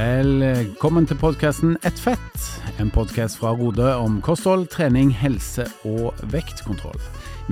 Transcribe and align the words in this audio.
Velkommen 0.00 1.04
til 1.04 1.18
podkasten 1.20 1.74
Ett 1.84 1.98
fett, 2.00 2.44
en 2.80 2.88
podkast 2.94 3.36
fra 3.36 3.50
Rode 3.52 3.84
om 4.00 4.14
kosthold, 4.24 4.70
trening, 4.72 5.10
helse 5.12 5.66
og 5.84 6.16
vektkontroll. 6.32 6.96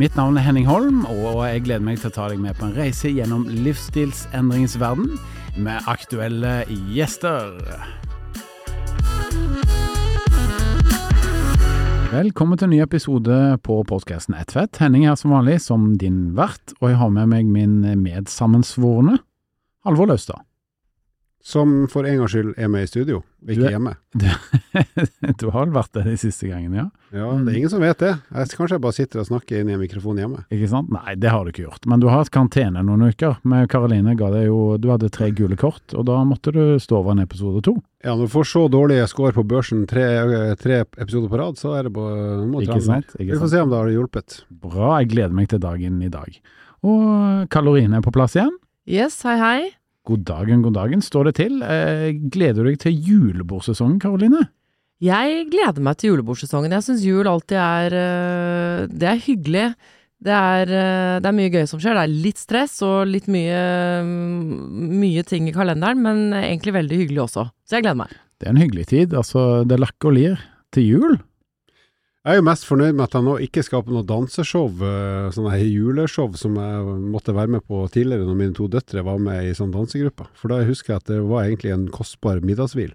Mitt 0.01 0.17
navn 0.17 0.39
er 0.39 0.47
Henning 0.47 0.65
Holm, 0.65 1.03
og 1.11 1.43
jeg 1.45 1.67
gleder 1.67 1.85
meg 1.85 2.01
til 2.01 2.09
å 2.09 2.15
ta 2.15 2.31
deg 2.33 2.41
med 2.41 2.57
på 2.57 2.71
en 2.71 2.73
reise 2.79 3.13
gjennom 3.13 3.45
livsstilsendringens 3.67 4.79
verden 4.81 5.19
med 5.61 5.93
aktuelle 5.93 6.63
gjester. 6.95 7.59
Velkommen 12.15 12.57
til 12.57 12.71
en 12.71 12.77
ny 12.79 12.83
episode 12.87 13.39
på 13.67 13.83
podkasten 13.93 14.39
Ett 14.41 14.57
fett. 14.57 14.81
Henning 14.81 15.05
er 15.05 15.21
som 15.21 15.37
vanlig 15.37 15.61
som 15.67 15.91
din 16.01 16.31
vert, 16.39 16.79
og 16.81 16.95
jeg 16.95 17.03
har 17.03 17.13
med 17.13 17.35
meg 17.35 17.57
min 17.61 17.83
medsammensvorne, 18.07 19.21
Halvor 19.85 20.15
Laustad. 20.15 20.48
Som 21.45 21.87
for 21.89 22.05
en 22.05 22.19
gangs 22.19 22.33
skyld 22.35 22.55
er 22.61 22.69
med 22.69 22.83
i 22.85 22.89
studio, 22.91 23.23
Du 23.41 23.53
ikke 23.55 23.69
er- 23.69 23.77
hjemme. 23.77 23.93
du 25.41 25.51
har 25.55 25.65
vel 25.67 25.73
vært 25.77 25.93
det 25.95 26.03
de 26.09 26.17
siste 26.21 26.49
gangene, 26.51 26.77
ja? 26.83 26.87
Ja, 27.15 27.29
Det 27.39 27.53
er 27.55 27.57
ingen 27.61 27.71
som 27.73 27.81
vet 27.81 28.01
det. 28.03 28.11
Jeg, 28.35 28.49
kanskje 28.59 28.75
jeg 28.77 28.83
bare 28.85 28.97
sitter 28.97 29.21
og 29.23 29.29
snakker 29.31 29.61
inn 29.63 29.71
i 29.71 29.77
en 29.77 29.81
mikrofon 29.81 30.19
hjemme. 30.21 30.43
Ikke 30.53 30.69
sant? 30.69 30.91
Nei, 30.93 31.15
det 31.17 31.31
har 31.33 31.45
du 31.47 31.53
ikke 31.53 31.65
gjort. 31.65 31.87
Men 31.89 32.03
du 32.03 32.09
har 32.11 32.19
hatt 32.21 32.33
karantene 32.35 32.83
noen 32.85 33.07
uker. 33.09 33.39
Med 33.49 33.69
Karoline 33.73 34.17
ga 34.19 34.29
deg 34.35 34.49
jo 34.51 34.59
Du 34.83 34.91
hadde 34.93 35.09
tre 35.15 35.31
gule 35.33 35.57
kort, 35.57 35.95
og 35.95 36.05
da 36.11 36.19
måtte 36.29 36.53
du 36.53 36.61
stå 36.83 36.99
over 37.01 37.15
en 37.17 37.23
episode 37.25 37.63
to. 37.65 37.77
Ja, 38.05 38.13
Når 38.15 38.27
du 38.29 38.35
får 38.35 38.45
så 38.53 38.67
dårlige 38.69 39.09
score 39.09 39.33
på 39.33 39.47
børsen 39.49 39.87
tre, 39.89 40.05
tre 40.61 40.83
episoder 40.99 41.31
på 41.33 41.39
rad, 41.41 41.57
så 41.59 41.73
er 41.79 41.89
det 41.89 41.95
bare 41.97 42.45
må 42.51 42.61
Ikke 42.67 42.83
sant? 42.83 43.09
Ikke 43.17 43.33
sant? 43.33 43.33
Vi 43.33 43.41
får 43.47 43.55
se 43.55 43.63
om 43.65 43.71
det 43.73 43.79
har 43.81 43.95
hjulpet. 43.95 44.41
Bra, 44.51 44.99
jeg 45.01 45.15
gleder 45.15 45.33
meg 45.39 45.49
til 45.49 45.63
dagen 45.65 46.03
i 46.03 46.11
dag. 46.13 46.41
Og 46.85 47.49
Karoline 47.51 47.97
er 48.03 48.05
på 48.05 48.13
plass 48.15 48.37
igjen. 48.37 48.53
Yes, 48.89 49.23
hei 49.23 49.39
hei. 49.41 49.59
God 50.07 50.25
dagen, 50.29 50.63
god 50.63 50.77
dagen. 50.79 51.03
Står 51.05 51.29
det 51.29 51.35
til? 51.41 51.59
Eh, 51.63 52.13
gleder 52.33 52.65
du 52.65 52.71
deg 52.71 52.79
til 52.81 52.95
julebordsesongen, 52.95 53.99
Karoline? 54.01 54.47
Jeg 55.05 55.47
gleder 55.53 55.83
meg 55.85 55.99
til 55.99 56.15
julebordsesongen. 56.15 56.75
Jeg 56.75 56.87
syns 56.87 57.05
jul 57.07 57.29
alltid 57.31 57.59
er 57.61 57.95
øh, 57.95 58.89
Det 58.91 59.09
er 59.09 59.21
hyggelig. 59.27 59.67
Det 60.19 60.35
er, 60.35 60.67
øh, 60.67 61.21
det 61.23 61.29
er 61.31 61.37
mye 61.37 61.53
gøy 61.55 61.67
som 61.71 61.79
skjer. 61.79 61.95
Det 61.95 62.07
er 62.07 62.23
litt 62.27 62.41
stress 62.41 62.81
og 62.83 63.07
litt 63.07 63.29
mye, 63.31 63.61
mm, 64.03 64.97
mye 64.99 65.23
ting 65.29 65.47
i 65.47 65.55
kalenderen, 65.55 66.03
men 66.03 66.33
egentlig 66.41 66.75
veldig 66.81 67.03
hyggelig 67.05 67.23
også. 67.29 67.47
Så 67.63 67.79
jeg 67.79 67.87
gleder 67.87 68.01
meg. 68.03 68.17
Det 68.39 68.49
er 68.49 68.57
en 68.57 68.63
hyggelig 68.63 68.87
tid. 68.91 69.15
Altså, 69.15 69.65
det 69.69 69.79
lakker 69.79 70.11
og 70.11 70.19
lir 70.19 70.43
til 70.75 70.89
jul. 70.89 71.19
Jeg 72.29 72.37
er 72.37 72.43
jo 72.43 72.45
mest 72.45 72.67
fornøyd 72.69 72.93
med 72.93 73.07
at 73.07 73.15
jeg 73.17 73.25
nå 73.25 73.35
ikke 73.41 73.63
skal 73.65 73.81
på 73.87 73.93
noe 73.95 74.05
danseshow, 74.05 74.67
eh, 74.85 75.29
sånne 75.33 75.55
juleshow 75.65 76.35
som 76.37 76.59
jeg 76.61 76.97
måtte 77.09 77.33
være 77.33 77.55
med 77.55 77.63
på 77.65 77.79
tidligere 77.89 78.27
når 78.29 78.37
mine 78.37 78.57
to 78.59 78.67
døtre 78.69 79.01
var 79.07 79.17
med 79.17 79.47
i 79.49 79.55
sånn 79.57 79.73
dansegruppe. 79.73 80.27
For 80.37 80.53
da 80.53 80.59
husker 80.69 80.93
jeg 80.93 81.01
at 81.01 81.09
det 81.09 81.23
var 81.25 81.47
egentlig 81.47 81.73
en 81.73 81.87
kostbar 81.89 82.43
middagshvil. 82.45 82.93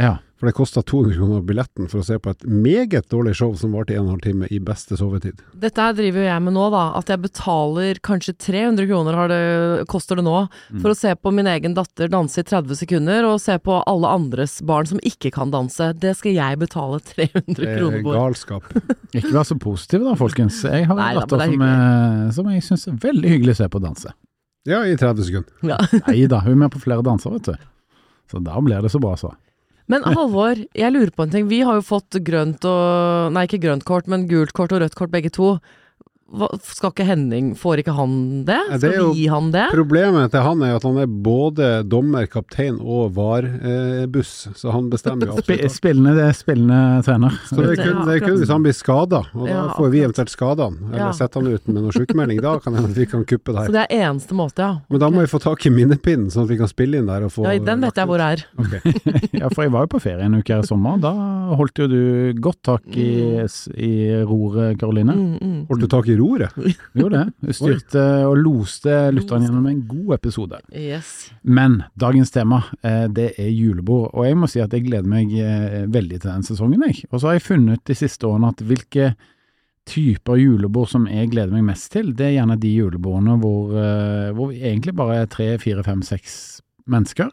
Ja. 0.00 0.16
For 0.40 0.48
det 0.50 0.56
kosta 0.58 0.82
200 0.82 1.14
kroner 1.16 1.42
billetten 1.46 1.86
for 1.88 2.02
å 2.02 2.04
se 2.04 2.16
på 2.20 2.32
et 2.34 2.42
meget 2.50 3.06
dårlig 3.08 3.36
show 3.38 3.52
som 3.56 3.72
varte 3.72 3.94
en 3.94 4.00
og 4.02 4.08
en 4.08 4.12
halv 4.16 4.24
time 4.26 4.48
i 4.52 4.58
beste 4.60 4.96
sovetid. 4.98 5.38
Dette 5.62 5.80
her 5.80 5.94
driver 5.96 6.20
jo 6.20 6.26
jeg 6.26 6.42
med 6.44 6.56
nå, 6.56 6.64
da. 6.74 6.80
At 6.98 7.08
jeg 7.12 7.22
betaler 7.22 8.00
kanskje 8.04 8.34
300 8.42 8.88
kroner 8.90 9.16
har 9.16 9.30
det, 9.30 9.38
koster 9.88 10.18
det 10.18 10.24
nå, 10.26 10.34
for 10.82 10.90
å 10.90 10.96
se 10.98 11.14
på 11.16 11.32
min 11.32 11.46
egen 11.48 11.76
datter 11.78 12.10
danse 12.12 12.42
i 12.42 12.44
30 12.50 12.80
sekunder, 12.82 13.28
og 13.30 13.38
se 13.40 13.54
på 13.62 13.78
alle 13.88 14.10
andres 14.18 14.58
barn 14.66 14.90
som 14.90 15.00
ikke 15.06 15.30
kan 15.38 15.54
danse. 15.54 15.92
Det 16.02 16.12
skal 16.18 16.34
jeg 16.36 16.60
betale 16.64 16.98
300 17.14 17.54
Det 17.54 17.70
kroner 17.78 18.00
er 18.00 18.02
for. 18.02 18.18
galskap. 18.18 18.68
Ikke 19.14 19.30
vær 19.38 19.46
så 19.48 19.56
positiv 19.62 20.02
da, 20.04 20.16
folkens. 20.18 20.58
Jeg 20.66 20.90
har 20.90 20.98
en 20.98 21.20
datter 21.22 21.46
som, 21.46 21.64
er, 21.70 22.28
som 22.34 22.50
jeg 22.50 22.66
syns 22.66 22.88
er 22.90 22.98
veldig 23.06 23.30
hyggelig 23.36 23.54
å 23.54 23.60
se 23.62 23.70
på 23.70 23.80
danse. 23.86 24.12
Ja, 24.68 24.82
i 24.88 24.98
30 24.98 25.30
sekunder. 25.30 25.56
Ja. 25.70 25.78
Nei 26.10 26.26
da, 26.28 26.42
hun 26.42 26.56
er 26.58 26.60
med 26.66 26.74
på 26.74 26.82
flere 26.82 27.06
danser, 27.06 27.38
vet 27.38 27.52
du. 27.54 27.66
Så 28.32 28.40
da 28.44 28.58
blir 28.64 28.82
det 28.82 28.90
så 28.92 28.98
bra, 29.00 29.14
så. 29.20 29.30
Men 29.90 30.04
Halvor, 30.08 30.60
jeg 30.72 30.92
lurer 30.94 31.12
på 31.12 31.26
en 31.26 31.32
ting. 31.32 31.48
Vi 31.50 31.60
har 31.66 31.76
jo 31.76 31.84
fått 31.84 32.16
grønt 32.24 32.64
og 32.68 33.34
Nei, 33.34 33.44
ikke 33.48 33.60
grønt 33.66 33.84
kort, 33.88 34.08
men 34.08 34.28
gult 34.30 34.54
kort 34.56 34.72
og 34.72 34.80
rødt 34.80 34.96
kort 34.96 35.12
begge 35.12 35.32
to. 35.34 35.58
Hva, 36.34 36.48
skal 36.64 36.90
ikke 36.90 37.04
Henning 37.06 37.50
Får 37.58 37.82
ikke 37.82 37.92
han 37.94 38.44
det? 38.48 38.56
Skal 38.70 38.80
det 38.80 38.92
jo 38.96 39.10
vi 39.12 39.20
gi 39.22 39.26
han 39.30 39.50
det? 39.54 39.66
Problemet 39.74 40.32
til 40.32 40.40
han 40.42 40.62
er 40.66 40.76
at 40.78 40.82
han 40.86 40.96
er 41.02 41.06
både 41.06 41.68
dommer, 41.86 42.24
kaptein 42.32 42.78
og 42.80 43.12
VAR-buss, 43.14 44.32
så 44.56 44.72
han 44.74 44.88
bestemmer 44.90 45.28
jo 45.28 45.36
absolutt. 45.36 45.62
alt. 45.68 45.74
spillende, 45.74 46.14
det 46.16 46.24
er 46.30 46.36
spillende 46.38 46.78
trener. 47.06 47.36
Så 47.48 47.58
det 47.60 47.74
er 47.74 47.82
kun, 47.82 48.00
det 48.08 48.16
er 48.16 48.24
kun 48.24 48.38
hvis 48.40 48.52
han 48.52 48.64
blir 48.64 48.76
skada, 48.76 49.20
og 49.34 49.44
da 49.46 49.52
Ja, 49.52 49.62
får 49.76 49.90
vi 49.92 50.00
eventuelt 50.04 50.32
skade 50.32 50.66
han, 50.68 50.78
eller 50.88 51.04
Ja. 51.04 51.10
setter 51.12 51.40
han 51.42 51.52
ut 51.52 51.68
med 51.68 51.82
noen 51.82 51.92
sykemelding, 51.94 52.40
da 52.42 52.58
kan 52.58 52.74
hende 52.74 52.94
vi 52.94 53.06
kan 53.06 53.24
kuppe 53.24 53.52
det 53.54 53.66
Så 53.68 53.72
det 53.76 53.86
er 53.90 54.04
eneste 54.08 54.34
måte, 54.34 54.58
ja. 54.64 54.80
Men 54.90 55.00
da 55.00 55.10
må 55.10 55.20
vi 55.20 55.30
få 55.30 55.40
tak 55.44 55.64
i 55.66 55.70
minnepinnen, 55.70 56.30
sånn 56.32 56.44
at 56.44 56.50
vi 56.50 56.58
kan 56.58 56.68
spille 56.68 56.98
inn 56.98 57.06
der 57.06 57.24
og 57.28 57.32
få 57.32 57.44
Ja, 57.46 57.58
den 57.58 57.80
vet 57.84 57.94
jeg 58.00 58.06
hvor 58.10 58.20
er. 58.20 58.44
Okay. 58.58 58.80
Ja, 59.44 59.48
for 59.52 59.64
jeg 59.66 59.72
var 59.74 59.84
jo 59.84 59.92
på 59.92 60.00
ferie 60.00 60.24
en 60.24 60.34
uke 60.38 60.54
her 60.54 60.62
i 60.62 60.66
sommer. 60.66 60.98
Da 61.02 61.10
holdt 61.58 61.76
jo 61.78 61.86
du 61.90 62.32
godt 62.40 62.62
tak 62.64 62.82
i, 62.96 63.42
i 63.76 63.92
roret, 64.24 64.78
Karoline. 64.80 65.12
Mm, 65.12 65.38
mm. 65.42 65.66
Holdt 65.68 65.82
du 65.84 65.88
tak 65.90 66.08
i 66.08 66.13
roret? 66.18 66.54
Du 66.56 66.68
gjorde 67.02 67.20
det. 67.24 67.34
Du 67.48 67.56
styrte 67.56 68.04
og 68.28 68.36
loste 68.40 68.94
lytteren 69.14 69.46
gjennom 69.46 69.68
en 69.70 69.82
god 69.88 70.16
episode. 70.18 70.60
Yes. 70.74 71.12
Men 71.42 71.82
dagens 72.00 72.32
tema, 72.34 72.62
eh, 72.82 73.04
det 73.12 73.32
er 73.40 73.50
julebord. 73.52 74.10
Og 74.12 74.26
jeg 74.28 74.38
må 74.40 74.50
si 74.50 74.62
at 74.64 74.74
jeg 74.74 74.86
gleder 74.88 75.08
meg 75.10 75.32
eh, 75.38 75.84
veldig 75.90 76.20
til 76.20 76.30
den 76.30 76.46
sesongen, 76.46 76.84
jeg. 76.88 77.04
Og 77.10 77.20
så 77.20 77.30
har 77.30 77.38
jeg 77.38 77.48
funnet 77.48 77.84
de 77.88 77.96
siste 77.98 78.28
årene 78.28 78.52
at 78.54 78.64
hvilke 78.64 79.14
typer 79.88 80.40
julebord 80.40 80.88
som 80.88 81.04
jeg 81.10 81.28
gleder 81.34 81.52
meg 81.52 81.66
mest 81.68 81.90
til, 81.92 82.14
det 82.16 82.30
er 82.30 82.36
gjerne 82.38 82.56
de 82.56 82.70
julebordene 82.72 83.36
hvor, 83.42 83.74
eh, 83.76 84.30
hvor 84.36 84.48
vi 84.52 84.62
egentlig 84.64 84.94
bare 84.96 85.20
er 85.22 85.28
tre, 85.32 85.50
fire, 85.60 85.84
fem, 85.84 86.00
seks 86.06 86.62
mennesker. 86.88 87.28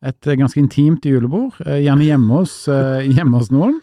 Et 0.00 0.32
ganske 0.40 0.56
intimt 0.56 1.04
julebord, 1.04 1.58
gjerne 1.60 2.06
hjemme 2.06 2.38
hos, 2.38 2.54
hjemme 3.04 3.36
hos 3.36 3.50
noen. 3.52 3.74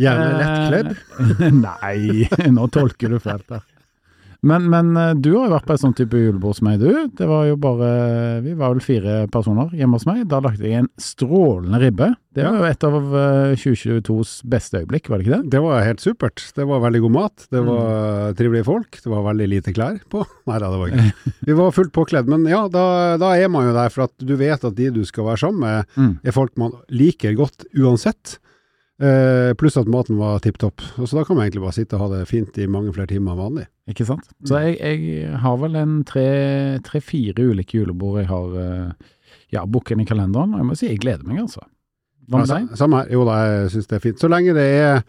Gjerne 0.00 0.28
lettkledd? 0.40 0.94
Nei, 1.66 2.52
nå 2.52 2.68
tolker 2.72 3.12
du 3.12 3.20
feil 3.20 3.44
der. 3.48 3.64
Men, 4.42 4.68
men 4.70 4.96
eh, 4.96 5.14
du 5.14 5.30
har 5.36 5.46
jo 5.48 5.54
vært 5.54 5.66
på 5.66 5.74
et 5.76 5.80
sånt 5.80 5.96
type 5.96 6.12
julebord 6.18 6.56
som 6.58 6.68
meg, 6.68 6.80
du. 6.80 7.08
Det 7.16 7.26
var 7.30 7.46
jo 7.48 7.56
bare 7.56 7.88
Vi 8.44 8.52
var 8.58 8.74
vel 8.74 8.82
fire 8.84 9.26
personer 9.32 9.70
hjemme 9.76 9.96
hos 9.96 10.06
meg. 10.06 10.26
Da 10.28 10.40
lagde 10.44 10.64
jeg 10.66 10.82
en 10.84 10.90
strålende 11.00 11.80
ribbe. 11.80 12.10
Det 12.36 12.44
var 12.44 12.58
jo 12.60 12.66
et 12.68 12.84
av 12.84 12.96
eh, 13.16 13.54
2022s 13.56 14.32
beste 14.44 14.82
øyeblikk, 14.82 15.08
var 15.08 15.18
det 15.18 15.26
ikke 15.26 15.36
det? 15.40 15.50
Det 15.54 15.62
var 15.64 15.86
helt 15.86 16.02
supert. 16.04 16.42
Det 16.56 16.66
var 16.68 16.82
veldig 16.84 17.00
god 17.06 17.14
mat, 17.16 17.46
det 17.50 17.62
var 17.64 17.84
Mm. 17.86 18.34
trivelige 18.36 18.64
folk, 18.66 18.98
det 19.02 19.10
var 19.10 19.22
veldig 19.24 19.46
lite 19.48 19.72
klær 19.72 19.96
på. 20.12 20.20
Nei 20.50 20.58
da, 20.60 20.68
det 20.72 20.78
var 20.80 20.92
ikke 20.92 21.32
Vi 21.48 21.56
var 21.56 21.70
fullt 21.72 21.92
påkledd, 21.96 22.28
men 22.28 22.44
ja, 22.50 22.66
da, 22.68 23.16
da 23.20 23.30
er 23.40 23.48
man 23.52 23.66
jo 23.68 23.72
der 23.76 23.88
for 23.94 24.04
at 24.04 24.12
du 24.20 24.34
vet 24.36 24.64
at 24.64 24.74
de 24.76 24.90
du 24.90 25.02
skal 25.08 25.24
være 25.30 25.40
sammen 25.46 25.60
med, 25.64 25.94
Mm. 25.96 26.18
er 26.24 26.34
folk 26.36 26.52
man 26.60 26.72
liker 26.92 27.32
godt 27.38 27.64
uansett. 27.78 28.36
Eh, 28.96 29.52
pluss 29.60 29.76
at 29.76 29.88
maten 29.92 30.16
var 30.16 30.38
tipp 30.40 30.56
topp. 30.58 30.80
Så 30.96 31.18
da 31.18 31.24
kan 31.24 31.36
man 31.36 31.44
egentlig 31.44 31.64
bare 31.66 31.76
sitte 31.76 31.98
og 31.98 32.06
ha 32.06 32.08
det 32.14 32.28
fint 32.30 32.56
i 32.58 32.68
mange 32.70 32.94
flere 32.96 33.10
timer 33.10 33.34
enn 33.34 33.42
vanlig. 33.42 33.66
Ikke 33.92 34.06
sant? 34.08 34.24
Så 34.48 34.60
jeg, 34.64 34.78
jeg 34.80 35.40
har 35.42 35.58
vel 35.60 35.76
en 35.76 35.98
tre-fire 36.08 37.48
ulike 37.52 37.76
julebord 37.76 38.22
jeg 38.22 38.30
har 38.30 38.58
eh, 38.62 39.08
ja, 39.52 39.66
booket 39.68 40.00
i 40.00 40.08
kalenderen, 40.08 40.54
og 40.56 40.62
jeg 40.62 40.68
må 40.68 40.76
si 40.78 40.88
jeg 40.88 41.02
gleder 41.04 41.28
meg, 41.28 41.42
altså. 41.44 41.66
Hva 42.26 42.40
med 42.42 42.50
deg? 42.50 42.70
Ja, 42.72 42.78
Samme 42.80 43.02
her. 43.02 43.12
Jo 43.12 43.26
da, 43.28 43.40
jeg 43.52 43.74
syns 43.74 43.90
det 43.90 43.98
er 43.98 44.06
fint. 44.08 44.22
Så 44.22 44.30
lenge 44.32 44.56
det 44.56 44.66
er 44.80 45.04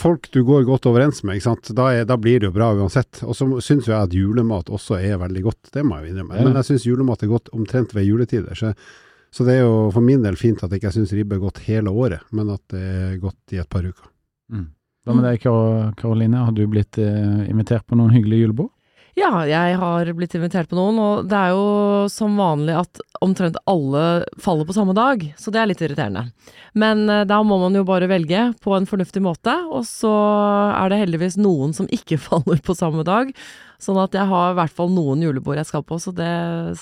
folk 0.00 0.30
du 0.32 0.40
går 0.46 0.64
godt 0.64 0.88
overens 0.88 1.20
med? 1.26 1.44
Da, 1.76 1.90
er, 1.92 2.08
da 2.08 2.16
blir 2.18 2.40
det 2.40 2.48
jo 2.48 2.56
bra 2.56 2.72
uansett. 2.78 3.20
Og 3.26 3.36
så 3.36 3.46
syns 3.62 3.90
jeg 3.90 3.98
at 3.98 4.16
julemat 4.16 4.72
også 4.72 4.98
er 4.98 5.20
veldig 5.20 5.44
godt, 5.46 5.70
det 5.76 5.84
må 5.86 5.98
jeg 5.98 6.08
jo 6.08 6.14
innrømme. 6.14 6.42
Men 6.48 6.58
jeg 6.62 6.70
syns 6.72 6.88
julemat 6.88 7.22
er 7.26 7.34
godt 7.36 7.52
omtrent 7.56 7.94
ved 7.94 8.08
juletider. 8.08 8.56
Så, 8.58 8.72
så 9.30 9.46
det 9.46 9.58
er 9.58 9.62
jo 9.62 9.90
for 9.94 10.02
min 10.04 10.24
del 10.24 10.38
fint 10.38 10.62
at 10.64 10.72
jeg 10.72 10.82
ikke 10.82 10.94
syns 10.96 11.14
ribbe 11.14 11.38
er 11.38 11.44
godt 11.44 11.62
hele 11.68 11.92
året, 11.92 12.26
men 12.34 12.50
at 12.50 12.62
det 12.72 12.82
er 12.82 13.16
godt 13.22 13.54
i 13.54 13.60
et 13.62 13.70
par 13.70 13.86
uker. 13.86 14.10
Mm. 14.50 14.68
Hva 15.06 15.16
med 15.16 15.24
deg, 15.24 15.40
Karoline? 15.96 16.44
Har 16.44 16.52
du 16.52 16.66
blitt 16.68 16.98
eh, 17.00 17.46
invitert 17.48 17.86
på 17.88 17.96
noen 17.96 18.12
hyggelige 18.12 18.44
julebord? 18.44 18.72
Ja, 19.18 19.42
jeg 19.48 19.76
har 19.80 20.08
blitt 20.16 20.34
invitert 20.38 20.70
på 20.70 20.76
noen, 20.78 20.98
og 21.02 21.30
det 21.30 21.36
er 21.36 21.54
jo 21.54 22.06
som 22.12 22.36
vanlig 22.38 22.76
at 22.78 23.00
omtrent 23.24 23.58
alle 23.68 24.04
faller 24.40 24.68
på 24.68 24.76
samme 24.76 24.94
dag, 24.96 25.24
så 25.40 25.52
det 25.52 25.60
er 25.60 25.70
litt 25.70 25.82
irriterende. 25.82 26.28
Men 26.78 27.06
eh, 27.10 27.24
da 27.28 27.40
må 27.46 27.58
man 27.62 27.76
jo 27.76 27.86
bare 27.86 28.10
velge 28.10 28.48
på 28.62 28.76
en 28.76 28.88
fornuftig 28.90 29.22
måte, 29.24 29.54
og 29.70 29.86
så 29.88 30.12
er 30.74 30.92
det 30.92 31.02
heldigvis 31.04 31.38
noen 31.40 31.74
som 31.76 31.90
ikke 31.90 32.20
faller 32.28 32.62
på 32.64 32.76
samme 32.78 33.06
dag, 33.06 33.32
sånn 33.80 33.98
at 34.02 34.14
jeg 34.16 34.28
har 34.30 34.54
i 34.54 34.60
hvert 34.60 34.78
fall 34.78 34.92
noen 34.94 35.22
julebord 35.26 35.58
jeg 35.62 35.70
skal 35.70 35.86
på, 35.86 36.00
så 36.02 36.14
det, 36.14 36.32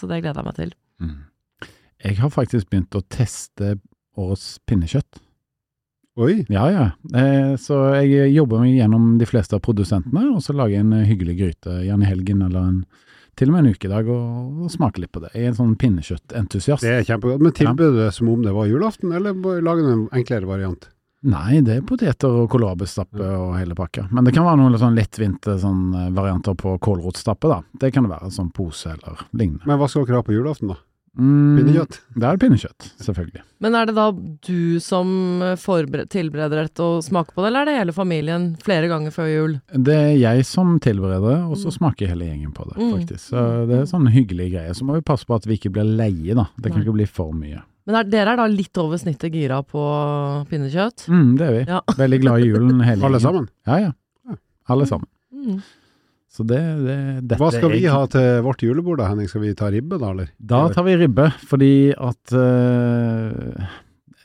så 0.00 0.10
det 0.10 0.22
gleder 0.24 0.42
jeg 0.42 0.50
meg 0.50 0.62
til. 0.62 0.76
Jeg 2.04 2.18
har 2.20 2.30
faktisk 2.30 2.68
begynt 2.70 2.94
å 2.94 3.02
teste 3.10 3.76
årets 4.18 4.58
pinnekjøtt. 4.68 5.18
Oi, 6.18 6.44
Ja, 6.50 6.64
ja. 6.70 6.84
Eh, 7.14 7.54
så 7.62 7.76
jeg 8.02 8.32
jobber 8.34 8.58
meg 8.64 8.74
gjennom 8.74 9.18
de 9.20 9.26
fleste 9.26 9.54
av 9.54 9.62
produsentene, 9.62 10.24
og 10.34 10.42
så 10.42 10.54
lager 10.56 10.74
jeg 10.74 10.86
en 10.86 10.96
eh, 10.96 11.06
hyggelig 11.06 11.36
gryte, 11.38 11.76
gjerne 11.86 12.02
i 12.02 12.10
helgen 12.10 12.42
eller 12.42 12.64
en, 12.72 12.80
til 13.38 13.52
og 13.52 13.54
med 13.54 13.62
en 13.68 13.76
ukedag, 13.78 14.10
og, 14.10 14.64
og 14.66 14.72
smaker 14.74 15.04
litt 15.04 15.12
på 15.14 15.22
det. 15.22 15.30
Jeg 15.36 15.46
er 15.46 15.52
en 15.52 15.58
sånn 15.60 15.76
pinnekjøttentusiast. 15.78 16.82
det 16.82 16.96
er 16.96 17.06
kjempegodt. 17.06 17.44
Men 17.46 17.54
tilbyr 17.54 17.94
du 17.94 18.00
det 18.02 18.08
som 18.16 18.32
om 18.34 18.42
det 18.42 18.54
var 18.56 18.66
julaften, 18.66 19.14
eller 19.14 19.38
lager 19.62 19.86
du 19.86 19.92
en 19.94 20.08
enklere 20.18 20.50
variant? 20.50 20.88
Nei, 21.28 21.60
det 21.66 21.76
er 21.80 21.86
poteter 21.86 22.34
og 22.42 22.50
kålrabistappe 22.50 23.30
og 23.38 23.54
hele 23.58 23.74
pakka. 23.78 24.04
Men 24.14 24.26
det 24.26 24.34
kan 24.34 24.46
være 24.46 24.58
noen 24.60 24.78
sånn 24.78 24.98
lettvinte 24.98 25.54
sånn, 25.62 25.86
eh, 26.02 26.10
varianter 26.18 26.58
på 26.58 26.76
kålrotstappe, 26.82 27.50
da. 27.50 27.62
Det 27.78 27.94
kan 27.94 28.06
det 28.06 28.12
være, 28.16 28.34
sånn 28.34 28.50
pose 28.54 28.90
eller 28.96 29.22
lignende. 29.38 29.66
Men 29.70 29.78
hva 29.78 29.86
skal 29.90 30.06
dere 30.06 30.18
ha 30.18 30.26
på 30.26 30.34
julaften, 30.34 30.74
da? 30.74 30.82
Mm, 31.16 31.56
Pinnekjøtt. 31.58 31.96
Det 32.14 32.26
er 32.28 32.36
pinnekjøtt, 32.38 32.88
selvfølgelig. 33.02 33.42
Men 33.60 33.74
er 33.74 33.86
det 33.86 33.94
da 33.96 34.10
du 34.12 34.78
som 34.80 35.08
tilbereder 36.12 36.62
dette 36.62 36.80
og 36.84 37.02
smaker 37.02 37.34
på 37.34 37.42
det, 37.42 37.48
eller 37.50 37.60
er 37.62 37.70
det 37.70 37.78
hele 37.78 37.92
familien 37.96 38.44
flere 38.62 38.86
ganger 38.90 39.10
før 39.14 39.30
jul? 39.32 39.56
Det 39.72 39.94
er 39.96 40.12
jeg 40.20 40.44
som 40.46 40.78
tilbereder, 40.78 41.48
og 41.48 41.56
så 41.56 41.68
Mm. 41.72 41.76
smaker 41.78 42.06
hele 42.08 42.24
gjengen 42.28 42.52
på 42.54 42.64
det, 42.68 42.76
Mm. 42.78 42.92
faktisk. 42.98 43.30
Så 43.30 43.66
det 43.66 43.78
er 43.80 43.86
sånn 43.86 44.06
hyggelige 44.12 44.52
greier. 44.52 44.74
Så 44.74 44.84
må 44.84 44.94
vi 44.94 45.00
passe 45.00 45.24
på 45.26 45.34
at 45.34 45.44
vi 45.46 45.56
ikke 45.56 45.72
blir 45.72 45.84
leie, 45.96 46.34
da. 46.34 46.46
Det 46.60 46.70
kan 46.72 46.78
Nei. 46.80 46.86
ikke 46.86 46.94
bli 46.94 47.06
for 47.06 47.32
mye. 47.32 47.62
Men 47.86 47.96
er, 47.96 48.04
dere 48.04 48.32
er 48.32 48.36
da 48.36 48.46
litt 48.46 48.76
over 48.76 48.96
snittet 48.98 49.32
gira 49.32 49.62
på 49.64 50.46
pinnekjøtt? 50.48 51.08
Mm, 51.08 51.36
det 51.38 51.46
er 51.48 51.52
vi. 51.52 51.64
Ja. 51.72 51.80
Veldig 51.96 52.20
glad 52.20 52.40
i 52.42 52.48
julen 52.52 52.80
hele 52.84 53.00
gjengen. 53.00 53.04
Alle 53.04 53.20
sammen. 53.20 53.48
Ja, 53.66 53.76
ja. 53.78 53.92
Ja. 54.28 54.36
Alle 54.68 54.84
sammen. 54.86 55.06
Mm. 55.34 55.62
Så 56.28 56.44
det, 56.44 56.58
det 57.24 57.38
Hva 57.40 57.48
skal 57.54 57.72
vi 57.72 57.82
ha 57.88 58.02
til 58.12 58.42
vårt 58.44 58.60
julebord 58.62 59.00
da, 59.00 59.08
Henning? 59.10 59.28
Skal 59.30 59.46
vi 59.46 59.54
ta 59.56 59.70
ribbe 59.72 59.96
da, 59.98 60.10
eller? 60.12 60.28
Da 60.38 60.66
tar 60.74 60.84
vi 60.86 60.96
ribbe, 61.00 61.30
fordi 61.48 61.70
at 61.96 62.34
uh, 62.36 63.64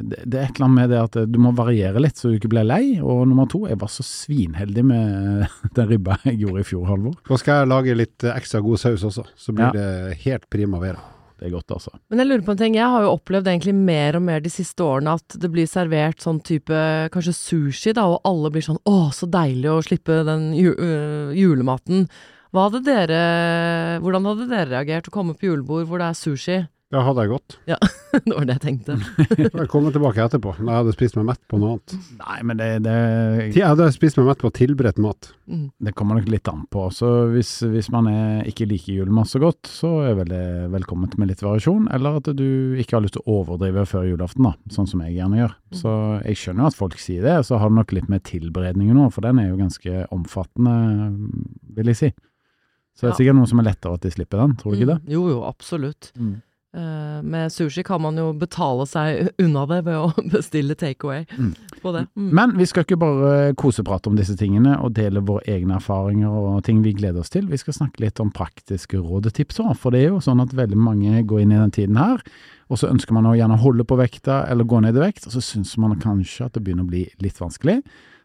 det, 0.04 0.20
det 0.26 0.40
er 0.40 0.48
et 0.50 0.58
eller 0.58 0.68
annet 0.68 0.78
med 0.82 0.92
det 0.92 1.00
at 1.00 1.16
eh, 1.22 1.28
du 1.30 1.38
må 1.42 1.52
variere 1.56 2.02
litt 2.02 2.18
så 2.20 2.32
du 2.32 2.38
ikke 2.40 2.50
blir 2.52 2.66
lei. 2.68 2.84
Og 3.00 3.24
nummer 3.30 3.48
to, 3.52 3.64
jeg 3.70 3.80
var 3.82 3.92
så 3.94 4.04
svinheldig 4.06 4.84
med 4.90 5.48
den 5.78 5.90
ribba 5.92 6.18
jeg 6.26 6.42
gjorde 6.44 6.64
i 6.66 6.68
fjor, 6.68 6.86
Halvor. 6.90 7.16
Nå 7.30 7.40
skal 7.40 7.62
jeg 7.62 7.72
lage 7.72 7.98
litt 7.98 8.28
eh, 8.28 8.36
ekstra 8.36 8.62
god 8.66 8.82
saus 8.84 9.06
også, 9.12 9.28
så 9.38 9.56
blir 9.56 9.70
Ja. 9.70 9.74
det 9.78 10.18
helt 10.26 10.50
primavera. 10.52 11.00
Det 11.44 11.50
er 11.50 11.58
godt, 11.58 11.74
altså. 11.76 11.92
Men 12.08 12.22
jeg 12.22 12.28
lurer 12.30 12.44
på 12.48 12.54
en 12.54 12.60
ting. 12.62 12.76
Jeg 12.78 12.88
har 12.88 13.04
jo 13.04 13.16
opplevd 13.18 13.50
egentlig 13.52 13.74
mer 13.76 14.16
og 14.16 14.22
mer 14.24 14.40
de 14.40 14.48
siste 14.48 14.80
årene 14.80 15.18
at 15.18 15.36
det 15.44 15.50
blir 15.52 15.68
servert 15.68 16.24
sånn 16.24 16.38
type 16.40 16.84
kanskje 17.12 17.34
sushi, 17.36 17.92
da, 17.98 18.06
og 18.08 18.24
alle 18.30 18.52
blir 18.54 18.64
sånn 18.64 18.80
å, 18.88 19.10
så 19.12 19.28
deilig 19.28 19.68
å 19.68 19.82
slippe 19.84 20.22
den 20.24 20.54
øh, 20.56 21.34
julematen. 21.36 22.08
Hadde 22.56 22.80
dere, 22.86 23.20
hvordan 24.00 24.30
hadde 24.30 24.48
dere 24.54 24.70
reagert 24.72 25.12
å 25.12 25.16
komme 25.18 25.36
på 25.36 25.50
julebord 25.50 25.90
hvor 25.90 26.00
det 26.00 26.08
er 26.14 26.22
sushi? 26.22 26.58
Da 26.94 27.02
hadde 27.02 27.24
jeg 27.26 27.32
gått. 27.32 27.56
Ja, 27.66 27.78
det 28.14 28.34
var 28.36 28.46
det 28.46 28.54
jeg 28.60 28.62
tenkte. 28.68 28.96
Jeg 29.58 29.68
kommer 29.72 29.90
tilbake 29.96 30.22
etterpå, 30.22 30.52
når 30.60 30.68
jeg 30.70 30.78
hadde 30.84 30.92
spist 30.94 31.16
meg 31.18 31.26
mett 31.32 31.40
på 31.50 31.58
noe 31.58 31.72
annet. 31.74 31.94
Nei, 32.20 32.36
men 32.46 32.60
det, 32.60 32.68
det, 32.86 32.94
Jeg 33.56 33.66
hadde 33.66 33.88
spist 33.96 34.20
meg 34.20 34.28
mett 34.30 34.42
på 34.44 34.52
tilberedt 34.54 35.00
mat. 35.02 35.32
Mm. 35.50 35.64
det 35.84 35.94
kommer 35.98 36.20
nok 36.20 36.30
litt 36.32 36.48
an 36.52 36.62
på. 36.72 36.84
Så 36.94 37.10
hvis, 37.34 37.50
hvis 37.66 37.90
man 37.92 38.06
er, 38.12 38.44
ikke 38.48 38.68
liker 38.70 39.00
julemat 39.00 39.28
så 39.32 39.42
godt, 39.42 39.66
så 39.68 39.90
er 40.06 40.14
vel 40.22 40.30
det 40.30 40.44
velkomment 40.76 41.18
med 41.20 41.32
litt 41.34 41.42
variasjon. 41.44 41.90
Eller 41.98 42.20
at 42.22 42.30
du 42.38 42.46
ikke 42.80 43.00
har 43.00 43.04
lyst 43.08 43.18
til 43.18 43.26
å 43.26 43.40
overdrive 43.42 43.88
før 43.90 44.06
julaften, 44.12 44.46
da, 44.52 44.54
sånn 44.78 44.88
som 44.94 45.02
jeg 45.08 45.18
gjerne 45.18 45.42
gjør. 45.42 45.58
Så 45.82 45.96
jeg 46.30 46.40
skjønner 46.44 46.68
jo 46.68 46.72
at 46.76 46.80
folk 46.84 47.02
sier 47.02 47.26
det, 47.26 47.40
så 47.50 47.58
har 47.60 47.74
det 47.74 47.80
nok 47.82 47.96
litt 47.98 48.14
med 48.14 48.24
tilberedningen 48.30 49.02
nå, 49.02 49.10
for 49.16 49.26
den 49.26 49.42
er 49.42 49.50
jo 49.50 49.58
ganske 49.60 50.06
omfattende, 50.14 50.78
vil 51.74 51.90
jeg 51.96 52.00
si. 52.04 52.14
Så 52.94 53.08
det 53.08 53.10
er 53.10 53.14
Ja. 53.16 53.18
sikkert 53.24 53.38
noen 53.42 53.50
som 53.50 53.60
er 53.64 53.72
lettere 53.72 53.98
at 53.98 54.04
de 54.06 54.12
slipper 54.14 54.38
den, 54.46 54.52
tror 54.62 54.74
du 54.76 54.78
ikke 54.78 54.92
det? 54.94 55.00
Mm. 55.08 55.14
Jo, 55.18 55.22
jo, 55.34 55.38
absolutt. 55.50 56.12
Eh, 56.14 56.34
med 56.74 57.52
sushi 57.54 57.84
kan 57.86 58.02
man 58.02 58.18
jo 58.18 58.32
betale 58.34 58.88
seg 58.90 59.28
unna 59.40 59.66
det 59.70 59.82
ved 59.86 59.94
å 60.00 60.08
bestille 60.34 60.74
takeaway 60.80 61.26
Mm. 61.38 61.52
på 61.84 61.92
det. 61.94 62.06
Mm. 62.18 62.30
Men 62.34 62.54
vi 62.58 62.66
skal 62.66 62.84
ikke 62.86 62.98
bare 62.98 63.54
koseprate 63.60 64.10
om 64.10 64.16
disse 64.18 64.34
tingene 64.40 64.76
og 64.82 64.94
dele 64.98 65.22
våre 65.22 65.44
egne 65.54 65.76
erfaringer 65.78 66.30
og 66.34 66.64
ting 66.66 66.82
vi 66.86 66.94
gleder 66.98 67.22
oss 67.22 67.30
til. 67.34 67.46
Vi 67.52 67.58
skal 67.62 67.74
snakke 67.78 68.02
litt 68.02 68.20
om 68.24 68.32
praktiske 68.34 68.98
råd 68.98 69.30
og 69.30 69.34
tips 69.38 69.60
òg, 69.62 69.76
for 69.78 69.94
det 69.94 70.02
er 70.04 70.10
jo 70.16 70.22
sånn 70.24 70.42
at 70.42 70.54
veldig 70.58 70.78
mange 70.80 71.22
går 71.30 71.44
inn 71.44 71.54
i 71.54 71.60
den 71.62 71.72
tiden 71.76 72.00
her, 72.02 72.24
og 72.72 72.80
så 72.82 72.90
ønsker 72.90 73.14
man 73.14 73.28
å 73.30 73.36
gjerne 73.38 73.60
holde 73.62 73.86
på 73.86 73.98
vekta 74.00 74.42
eller 74.50 74.66
gå 74.66 74.80
ned 74.82 74.98
i 74.98 75.04
vekt, 75.04 75.28
og 75.30 75.36
så 75.36 75.44
syns 75.44 75.76
man 75.78 75.94
kanskje 76.02 76.48
at 76.48 76.56
det 76.58 76.64
begynner 76.66 76.88
å 76.88 76.90
bli 76.94 77.04
litt 77.22 77.38
vanskelig. 77.42 77.82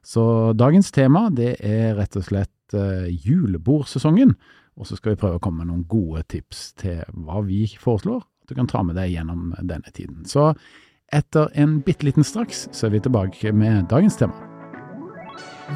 Så 0.06 0.55
dagens 0.56 0.89
tema 0.94 1.27
det 1.35 1.56
er 1.61 1.97
rett 1.99 2.17
og 2.17 2.25
slett 2.25 2.77
eh, 2.79 3.11
julebordsesongen, 3.27 4.37
og 4.79 4.87
så 4.87 4.97
skal 4.97 5.12
vi 5.17 5.21
prøve 5.21 5.41
å 5.41 5.43
komme 5.43 5.65
med 5.65 5.73
noen 5.73 5.87
gode 5.91 6.23
tips 6.31 6.69
til 6.79 7.01
hva 7.19 7.41
vi 7.44 7.65
foreslår 7.83 8.23
du 8.49 8.56
kan 8.56 8.69
ta 8.71 8.83
med 8.83 8.99
deg 8.99 9.12
gjennom 9.12 9.53
denne 9.61 9.93
tiden. 9.95 10.25
Så 10.29 10.50
etter 11.12 11.49
en 11.55 11.79
bitte 11.85 12.09
liten 12.09 12.27
straks, 12.27 12.67
så 12.73 12.89
er 12.89 12.97
vi 12.97 13.05
tilbake 13.05 13.53
med 13.53 13.89
dagens 13.93 14.19
tema. 14.21 14.37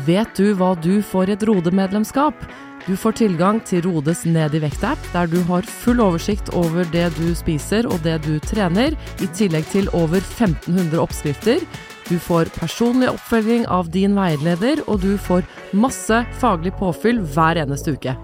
Vet 0.06 0.36
du 0.36 0.54
hva 0.56 0.72
du 0.80 1.02
får 1.04 1.28
i 1.28 1.34
et 1.36 1.46
Rode-medlemskap? 1.48 2.46
Du 2.86 2.96
får 2.98 3.14
tilgang 3.20 3.60
til 3.62 3.84
Rodes 3.84 4.24
Ned 4.26 4.56
i 4.56 4.62
vekt-app, 4.64 4.98
der 5.12 5.28
du 5.30 5.38
har 5.46 5.68
full 5.68 6.00
oversikt 6.02 6.48
over 6.56 6.88
det 6.90 7.12
du 7.14 7.28
spiser 7.38 7.86
og 7.86 8.00
det 8.02 8.16
du 8.24 8.40
trener, 8.42 8.96
i 9.22 9.28
tillegg 9.36 9.68
til 9.70 9.86
over 9.94 10.18
1500 10.18 10.98
oppskrifter. 10.98 11.62
Du 12.08 12.18
får 12.18 12.50
personlig 12.56 13.12
oppfølging 13.12 13.68
av 13.70 13.92
din 13.94 14.18
veileder, 14.18 14.82
og 14.88 15.04
du 15.04 15.14
får 15.20 15.46
masse 15.76 16.24
faglig 16.42 16.74
påfyll 16.80 17.22
hver 17.36 17.62
eneste 17.62 17.94
uke. 17.94 18.16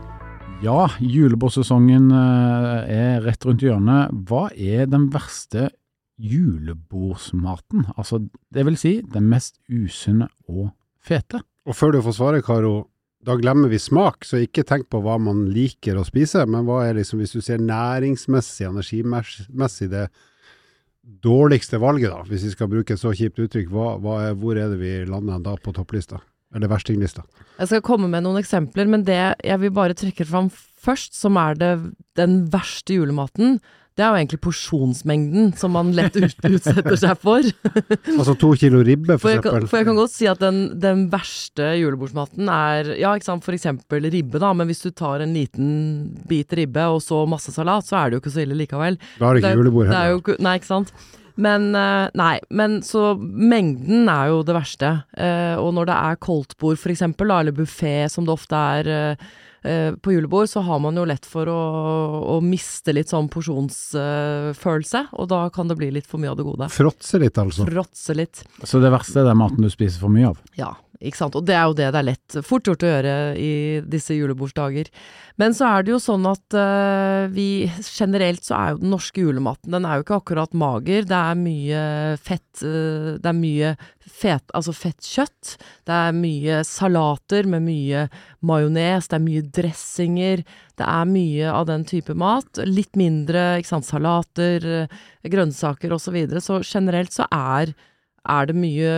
Ja, 0.59 0.89
julebordsesongen 0.99 2.09
eh, 2.11 2.89
er 2.91 3.21
rett 3.23 3.45
rundt 3.47 3.63
hjørnet. 3.63 4.11
Hva 4.27 4.49
er 4.59 4.89
den 4.91 5.05
verste 5.15 5.69
julebordsmaten? 6.19 7.85
Altså, 7.95 8.25
det 8.51 8.65
vil 8.67 8.79
si 8.81 8.97
den 9.07 9.29
mest 9.31 9.61
usunne 9.71 10.27
og 10.51 10.73
fete. 10.99 11.45
Og 11.63 11.79
før 11.79 11.95
du 11.95 12.01
får 12.03 12.17
svare, 12.17 12.41
Karo, 12.43 12.73
da 13.23 13.37
glemmer 13.39 13.71
vi 13.71 13.79
smak, 13.79 14.27
så 14.27 14.41
ikke 14.43 14.65
tenk 14.67 14.89
på 14.91 14.99
hva 15.05 15.15
man 15.23 15.45
liker 15.55 16.01
å 16.01 16.07
spise, 16.07 16.43
men 16.51 16.67
hva 16.67 16.81
er 16.89 16.99
liksom, 16.99 17.23
hvis 17.23 17.37
du 17.37 17.45
ser 17.45 17.63
næringsmessig, 17.63 18.67
energimessig, 18.67 19.93
det 19.95 20.09
dårligste 21.23 21.79
valget, 21.79 22.11
da, 22.11 22.25
hvis 22.27 22.49
vi 22.49 22.57
skal 22.57 22.73
bruke 22.73 22.99
et 22.99 23.03
så 23.05 23.15
kjipt 23.15 23.39
uttrykk, 23.47 23.71
hva, 23.71 23.93
hva 24.03 24.19
er, 24.27 24.35
hvor 24.43 24.59
er 24.59 24.75
det 24.75 24.83
vi 24.83 24.97
lander 25.07 25.39
da 25.45 25.55
på 25.63 25.77
topplista? 25.77 26.19
Eller 26.55 26.71
verstinglista? 26.71 27.25
Jeg 27.59 27.69
skal 27.73 27.83
komme 27.85 28.09
med 28.09 28.25
noen 28.25 28.39
eksempler, 28.41 28.89
men 28.89 29.03
det 29.05 29.19
jeg 29.45 29.61
vil 29.65 29.75
bare 29.77 29.97
trekke 29.99 30.25
fram 30.29 30.49
først, 30.81 31.13
som 31.19 31.37
er 31.37 31.59
det, 31.59 31.73
den 32.17 32.47
verste 32.53 32.95
julematen, 32.97 33.59
det 33.99 34.05
er 34.07 34.13
jo 34.15 34.19
egentlig 34.21 34.39
porsjonsmengden 34.47 35.49
som 35.59 35.73
man 35.75 35.89
lett 35.97 36.15
ut, 36.15 36.37
utsetter 36.55 36.95
seg 37.01 37.19
for. 37.19 37.43
Altså 38.19 38.37
to 38.39 38.53
kilo 38.61 38.79
ribbe, 38.87 39.17
For 39.19 39.25
for 39.27 39.33
jeg, 39.35 39.43
kan, 39.43 39.51
eksempel. 39.59 39.69
for 39.73 39.81
jeg 39.81 39.89
kan 39.89 39.99
godt 39.99 40.13
si 40.15 40.29
at 40.31 40.39
den, 40.43 40.61
den 40.81 41.03
verste 41.13 41.67
julebordsmaten 41.81 42.49
er 42.55 42.93
ja, 43.03 43.11
ikke 43.19 43.27
sant, 43.27 43.45
for 43.45 43.59
eksempel 43.59 44.07
ribbe, 44.15 44.39
da, 44.41 44.53
men 44.55 44.71
hvis 44.71 44.85
du 44.87 44.93
tar 44.95 45.25
en 45.27 45.35
liten 45.35 45.69
bit 46.31 46.55
ribbe 46.57 46.87
og 46.95 47.03
så 47.05 47.25
masse 47.29 47.51
salat, 47.55 47.91
så 47.91 47.99
er 47.99 48.09
det 48.15 48.19
jo 48.19 48.23
ikke 48.23 48.35
så 48.39 48.45
ille 48.47 48.57
likevel. 48.63 49.01
Da 49.19 49.29
er 49.33 49.35
det 49.35 49.43
ikke 49.45 49.55
julebord 49.59 49.91
Det 49.91 49.99
er 49.99 50.13
heller. 50.13 50.23
jo 50.39 50.39
Nei, 50.47 50.55
ikke 50.63 50.71
sant. 50.71 50.95
Men 51.39 51.71
eh, 51.79 52.09
nei, 52.19 52.37
men 52.51 52.81
så 52.87 53.13
mengden 53.19 54.09
er 54.11 54.33
jo 54.33 54.41
det 54.47 54.57
verste. 54.57 54.95
Eh, 55.15 55.55
og 55.59 55.71
når 55.77 55.91
det 55.91 55.99
er 55.99 56.23
koldtbord 56.25 56.81
for 56.81 56.95
eksempel, 56.95 57.31
eller 57.35 57.55
buffé 57.55 58.09
som 58.11 58.27
det 58.27 58.35
ofte 58.35 58.59
er 58.59 58.91
eh, 58.91 59.29
eh, 59.63 59.93
på 59.95 60.17
julebord, 60.17 60.51
så 60.51 60.65
har 60.67 60.83
man 60.83 60.99
jo 60.99 61.07
lett 61.07 61.29
for 61.29 61.51
å, 61.53 61.61
å 62.35 62.41
miste 62.43 62.95
litt 62.97 63.13
sånn 63.15 63.31
porsjonsfølelse, 63.31 65.05
og 65.15 65.31
da 65.31 65.45
kan 65.55 65.71
det 65.71 65.79
bli 65.79 65.93
litt 65.95 66.11
for 66.11 66.19
mye 66.23 66.35
av 66.35 66.41
det 66.41 66.49
gode. 66.49 66.71
Fråtse 66.75 67.23
litt, 67.23 67.39
altså. 67.39 67.69
Fråtse 67.71 68.19
litt. 68.19 68.43
Så 68.67 68.83
det 68.83 68.91
verste 68.95 69.23
er 69.23 69.31
den 69.31 69.39
maten 69.39 69.63
du 69.63 69.71
spiser 69.71 70.03
for 70.03 70.15
mye 70.15 70.33
av. 70.33 70.43
Ja, 70.59 70.75
ikke 70.99 71.21
sant. 71.21 71.37
Og 71.39 71.47
det 71.47 71.55
er 71.55 71.67
jo 71.69 71.77
det 71.79 71.91
det 71.95 72.01
er 72.01 72.09
lett, 72.11 72.39
fort 72.47 72.67
gjort 72.67 72.85
å 72.85 72.91
gjøre 72.93 73.15
i 73.39 73.53
disse 73.87 74.17
julebordsdager. 74.17 74.91
Men 75.39 75.55
så 75.55 75.69
er 75.71 75.87
det 75.87 75.93
jo 75.93 76.01
sånn 76.03 76.27
at 76.27 76.57
uh, 76.59 77.29
vi 77.31 77.69
generelt 77.87 78.43
så 78.47 78.57
er 78.59 78.73
jo 78.73 78.81
den 78.83 78.91
norske 78.95 79.23
julematen, 79.23 79.71
den 79.75 79.87
er 79.87 79.99
jo 79.99 80.07
ikke 80.07 80.19
akkurat 80.19 80.57
mager. 80.59 81.07
Det 81.07 81.19
er 81.19 81.39
mye 81.39 81.83
fett, 82.19 82.65
uh, 82.65 83.15
det 83.23 83.31
er 83.31 83.39
mye 83.39 83.75
fet, 84.09 84.51
altså 84.57 84.75
fett 84.75 85.07
kjøtt. 85.07 85.55
Det 85.87 85.95
er 85.95 86.17
mye 86.17 86.63
salater 86.67 87.47
med 87.51 87.67
mye 87.69 88.07
majones, 88.47 89.07
det 89.07 89.19
er 89.21 89.27
mye 89.29 89.45
dressinger. 89.61 90.43
Det 90.79 90.87
er 90.87 91.11
mye 91.11 91.53
av 91.53 91.69
den 91.71 91.87
type 91.89 92.15
mat. 92.19 92.61
Litt 92.67 92.99
mindre, 92.99 93.59
ikke 93.59 93.73
sant, 93.73 93.89
salater, 93.89 94.67
eh, 94.67 94.99
grønnsaker 95.27 95.95
osv. 95.95 96.09
Så, 96.09 96.15
videre. 96.15 96.41
så 96.41 96.63
generelt 96.65 97.13
så 97.13 97.27
er 97.29 97.75
er 98.29 98.49
det 98.51 98.55
mye, 98.59 98.93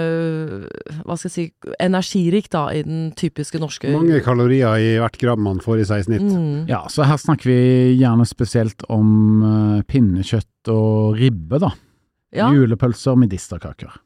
hva 1.06 1.16
skal 1.16 1.28
jeg 1.28 1.34
si, 1.34 1.44
energirikt 1.82 2.52
da, 2.54 2.66
i 2.74 2.82
den 2.86 3.10
typiske 3.18 3.60
norske 3.62 3.90
Mange 3.94 4.20
kalorier 4.24 4.80
i 4.82 4.92
hvert 5.00 5.18
gram 5.20 5.42
man 5.46 5.62
får 5.62 5.82
i 5.82 5.88
seg 5.88 6.02
i 6.02 6.06
snitt. 6.08 6.26
Mm. 6.26 6.68
Ja, 6.70 6.82
så 6.90 7.06
her 7.08 7.20
snakker 7.20 7.50
vi 7.50 7.60
gjerne 8.00 8.26
spesielt 8.28 8.84
om 8.90 9.10
eh, 9.46 9.80
pinnekjøtt 9.90 10.70
og 10.74 11.18
ribbe, 11.20 11.60
da. 11.62 11.74
Ja, 12.36 12.52
Julepølser, 12.54 13.16
medisterkaker. 13.18 13.96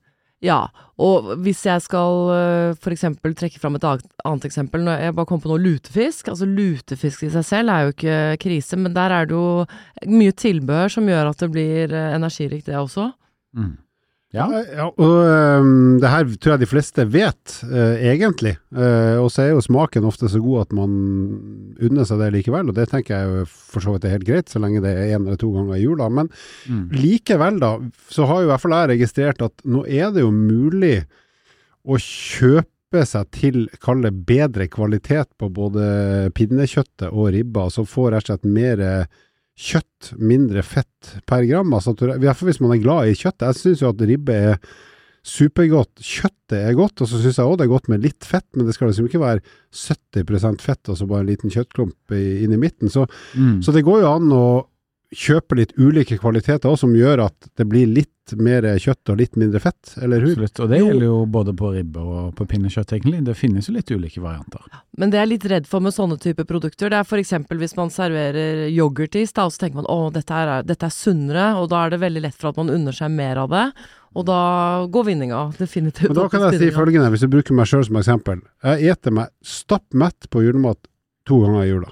ja, 0.44 0.62
og 1.00 1.34
hvis 1.44 1.60
jeg 1.66 1.82
skal 1.84 2.30
f.eks. 2.30 2.80
for 2.84 2.94
eksempel 2.94 3.34
trekke 3.36 3.60
fram 3.60 3.76
et 3.76 3.84
annet, 3.84 4.46
eksempel, 4.48 4.84
når 4.84 5.02
jeg 5.02 5.16
bare 5.18 5.28
kom 5.28 5.42
på 5.44 5.50
noe 5.50 5.60
lutefisk, 5.60 6.30
altså 6.32 6.48
lutefisk 6.48 7.26
i 7.26 7.32
seg 7.34 7.44
selv 7.48 7.72
er 7.72 7.84
jo 7.84 7.94
ikke 7.94 8.18
krise, 8.44 8.80
men 8.80 8.96
der 8.96 9.12
er 9.12 9.28
det 9.28 9.36
jo 9.36 9.64
mye 10.08 10.32
tilbehør 10.32 10.92
som 10.96 11.08
gjør 11.08 11.32
at 11.32 11.44
det 11.44 11.50
blir 11.52 11.92
øh, 11.92 12.12
energirikt 12.16 12.68
det 12.72 12.80
også. 12.80 13.10
Mm. 13.56 13.74
Ja. 14.34 14.48
Ja, 14.74 14.88
og 14.90 15.00
øhm, 15.22 16.00
det 16.02 16.10
her 16.10 16.24
tror 16.42 16.52
jeg 16.56 16.62
de 16.64 16.66
fleste 16.68 17.04
vet, 17.06 17.52
uh, 17.70 17.94
egentlig. 18.02 18.56
Uh, 18.74 19.22
og 19.22 19.28
så 19.30 19.44
er 19.44 19.52
jo 19.52 19.62
smaken 19.62 20.06
ofte 20.08 20.26
så 20.32 20.40
god 20.42 20.64
at 20.66 20.74
man 20.74 20.96
unner 21.78 22.08
seg 22.08 22.18
det 22.18 22.32
likevel, 22.34 22.72
og 22.72 22.74
det 22.74 22.88
tenker 22.90 23.14
jeg 23.14 23.30
jo 23.30 23.44
for 23.46 23.84
så 23.84 23.94
vidt 23.94 24.08
er 24.08 24.16
helt 24.16 24.26
greit, 24.26 24.50
så 24.50 24.58
lenge 24.62 24.82
det 24.82 24.90
er 24.90 25.14
én 25.14 25.22
eller 25.22 25.38
to 25.38 25.52
ganger 25.54 25.78
i 25.78 25.84
jula. 25.84 26.10
Men 26.10 26.30
Mm. 26.68 26.88
likevel, 26.96 27.58
da, 27.60 27.76
så 28.10 28.26
har 28.26 28.40
jo 28.42 28.48
i 28.48 28.50
hvert 28.52 28.62
fall 28.62 28.74
jeg 28.76 28.90
registrert 28.96 29.42
at 29.44 29.52
nå 29.64 29.84
er 29.86 30.10
det 30.14 30.22
jo 30.24 30.30
mulig 30.34 31.04
å 31.84 31.98
kjøpe 32.00 33.04
seg 33.06 33.30
til, 33.34 33.68
kall 33.82 34.02
bedre 34.26 34.66
kvalitet 34.70 35.28
på 35.38 35.48
både 35.52 36.30
pinnekjøttet 36.34 37.10
og 37.10 37.32
ribba, 37.34 37.68
så 37.70 37.84
får 37.86 38.12
rett 38.14 38.30
og 38.30 38.34
slett 38.34 38.44
mer 38.50 38.82
kjøtt, 39.54 40.12
mindre 40.18 40.62
fett 40.66 41.12
per 41.28 41.44
gram. 41.46 41.70
Altså, 41.76 41.94
i 41.94 42.18
hvert 42.18 42.36
fall 42.40 42.48
hvis 42.50 42.60
man 42.64 42.74
er 42.74 42.82
glad 42.82 43.08
i 43.12 43.14
kjøtt. 43.18 43.44
Jeg 43.46 43.58
syns 43.60 43.82
jo 43.84 43.92
at 43.92 44.02
ribbe 44.08 44.34
er 44.34 44.58
supergodt. 45.24 46.02
Kjøttet 46.04 46.58
er 46.58 46.74
godt, 46.76 47.00
og 47.00 47.08
så 47.08 47.20
syns 47.22 47.38
jeg 47.40 47.46
òg 47.48 47.56
det 47.60 47.64
er 47.68 47.72
godt 47.72 47.88
med 47.92 48.02
litt 48.04 48.26
fett, 48.28 48.46
men 48.56 48.66
det 48.68 48.74
skal 48.76 48.90
liksom 48.90 49.06
ikke 49.08 49.22
være 49.22 49.40
70% 49.72 50.60
fett 50.64 50.90
og 50.92 50.98
så 50.98 51.06
bare 51.08 51.24
en 51.24 51.30
liten 51.30 51.52
kjøttklump 51.54 52.12
inn 52.18 52.52
i 52.52 52.60
midten. 52.60 52.90
Så, 52.92 53.06
Mm. 53.34 53.62
så 53.64 53.72
det 53.72 53.84
går 53.86 54.02
jo 54.02 54.10
an 54.12 54.28
å 54.32 54.44
kjøpe 55.14 55.56
litt 55.58 55.72
ulike 55.78 56.18
kvaliteter 56.20 56.70
også, 56.70 56.84
som 56.84 56.96
gjør 56.96 57.24
at 57.28 57.48
det 57.56 57.66
blir 57.70 57.88
litt 57.90 58.10
mer 58.40 58.64
kjøtt 58.80 59.10
og 59.12 59.18
litt 59.20 59.36
mindre 59.36 59.60
fett, 59.60 59.94
eller 60.00 60.22
hur? 60.24 60.32
Absolutt. 60.32 60.60
Og 60.64 60.70
det 60.72 60.78
gjelder 60.80 61.06
jo 61.06 61.16
både 61.28 61.54
på 61.56 61.72
ribbe 61.74 62.04
og 62.04 62.30
på 62.38 62.46
pinnekjøtt, 62.48 62.94
egentlig. 62.96 63.20
Det 63.26 63.34
finnes 63.36 63.68
jo 63.68 63.74
litt 63.76 63.90
ulike 63.92 64.22
varianter. 64.24 64.64
Men 64.96 65.12
det 65.12 65.20
jeg 65.20 65.26
er 65.26 65.30
litt 65.32 65.48
redd 65.52 65.68
for 65.68 65.84
med 65.84 65.94
sånne 65.96 66.16
typer 66.22 66.48
produkter, 66.48 66.92
det 66.92 67.02
er 67.02 67.08
f.eks. 67.08 67.34
hvis 67.50 67.76
man 67.76 67.92
serverer 67.92 68.64
yoghurtis, 68.72 69.34
da, 69.36 69.44
og 69.44 69.52
så 69.52 69.64
tenker 69.64 69.82
man 69.82 69.90
å, 69.92 69.98
dette, 70.14 70.40
er, 70.40 70.64
dette 70.64 70.88
er 70.88 70.94
sunnere, 70.94 71.50
og 71.60 71.68
da 71.72 71.84
er 71.84 71.94
det 71.94 72.00
veldig 72.04 72.24
lett 72.24 72.38
for 72.38 72.52
at 72.52 72.62
man 72.62 72.72
unner 72.72 72.96
seg 72.96 73.12
mer 73.12 73.42
av 73.44 73.52
det. 73.52 73.66
Og 74.14 74.26
da 74.28 74.40
går 74.94 75.08
vinninga 75.10 75.40
definitivt 75.58 76.12
Men 76.12 76.20
da 76.20 76.28
kan 76.30 76.46
jeg 76.46 76.60
si 76.62 76.72
følgende, 76.74 77.10
hvis 77.12 77.26
jeg 77.26 77.32
bruker 77.34 77.56
meg 77.58 77.68
sjøl 77.68 77.84
som 77.88 77.98
eksempel. 77.98 78.40
Jeg 78.62 78.94
eter 78.94 79.14
meg 79.14 79.32
stappmett 79.44 80.30
på 80.30 80.44
julemat 80.46 80.78
to 81.28 81.40
ganger 81.42 81.64
i 81.64 81.70
jula. 81.72 81.90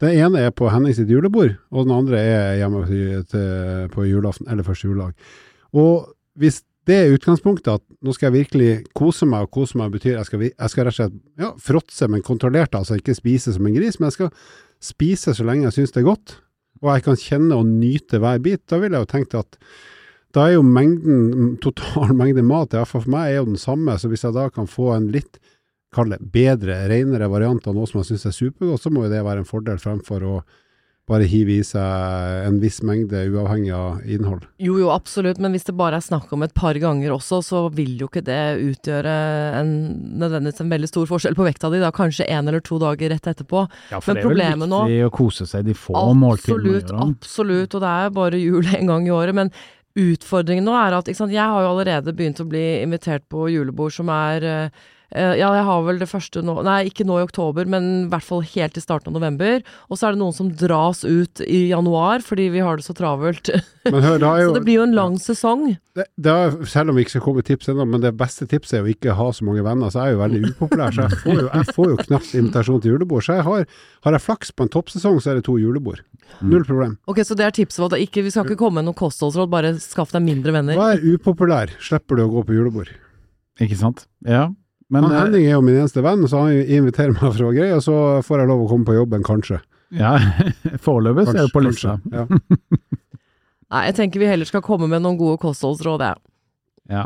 Den 0.00 0.16
ene 0.16 0.46
er 0.46 0.54
på 0.56 0.70
Henning 0.72 0.94
sitt 0.96 1.10
julebord, 1.12 1.58
og 1.68 1.84
den 1.84 1.92
andre 1.92 2.20
er 2.24 2.58
hjemme 2.62 2.86
til, 2.88 3.86
på 3.92 4.06
julaften, 4.08 4.48
eller 4.48 4.64
første 4.64 4.88
juledag. 4.88 5.12
Og 5.76 6.08
hvis 6.40 6.62
det 6.88 6.96
er 6.96 7.12
utgangspunktet 7.14 7.74
at 7.76 7.84
nå 8.00 8.14
skal 8.16 8.30
jeg 8.30 8.38
virkelig 8.38 8.70
kose 8.96 9.28
meg, 9.28 9.44
og 9.44 9.52
kose 9.54 9.78
meg 9.78 9.92
betyr 9.92 10.16
jeg 10.16 10.28
skal, 10.28 10.44
jeg 10.48 10.72
skal 10.72 10.86
rett 10.88 10.94
og 10.94 10.98
slett 10.98 11.18
ja, 11.42 11.50
fråtse, 11.60 12.08
men 12.10 12.24
kontrollert, 12.24 12.74
altså 12.74 12.96
ikke 12.96 13.18
spise 13.18 13.52
som 13.54 13.68
en 13.68 13.76
gris, 13.76 14.00
men 14.00 14.08
jeg 14.08 14.16
skal 14.16 14.32
spise 14.80 15.36
så 15.36 15.44
lenge 15.46 15.68
jeg 15.68 15.76
syns 15.76 15.94
det 15.94 16.02
er 16.02 16.08
godt, 16.08 16.38
og 16.80 16.92
jeg 16.94 17.04
kan 17.06 17.20
kjenne 17.20 17.60
og 17.60 17.68
nyte 17.68 18.20
hver 18.22 18.40
bit, 18.42 18.64
da 18.72 18.80
vil 18.80 18.96
jeg 18.96 19.04
jo 19.04 19.10
tenke 19.10 19.44
at 19.44 19.60
da 20.34 20.46
er 20.46 20.56
jo 20.56 20.64
mengden, 20.64 21.56
total 21.62 22.14
mengde 22.20 22.46
mat, 22.46 22.72
iallfall 22.72 23.04
for 23.04 23.12
meg, 23.12 23.34
er 23.34 23.42
jo 23.42 23.50
den 23.52 23.60
samme, 23.60 23.98
så 24.00 24.08
hvis 24.08 24.24
jeg 24.24 24.36
da 24.38 24.48
kan 24.54 24.70
få 24.70 24.94
en 24.96 25.10
litt, 25.12 25.42
kall 25.94 26.12
det 26.14 26.20
bedre, 26.32 26.84
renere 26.90 27.26
variant 27.32 27.66
av 27.66 27.74
noe 27.74 27.86
som 27.90 27.98
man 28.00 28.06
syns 28.08 28.26
er 28.28 28.34
supergodt, 28.36 28.82
så 28.84 28.92
må 28.94 29.06
jo 29.06 29.12
det 29.12 29.24
være 29.26 29.42
en 29.42 29.48
fordel 29.48 29.78
fremfor 29.82 30.22
å 30.26 30.34
bare 31.10 31.24
hive 31.26 31.56
i 31.58 31.62
seg 31.66 32.44
en 32.46 32.60
viss 32.62 32.76
mengde 32.86 33.18
uavhengig 33.32 33.72
av 33.74 34.04
innhold. 34.06 34.44
Jo, 34.62 34.76
jo, 34.78 34.92
absolutt, 34.94 35.40
men 35.42 35.50
hvis 35.56 35.64
det 35.66 35.74
bare 35.74 35.98
er 35.98 36.04
snakk 36.06 36.30
om 36.36 36.44
et 36.46 36.52
par 36.54 36.78
ganger 36.78 37.10
også, 37.16 37.40
så 37.42 37.62
vil 37.74 37.96
jo 37.98 38.06
ikke 38.06 38.22
det 38.28 38.36
utgjøre 38.62 39.14
en, 39.58 39.72
nødvendigvis 40.22 40.62
en 40.62 40.70
veldig 40.70 40.90
stor 40.92 41.08
forskjell 41.10 41.34
på 41.34 41.48
vekta 41.48 41.72
di, 41.72 41.80
da 41.82 41.90
kanskje 41.96 42.28
én 42.30 42.46
eller 42.46 42.62
to 42.62 42.78
dager 42.78 43.10
rett 43.10 43.26
etterpå. 43.32 43.64
Ja, 43.90 43.98
Men 44.06 44.20
det 44.20 44.22
er 44.22 44.54
vel 44.60 44.62
nå- 44.70 44.84
viktig 44.86 45.00
å 45.08 45.10
kose 45.18 45.48
seg 45.50 45.66
de 45.66 45.74
få 45.74 45.96
måltidene. 46.14 46.76
Absolutt, 46.78 46.94
absolutt, 47.08 47.74
og 47.74 47.82
det 47.88 47.90
er 48.04 48.14
bare 48.20 48.38
jul 48.44 48.70
en 48.78 48.94
gang 48.94 49.10
i 49.10 49.14
året. 49.18 49.34
Men 49.40 49.50
utfordringen 49.98 50.68
nå 50.70 50.78
er 50.78 50.94
at 51.00 51.10
ikke 51.10 51.24
sant, 51.24 51.34
jeg 51.34 51.42
har 51.42 51.66
jo 51.66 51.72
allerede 51.74 52.14
begynt 52.14 52.38
å 52.38 52.46
bli 52.46 52.64
invitert 52.84 53.26
på 53.32 53.48
julebord 53.50 53.98
som 53.98 54.14
er 54.14 54.46
eh, 54.46 54.88
ja, 55.10 55.48
jeg 55.56 55.64
har 55.66 55.82
vel 55.86 55.98
det 55.98 56.06
første 56.10 56.42
nå 56.46 56.54
Nei, 56.62 56.84
ikke 56.90 57.06
nå 57.06 57.16
i 57.18 57.24
oktober, 57.26 57.66
men 57.70 57.86
i 58.04 58.08
hvert 58.12 58.26
fall 58.26 58.44
helt 58.46 58.76
i 58.78 58.82
starten 58.82 59.10
av 59.10 59.16
november. 59.18 59.64
Og 59.90 59.98
så 59.98 60.06
er 60.08 60.14
det 60.14 60.20
noen 60.22 60.36
som 60.36 60.50
dras 60.54 61.02
ut 61.02 61.42
i 61.46 61.64
januar 61.72 62.22
fordi 62.22 62.48
vi 62.54 62.62
har 62.62 62.78
det 62.78 62.86
så 62.86 62.94
travelt. 62.96 63.50
Men 63.88 64.04
hør, 64.04 64.20
det 64.22 64.28
er 64.28 64.42
jo 64.44 64.52
så 64.52 64.58
det 64.58 64.64
blir 64.68 64.78
jo 64.78 64.86
en 64.86 64.94
lang 64.96 65.16
sesong. 65.22 65.64
det, 65.98 66.06
det 66.14 66.34
er, 66.34 66.54
selv 66.70 66.92
om 66.92 66.98
vi 66.98 67.06
ikke 67.06 67.16
skal 67.16 67.24
komme 67.26 67.42
med 67.42 67.48
tips 67.50 67.72
ennå, 67.72 67.88
men 67.90 68.04
det 68.04 68.14
beste 68.20 68.46
tipset 68.50 68.78
er 68.78 68.86
å 68.86 68.92
ikke 68.92 69.16
ha 69.18 69.28
så 69.34 69.46
mange 69.48 69.64
venner, 69.66 69.90
så 69.90 70.04
jeg 70.04 70.12
er 70.12 70.16
jo 70.16 70.22
veldig 70.22 70.42
upopulær. 70.52 70.94
Så 70.94 71.06
jeg 71.08 71.20
får 71.24 71.40
jo, 71.40 71.48
jeg 71.48 71.74
får 71.74 71.90
jo 71.90 71.98
knapt 72.04 72.36
invitasjon 72.42 72.84
til 72.84 72.94
julebord. 72.94 73.26
Så 73.26 73.40
jeg 73.40 73.46
har, 73.48 73.66
har 74.06 74.18
jeg 74.18 74.26
flaks 74.28 74.54
på 74.54 74.66
en 74.66 74.72
toppsesong, 74.76 75.18
så 75.18 75.32
er 75.34 75.40
det 75.40 75.46
to 75.48 75.58
julebord. 75.60 76.04
Null 76.46 76.64
problem. 76.64 76.96
Ok, 77.10 77.24
Så 77.26 77.34
det 77.34 77.48
er 77.48 77.54
tipset 77.56 77.82
vårt. 77.82 77.98
Vi 77.98 78.30
skal 78.30 78.46
ikke 78.46 78.60
komme 78.60 78.80
med 78.80 78.90
noe 78.90 78.98
kostholdsråd, 78.98 79.50
bare 79.50 79.74
skaff 79.82 80.14
deg 80.14 80.22
mindre 80.24 80.54
venner. 80.54 80.78
Vær 80.78 81.02
upopulær, 81.02 81.74
slipper 81.82 82.20
du 82.20 82.26
å 82.28 82.32
gå 82.38 82.46
på 82.46 82.56
julebord. 82.56 82.92
Ikke 83.60 83.76
sant? 83.76 84.06
Ja. 84.26 84.48
Men 84.90 85.06
han 85.06 85.12
eh, 85.14 85.20
Henning 85.24 85.44
er 85.46 85.54
jo 85.56 85.64
min 85.66 85.76
eneste 85.78 86.02
venn, 86.04 86.24
så 86.28 86.46
han 86.46 86.56
inviterer 86.60 87.14
meg 87.14 87.22
for 87.22 87.46
å 87.46 87.52
greie, 87.54 87.76
og 87.76 87.84
så 87.86 87.98
får 88.26 88.42
jeg 88.42 88.50
lov 88.50 88.64
å 88.64 88.70
komme 88.72 88.88
på 88.88 88.96
jobben, 88.98 89.22
kanskje. 89.26 89.60
ja, 89.94 90.16
foreløpig 90.86 91.28
så 91.28 91.36
er 91.36 91.44
det 91.46 91.54
på 91.54 91.62
lista. 91.64 91.98
Ja. 92.14 92.26
Nei, 93.70 93.84
jeg 93.86 93.94
tenker 94.00 94.18
vi 94.18 94.26
heller 94.26 94.48
skal 94.48 94.64
komme 94.66 94.88
med 94.90 95.04
noen 95.04 95.18
gode 95.20 95.38
kostholdsråd, 95.44 96.02
jeg. 96.08 96.20
Ja. 96.90 97.04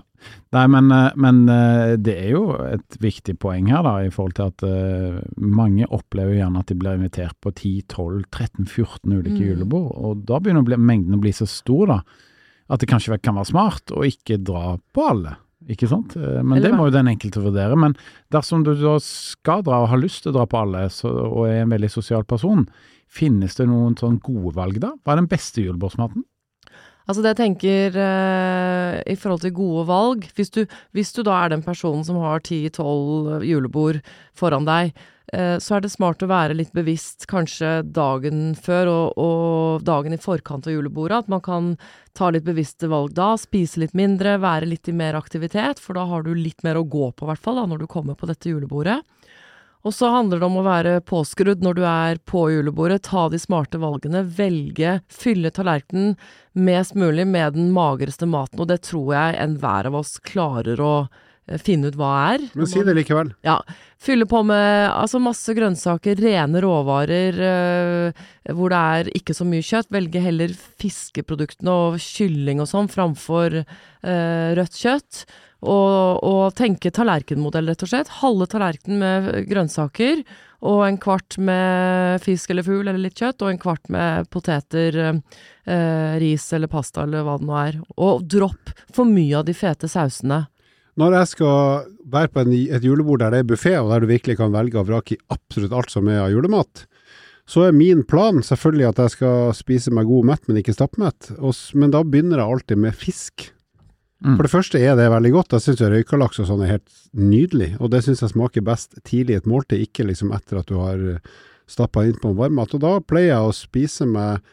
Nei, 0.56 0.62
men, 0.72 0.86
eh, 0.96 1.10
men 1.20 1.42
eh, 1.52 1.90
det 2.00 2.14
er 2.22 2.30
jo 2.32 2.54
et 2.64 2.94
viktig 3.02 3.34
poeng 3.42 3.66
her, 3.68 3.82
da, 3.84 3.98
i 4.00 4.08
forhold 4.08 4.32
til 4.38 4.46
at 4.48 4.64
uh, 4.64 5.18
mange 5.36 5.84
opplever 5.92 6.38
gjerne 6.38 6.62
at 6.62 6.70
de 6.72 6.76
blir 6.80 6.96
invitert 6.96 7.36
på 7.44 7.52
10-12-13-14 7.52 9.12
ulike 9.12 9.34
Mm. 9.34 9.42
julebord, 9.50 9.90
og 9.92 10.22
da 10.24 10.38
begynner 10.40 10.64
å 10.64 10.68
bli, 10.70 10.78
mengden 10.80 11.18
å 11.18 11.20
bli 11.20 11.34
så 11.36 11.44
stor, 11.44 11.90
da, 11.90 11.98
at 12.72 12.80
det 12.80 12.88
kanskje 12.88 13.18
kan 13.20 13.36
være 13.36 13.50
smart 13.50 13.92
å 13.92 14.06
ikke 14.08 14.40
dra 14.40 14.78
på 14.96 15.04
alle. 15.10 15.34
Ikke 15.70 15.88
sant? 15.88 16.16
Eh, 16.16 16.42
Men 16.42 16.58
Eller 16.58 16.70
det 16.70 16.78
må 16.78 16.88
jo 16.88 16.96
den 16.96 17.08
enkelte 17.08 17.42
vurdere. 17.44 17.76
Men 17.78 17.96
dersom 18.34 18.64
du 18.66 18.74
da 18.76 18.98
skal 19.00 19.64
dra 19.64 19.82
og 19.84 19.90
har 19.92 20.02
lyst 20.02 20.24
til 20.24 20.32
å 20.34 20.38
dra 20.38 20.46
på 20.50 20.60
alle, 20.60 20.86
så, 20.92 21.08
og 21.08 21.48
er 21.48 21.62
en 21.62 21.72
veldig 21.72 21.90
sosial 21.92 22.24
person, 22.28 22.66
finnes 23.08 23.56
det 23.56 23.66
noen 23.70 23.96
sånn 23.96 24.20
gode 24.24 24.54
valg 24.56 24.80
da? 24.82 24.92
Hva 25.04 25.14
er 25.14 25.22
den 25.22 25.30
beste 25.30 25.64
julebordsmaten? 25.64 26.24
Altså 27.04 27.20
det 27.20 27.34
jeg 27.34 27.40
tenker 27.42 27.96
eh, 28.00 28.94
i 29.12 29.16
forhold 29.20 29.42
til 29.44 29.52
gode 29.52 29.82
valg 29.90 30.22
hvis 30.38 30.48
du, 30.54 30.62
hvis 30.96 31.12
du 31.12 31.20
da 31.26 31.42
er 31.42 31.52
den 31.52 31.64
personen 31.64 32.04
som 32.06 32.16
har 32.22 32.40
10-12 32.40 33.44
julebord 33.44 33.98
foran 34.32 34.64
deg, 34.64 34.94
så 35.58 35.76
er 35.76 35.84
det 35.84 35.90
smart 35.92 36.22
å 36.22 36.28
være 36.30 36.56
litt 36.56 36.72
bevisst 36.76 37.26
kanskje 37.30 37.80
dagen 37.96 38.52
før 38.54 38.90
og, 38.92 39.18
og 39.18 39.86
dagen 39.86 40.14
i 40.14 40.20
forkant 40.20 40.68
av 40.68 40.76
julebordet. 40.76 41.24
At 41.24 41.32
man 41.32 41.42
kan 41.44 41.72
ta 42.14 42.30
litt 42.30 42.46
bevisste 42.46 42.90
valg 42.92 43.16
da, 43.16 43.32
spise 43.40 43.82
litt 43.82 43.96
mindre, 43.98 44.36
være 44.42 44.68
litt 44.70 44.90
i 44.90 44.96
mer 44.96 45.18
aktivitet, 45.18 45.82
for 45.82 45.98
da 45.98 46.06
har 46.10 46.26
du 46.26 46.34
litt 46.36 46.62
mer 46.66 46.78
å 46.78 46.86
gå 46.86 47.10
på, 47.12 47.26
i 47.26 47.32
hvert 47.32 47.42
fall, 47.42 47.58
da, 47.58 47.66
når 47.70 47.82
du 47.84 47.90
kommer 47.90 48.18
på 48.18 48.30
dette 48.30 48.52
julebordet. 48.52 49.00
Og 49.84 49.92
så 49.92 50.08
handler 50.08 50.40
det 50.40 50.46
om 50.48 50.56
å 50.62 50.64
være 50.64 51.00
påskrudd 51.04 51.60
når 51.64 51.76
du 51.76 51.82
er 51.84 52.20
på 52.24 52.46
julebordet, 52.54 53.02
ta 53.04 53.26
de 53.28 53.40
smarte 53.40 53.76
valgene, 53.82 54.22
velge, 54.24 54.96
fylle 55.12 55.52
tallerkenen 55.52 56.14
mest 56.56 56.96
mulig 56.96 57.26
med 57.28 57.58
den 57.58 57.68
magreste 57.74 58.24
maten, 58.30 58.62
og 58.62 58.70
det 58.70 58.80
tror 58.88 59.12
jeg 59.12 59.36
enhver 59.42 59.90
av 59.90 59.98
oss 60.00 60.16
klarer 60.24 60.80
å 60.80 60.94
eh, 61.04 61.20
finne 61.60 61.90
ut 61.90 61.96
hva 61.98 62.12
er. 62.34 62.44
Men 62.56 62.68
si 62.68 62.82
det 62.84 62.94
likevel. 62.96 63.32
Ja. 63.44 63.58
Fylle 64.00 64.26
på 64.28 64.40
med 64.46 64.90
altså 64.90 65.20
masse 65.22 65.54
grønnsaker, 65.56 66.18
rene 66.20 66.60
råvarer, 66.64 67.40
øh, 67.48 68.22
hvor 68.56 68.72
det 68.72 68.80
er 68.98 69.10
ikke 69.16 69.36
så 69.36 69.46
mye 69.48 69.64
kjøtt. 69.64 69.92
Velge 69.94 70.22
heller 70.24 70.54
fiskeproduktene 70.82 71.72
og 71.72 71.98
kylling 72.02 72.62
og 72.64 72.70
sånn 72.70 72.90
framfor 72.92 73.60
øh, 73.62 74.48
rødt 74.58 74.80
kjøtt. 74.80 75.24
Og, 75.64 76.20
og 76.20 76.56
tenke 76.58 76.92
tallerkenmodell, 76.92 77.70
rett 77.70 77.84
og 77.86 77.88
slett. 77.88 78.10
Halve 78.20 78.48
tallerkenen 78.52 79.00
med 79.00 79.48
grønnsaker, 79.48 80.20
og 80.64 80.82
en 80.86 80.98
kvart 81.00 81.38
med 81.40 82.20
fisk 82.24 82.52
eller 82.52 82.64
fugl 82.66 82.84
eller 82.84 83.00
litt 83.00 83.20
kjøtt, 83.20 83.44
og 83.44 83.52
en 83.52 83.60
kvart 83.60 83.88
med 83.92 84.28
poteter, 84.32 84.98
øh, 85.04 86.14
ris 86.20 86.50
eller 86.56 86.72
pasta 86.72 87.04
eller 87.04 87.24
hva 87.24 87.38
det 87.40 87.48
nå 87.48 87.56
er. 87.60 87.80
Og 87.96 88.24
dropp 88.28 88.74
for 88.92 89.08
mye 89.08 89.40
av 89.40 89.48
de 89.48 89.56
fete 89.56 89.88
sausene. 89.88 90.44
Når 91.00 91.16
jeg 91.18 91.30
skal 91.32 91.86
være 92.12 92.30
på 92.30 92.44
en, 92.44 92.52
et 92.54 92.84
julebord 92.86 93.22
der 93.22 93.34
det 93.34 93.42
er 93.42 93.48
buffé, 93.50 93.74
og 93.80 93.90
der 93.90 94.04
du 94.04 94.10
virkelig 94.10 94.38
kan 94.38 94.54
velge 94.54 94.78
og 94.78 94.88
vrake 94.90 95.16
i 95.16 95.22
absolutt 95.34 95.74
alt 95.74 95.94
som 95.94 96.10
er 96.10 96.22
av 96.22 96.30
julemat, 96.30 96.84
så 97.50 97.66
er 97.66 97.76
min 97.76 98.04
plan 98.08 98.38
selvfølgelig 98.44 98.86
at 98.88 99.00
jeg 99.02 99.14
skal 99.18 99.50
spise 99.56 99.92
meg 99.92 100.08
god 100.08 100.30
mett, 100.30 100.46
men 100.48 100.60
ikke 100.60 100.76
stappmett. 100.76 101.34
Men 101.76 101.92
da 101.92 102.00
begynner 102.06 102.40
jeg 102.40 102.56
alltid 102.56 102.80
med 102.86 102.96
fisk. 102.96 103.50
Mm. 104.24 104.38
For 104.38 104.46
det 104.46 104.52
første 104.54 104.80
er 104.80 104.94
det 104.96 105.10
veldig 105.12 105.32
godt. 105.34 105.52
Jeg 105.52 105.66
syns 105.66 105.82
røykalaks 105.84 106.40
og 106.40 106.48
sånn 106.48 106.62
er 106.64 106.76
helt 106.78 107.02
nydelig, 107.12 107.74
og 107.82 107.92
det 107.92 108.00
syns 108.06 108.24
jeg 108.24 108.32
smaker 108.32 108.64
best 108.64 108.96
tidlig 109.04 109.36
i 109.36 109.42
et 109.42 109.50
måltid, 109.50 109.84
ikke 109.84 110.06
liksom 110.08 110.32
etter 110.36 110.62
at 110.62 110.70
du 110.70 110.78
har 110.80 111.02
stappa 111.70 112.06
inn 112.06 112.16
på 112.20 112.32
en 112.32 112.38
varmmat. 112.38 112.72
Og 112.76 112.80
da 112.80 112.96
pleier 113.04 113.34
jeg 113.34 113.50
å 113.50 113.56
spise 113.56 114.08
med 114.08 114.44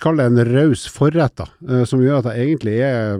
Kall 0.00 0.16
det 0.16 0.24
en 0.24 0.40
raus 0.48 0.86
forrett, 0.88 1.34
da, 1.36 1.44
eh, 1.68 1.82
som 1.84 2.00
gjør 2.00 2.22
at 2.22 2.30
jeg 2.30 2.46
egentlig 2.46 2.78
er 2.80 3.18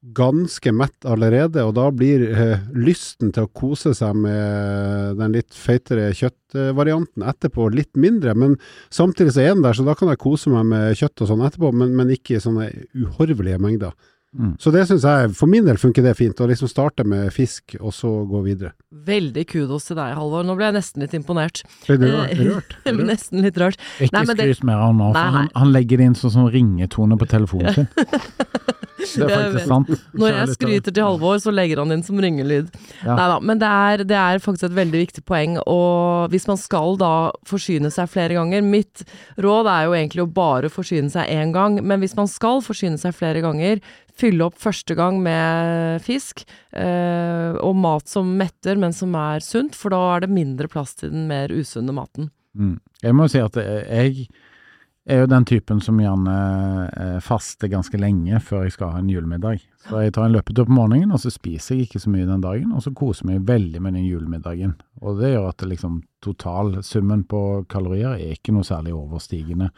ganske 0.00 0.72
mett 0.72 1.04
allerede, 1.04 1.62
og 1.66 1.74
da 1.76 1.86
blir 1.92 2.22
eh, 2.32 2.62
lysten 2.72 3.34
til 3.36 3.44
å 3.44 3.50
kose 3.52 3.92
seg 3.96 4.16
med 4.16 5.18
den 5.20 5.34
litt 5.36 5.52
feitere 5.56 6.08
kjøttvarianten 6.16 7.26
etterpå 7.28 7.68
litt 7.74 7.92
mindre, 8.00 8.32
men 8.32 8.56
samtidig 8.88 9.34
så 9.36 9.44
er 9.44 9.52
den 9.52 9.66
der, 9.66 9.76
så 9.76 9.84
da 9.84 9.96
kan 9.98 10.08
jeg 10.08 10.22
kose 10.22 10.52
meg 10.52 10.70
med 10.72 10.96
kjøtt 11.00 11.24
og 11.24 11.30
sånn 11.32 11.44
etterpå, 11.44 11.72
men, 11.76 11.92
men 11.98 12.14
ikke 12.16 12.38
i 12.38 12.42
sånne 12.42 12.70
uhorvelige 12.96 13.60
mengder. 13.60 13.92
Mm. 14.30 14.52
Så 14.62 14.70
det 14.70 14.84
syns 14.86 15.02
jeg, 15.02 15.30
for 15.34 15.50
min 15.50 15.64
del 15.66 15.74
funker 15.80 16.04
det 16.06 16.12
fint. 16.14 16.38
Å 16.38 16.46
liksom 16.46 16.68
starte 16.70 17.02
med 17.02 17.32
fisk, 17.34 17.74
og 17.80 17.90
så 17.96 18.10
gå 18.30 18.42
videre. 18.44 18.72
Veldig 18.94 19.42
kudos 19.50 19.88
til 19.88 19.98
deg, 19.98 20.12
Halvor. 20.14 20.44
Nå 20.46 20.54
ble 20.58 20.68
jeg 20.68 20.76
nesten 20.78 21.02
litt 21.02 21.16
imponert. 21.18 21.64
Ble 21.88 21.96
du 21.98 22.06
Eh, 22.06 22.14
rørt? 22.14 22.38
rørt? 22.38 22.76
rørt? 22.86 23.04
nesten 23.10 23.42
litt 23.42 23.58
rart. 23.58 23.80
Ikke 23.98 24.14
Nei, 24.14 24.24
men 24.28 24.36
det- 24.38 24.46
skryt 24.52 24.64
mer 24.70 24.78
av 24.78 24.86
han 24.92 24.98
nå, 25.02 25.10
for 25.12 25.18
han, 25.20 25.34
nei. 25.50 25.58
han 25.64 25.72
legger 25.74 25.98
det 25.98 26.06
inn 26.12 26.14
sånn 26.14 26.36
som 26.36 26.46
ringetone 26.50 27.18
på 27.18 27.26
telefonen 27.26 27.74
sin. 27.74 27.90
Det 29.00 29.24
er 29.24 29.30
faktisk 29.54 29.64
sant. 29.70 29.88
Når 30.12 30.34
jeg 30.34 30.54
skryter 30.58 30.92
til 30.92 31.06
Halvor, 31.06 31.38
så 31.40 31.48
legger 31.56 31.80
han 31.80 31.94
inn 31.94 32.02
som 32.04 32.18
ringelyd. 32.20 32.66
Ja. 33.00 33.14
Nei 33.16 33.28
da, 33.32 33.38
men 33.40 33.58
det 33.62 33.70
er, 33.72 34.02
det 34.04 34.18
er 34.20 34.42
faktisk 34.44 34.66
et 34.68 34.74
veldig 34.76 35.00
viktig 35.06 35.24
poeng. 35.24 35.54
Og 35.64 36.28
hvis 36.34 36.44
man 36.50 36.60
skal 36.60 36.98
da 37.00 37.12
forsyne 37.48 37.88
seg 37.94 38.10
flere 38.12 38.36
ganger 38.36 38.60
Mitt 38.60 39.00
råd 39.40 39.70
er 39.72 39.86
jo 39.88 39.96
egentlig 39.96 40.26
å 40.26 40.28
bare 40.36 40.68
forsyne 40.68 41.08
seg 41.10 41.32
én 41.32 41.54
gang, 41.56 41.80
men 41.80 42.04
hvis 42.04 42.12
man 42.18 42.28
skal 42.28 42.60
forsyne 42.60 43.00
seg 43.00 43.16
flere 43.16 43.40
ganger, 43.40 43.80
fylle 44.20 44.46
opp 44.46 44.58
første 44.60 44.96
gang 44.98 45.18
med 45.24 46.02
fisk 46.04 46.44
eh, 46.76 47.56
og 47.60 47.74
mat 47.80 48.10
som 48.10 48.36
metter, 48.38 48.78
men 48.80 48.94
som 48.96 49.16
er 49.18 49.42
sunt, 49.44 49.78
for 49.78 49.94
da 49.94 50.02
er 50.14 50.26
det 50.26 50.34
mindre 50.36 50.70
plass 50.70 50.94
til 51.00 51.14
den 51.14 51.26
mer 51.30 51.52
usunne 51.52 51.94
maten. 51.96 52.30
Mm. 52.54 52.78
Jeg 53.02 53.16
må 53.16 53.26
jo 53.26 53.34
si 53.34 53.42
at 53.42 53.58
jeg 53.60 54.28
er 55.10 55.22
jo 55.22 55.30
den 55.30 55.46
typen 55.48 55.80
som 55.82 55.98
gjerne 56.00 56.36
eh, 56.90 57.18
faster 57.24 57.70
ganske 57.72 57.98
lenge 57.98 58.40
før 58.44 58.66
jeg 58.66 58.76
skal 58.76 58.94
ha 58.94 59.00
en 59.00 59.10
julemiddag. 59.10 59.62
Så 59.88 60.02
jeg 60.04 60.14
tar 60.14 60.28
en 60.28 60.36
løpetur 60.36 60.68
på 60.68 60.76
morgenen, 60.76 61.14
og 61.14 61.22
så 61.22 61.32
spiser 61.32 61.76
jeg 61.76 61.88
ikke 61.88 62.02
så 62.02 62.12
mye 62.12 62.28
den 62.28 62.44
dagen, 62.44 62.74
og 62.76 62.84
så 62.84 62.92
koser 62.96 63.24
jeg 63.24 63.40
meg 63.40 63.48
veldig 63.48 63.82
med 63.82 63.96
den 63.96 64.06
julemiddagen. 64.06 64.76
Og 65.00 65.22
det 65.22 65.32
gjør 65.32 65.48
at 65.50 65.64
liksom 65.66 66.02
totalsummen 66.24 67.24
på 67.30 67.42
kalorier 67.72 68.18
er 68.18 68.36
ikke 68.36 68.54
noe 68.54 68.66
særlig 68.66 68.94
overstigende. 68.96 69.70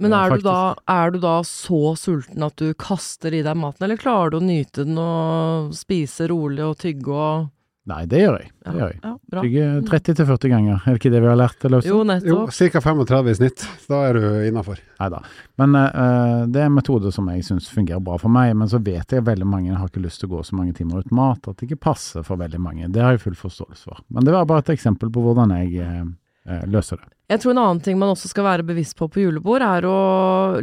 Men 0.00 0.16
er 0.16 0.34
du, 0.34 0.42
da, 0.44 0.58
er 0.88 1.14
du 1.14 1.20
da 1.22 1.36
så 1.46 1.94
sulten 2.00 2.44
at 2.46 2.56
du 2.60 2.72
kaster 2.80 3.34
i 3.36 3.44
deg 3.46 3.56
maten, 3.60 3.84
eller 3.86 4.00
klarer 4.00 4.34
du 4.34 4.40
å 4.40 4.44
nyte 4.44 4.86
den 4.88 4.98
og 5.00 5.74
spise 5.76 6.28
rolig 6.30 6.64
og 6.66 6.78
tygge 6.80 7.16
og 7.16 7.48
Nei, 7.90 8.02
det 8.06 8.18
gjør 8.20 8.34
jeg. 8.36 8.50
Det 8.60 8.72
gjør 8.76 8.90
jeg. 8.90 8.98
ja 9.02 9.10
bra. 9.32 9.42
Tygger 9.42 9.78
30-40 9.88 10.50
ganger, 10.52 10.74
er 10.84 10.84
det 10.94 11.00
ikke 11.00 11.12
det 11.14 11.22
vi 11.24 11.30
har 11.30 11.38
lært 11.40 11.64
Eller? 11.64 11.86
Jo, 11.88 11.88
Jo, 11.88 11.96
Jo, 11.96 12.04
nettopp. 12.10 12.52
ca. 12.74 12.82
35 12.84 13.30
i 13.30 13.34
snitt. 13.38 13.64
Da 13.88 14.00
er 14.06 14.18
du 14.18 14.26
innafor. 14.46 14.82
Neida. 15.00 15.22
Men 15.58 15.74
uh, 15.78 16.44
det 16.46 16.60
er 16.60 16.68
en 16.68 16.76
metode 16.76 17.10
som 17.16 17.26
jeg 17.32 17.46
syns 17.48 17.70
fungerer 17.72 18.04
bra 18.04 18.18
for 18.20 18.30
meg, 18.30 18.52
men 18.60 18.68
så 18.70 18.78
vet 18.78 19.10
jeg 19.10 19.24
at 19.24 19.26
veldig 19.26 19.48
mange 19.48 19.74
har 19.74 19.88
ikke 19.88 20.04
lyst 20.04 20.22
til 20.22 20.28
å 20.30 20.36
gå 20.36 20.44
så 20.46 20.60
mange 20.60 20.76
timer 20.76 21.02
uten 21.02 21.16
mat, 21.16 21.48
at 21.48 21.56
det 21.56 21.70
ikke 21.70 21.80
passer 21.88 22.22
for 22.26 22.38
veldig 22.40 22.60
mange. 22.62 22.92
Det 22.92 23.02
har 23.02 23.16
jeg 23.16 23.24
full 23.24 23.38
forståelse 23.40 23.88
for. 23.88 24.04
Men 24.12 24.28
det 24.28 24.36
var 24.36 24.46
bare 24.50 24.66
et 24.66 24.74
eksempel 24.76 25.10
på 25.10 25.24
hvordan 25.24 25.56
jeg 25.56 25.80
eh, 25.80 26.04
eh, 26.50 26.66
løser 26.70 27.00
det. 27.00 27.10
Jeg 27.30 27.44
tror 27.44 27.52
en 27.54 27.60
annen 27.62 27.80
ting 27.84 27.98
man 27.98 28.10
også 28.10 28.26
skal 28.32 28.42
være 28.42 28.64
bevisst 28.66 28.96
på 28.98 29.06
på 29.06 29.22
julebord, 29.22 29.62
er 29.62 29.84
å 29.86 29.98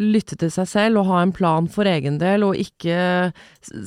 lytte 0.02 0.36
til 0.36 0.52
seg 0.52 0.68
selv 0.68 1.00
og 1.00 1.08
ha 1.14 1.22
en 1.24 1.32
plan 1.32 1.70
for 1.72 1.88
egen 1.88 2.18
del, 2.20 2.44
og 2.44 2.60
ikke 2.60 3.32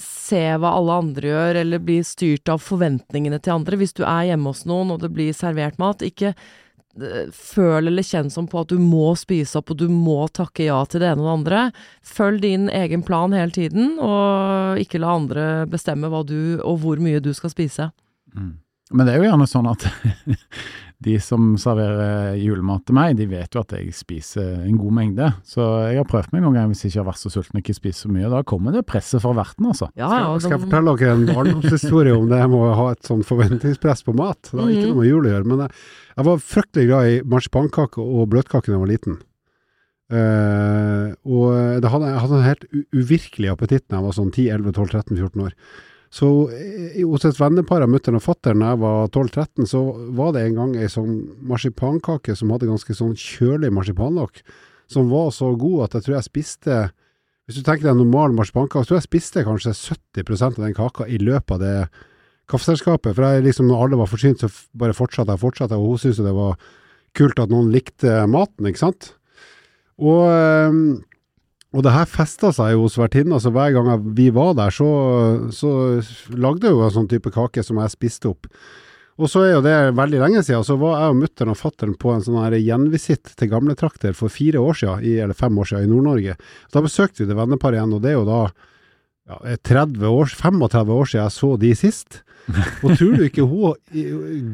se 0.00 0.40
hva 0.57 0.73
alle 0.78 0.97
andre 1.02 1.28
gjør, 1.28 1.61
eller 1.61 1.85
bli 1.85 1.99
styrt 2.07 2.49
av 2.49 2.62
forventningene 2.64 3.37
til 3.45 3.59
andre. 3.59 3.76
Hvis 3.83 3.92
du 3.99 4.07
er 4.07 4.30
hjemme 4.30 4.54
hos 4.54 4.64
noen 4.71 4.95
og 4.95 5.04
det 5.04 5.12
blir 5.12 5.37
servert 5.37 5.76
mat, 5.83 6.00
ikke 6.00 6.33
eh, 6.33 7.28
føl 7.37 7.92
eller 7.92 8.07
kjenn 8.07 8.33
som 8.33 8.49
på 8.49 8.64
at 8.64 8.73
du 8.73 8.80
må 8.80 9.12
spise 9.21 9.61
opp 9.61 9.75
og 9.75 9.83
du 9.85 9.90
må 9.92 10.23
takke 10.33 10.71
ja 10.71 10.80
til 10.88 11.04
det 11.04 11.12
ene 11.12 11.21
og 11.21 11.28
det 11.28 11.37
andre. 11.37 11.66
Følg 12.16 12.40
din 12.47 12.69
egen 12.80 13.04
plan 13.04 13.37
hele 13.37 13.52
tiden, 13.52 13.99
og 14.00 14.80
ikke 14.80 15.04
la 15.04 15.19
andre 15.21 15.50
bestemme 15.69 16.09
hva 16.09 16.25
du 16.25 16.57
og 16.64 16.80
hvor 16.80 16.97
mye 16.97 17.21
du 17.21 17.35
skal 17.37 17.52
spise. 17.52 17.92
Men 18.90 19.04
det 19.04 19.12
er 19.12 19.21
jo 19.21 19.28
gjerne 19.28 19.47
sånn 19.52 19.69
at 19.71 19.85
de 21.00 21.14
som 21.25 21.54
serverer 21.57 22.35
julemat 22.37 22.83
til 22.85 22.95
meg, 22.99 23.14
de 23.16 23.25
vet 23.30 23.54
jo 23.57 23.62
at 23.62 23.73
jeg 23.73 23.95
spiser 23.97 24.59
en 24.66 24.76
god 24.76 24.92
mengde. 24.99 25.30
Så 25.49 25.64
jeg 25.88 25.97
har 25.97 26.04
prøvd 26.11 26.35
meg 26.35 26.42
noen 26.45 26.59
ganger 26.59 26.75
hvis 26.75 26.83
jeg 26.85 26.92
ikke 26.92 27.00
har 27.00 27.09
vært 27.09 27.23
så 27.23 27.33
sulten 27.33 27.57
og 27.57 27.62
ikke 27.64 27.76
spist 27.78 28.04
så 28.04 28.11
mye. 28.12 28.28
Da 28.28 28.42
kommer 28.45 28.76
det 28.76 28.83
presset 28.90 29.23
fra 29.25 29.33
verten, 29.38 29.71
altså. 29.73 29.88
Ja, 29.97 30.11
Skal, 30.11 30.26
ja, 30.26 30.35
skal 30.45 30.54
jeg 30.59 30.64
fortelle 30.66 30.97
dere 31.00 31.14
en 31.16 31.25
barndomshistorie 31.30 32.12
om 32.19 32.28
det 32.28 32.42
med 32.52 32.59
å 32.61 32.75
ha 32.83 32.87
et 32.92 33.09
sånn 33.09 33.25
forventningspress 33.25 34.04
på 34.04 34.12
mat? 34.21 34.42
Det 34.52 34.61
har 34.61 34.69
ikke 34.69 34.85
Mhm. 34.85 34.92
noe 34.92 35.00
med 35.00 35.11
jul 35.11 35.25
å 35.25 35.33
gjøre, 35.33 35.49
men 35.54 35.64
jeg, 35.64 35.71
jeg 36.21 36.28
var 36.28 36.45
fryktelig 36.52 36.87
glad 36.92 37.11
i 37.14 37.19
marsipankake 37.37 37.99
og 38.04 38.28
bløtkake 38.37 38.69
da 38.69 38.76
jeg 38.76 38.85
var 38.85 38.92
liten. 38.92 39.19
Uh, 40.11 41.14
og 41.23 41.80
det 41.80 41.90
hadde, 41.92 42.09
jeg 42.11 42.23
hadde 42.25 42.38
en 42.40 42.49
helt 42.49 42.64
u 42.75 42.80
uvirkelig 42.99 43.50
appetitt 43.52 43.85
da 43.87 44.00
jeg 44.00 44.07
var 44.09 44.16
sånn 44.16 44.33
10-11-12-13-14 44.35 45.45
år. 45.47 45.54
Så 46.11 46.29
hos 46.50 47.25
et 47.29 47.38
vennepar 47.38 47.85
av 47.85 47.90
mutter'n 47.93 48.19
og 48.19 48.25
fatter'n 48.25 48.64
da 48.64 48.73
jeg 48.73 48.81
var 48.83 49.12
12-13, 49.14 49.69
så 49.71 49.83
var 50.19 50.33
det 50.35 50.43
en 50.43 50.57
gang 50.59 50.73
ei 50.75 50.88
sånn 50.90 51.21
marsipankake 51.47 52.35
som 52.35 52.50
hadde 52.50 52.71
ganske 52.71 52.97
sånn 52.99 53.14
kjølig 53.14 53.70
marsipanlokk, 53.77 54.42
som 54.90 55.07
var 55.12 55.31
så 55.35 55.53
god 55.55 55.85
at 55.87 55.94
jeg 55.96 56.09
tror 56.09 56.16
jeg 56.18 56.27
spiste 56.27 56.81
Hvis 57.46 57.59
du 57.59 57.66
tenker 57.66 57.88
deg 57.88 57.94
en 57.96 58.03
normal 58.05 58.35
marsipankake, 58.35 58.85
så 58.85 58.90
tror 58.90 58.99
jeg 59.01 59.09
spiste 59.09 59.42
kanskje 59.42 59.73
70% 59.75 60.59
av 60.61 60.66
den 60.66 60.75
kaka 60.77 61.07
i 61.11 61.16
løpet 61.18 61.57
av 61.57 61.62
det 61.62 61.88
kaffeselskapet. 62.51 63.14
For 63.16 63.27
jeg 63.27 63.42
liksom, 63.46 63.66
når 63.66 63.85
alle 63.85 63.99
var 63.99 64.11
forsynt, 64.11 64.44
så 64.44 64.51
bare 64.79 64.94
fortsatte 64.94 65.35
jeg 65.35 65.40
og 65.40 65.44
fortsatte, 65.49 65.79
og 65.79 65.94
hun 65.94 65.99
syntes 65.99 66.23
det 66.23 66.35
var 66.37 66.61
kult 67.18 67.42
at 67.42 67.51
noen 67.51 67.73
likte 67.75 68.20
maten, 68.31 68.68
ikke 68.70 68.85
sant? 68.85 69.11
Og, 69.99 70.31
øhm, 70.31 71.03
og 71.70 71.85
det 71.87 71.94
her 71.94 72.09
festa 72.11 72.50
seg 72.54 72.74
jo 72.74 72.85
hos 72.87 72.98
vertinna, 72.98 73.38
så 73.38 73.52
hver 73.54 73.74
gang 73.76 73.90
vi 74.16 74.28
var 74.35 74.56
der, 74.59 74.74
så, 74.74 74.88
så 75.54 75.72
lagde 76.35 76.72
jo 76.72 76.83
en 76.83 76.94
sånn 76.94 77.11
type 77.11 77.30
kake 77.35 77.62
som 77.62 77.78
jeg 77.78 77.94
spiste 77.94 78.33
opp. 78.33 78.48
Og 79.20 79.28
så 79.28 79.42
er 79.44 79.52
jo 79.52 79.62
det 79.62 79.74
veldig 79.98 80.22
lenge 80.22 80.42
siden, 80.42 80.64
så 80.64 80.78
var 80.80 80.96
jeg 80.96 81.12
og 81.12 81.20
mutter'n 81.20 81.52
og 81.52 81.59
fatter'n 81.61 81.94
på 82.00 82.14
en 82.14 82.24
sånn 82.24 82.40
her 82.40 82.56
gjenvisitt 82.56 83.35
til 83.37 83.50
gamle 83.52 83.76
trakter 83.78 84.16
for 84.16 84.33
fire 84.33 84.62
år 84.64 84.80
siden, 84.80 85.04
i, 85.04 85.18
eller 85.20 85.37
fem 85.37 85.59
år 85.61 85.68
siden, 85.70 85.87
i 85.87 85.92
Nord-Norge. 85.92 86.37
Da 86.72 86.83
besøkte 86.83 87.22
vi 87.22 87.28
det 87.28 87.37
venneparet 87.38 87.78
igjen, 87.78 87.94
og 87.94 88.02
det 88.02 88.14
er 88.14 88.16
jo 88.16 88.26
da 88.26 88.40
ja, 88.48 89.56
30 89.68 90.09
år, 90.09 90.33
35 90.40 90.96
år 90.96 91.11
siden 91.12 91.22
jeg 91.22 91.37
så 91.37 91.52
de 91.61 91.72
sist. 91.78 92.20
Og 92.85 92.94
tror 92.98 93.16
du 93.16 93.24
ikke 93.26 93.44
hun, 93.46 93.76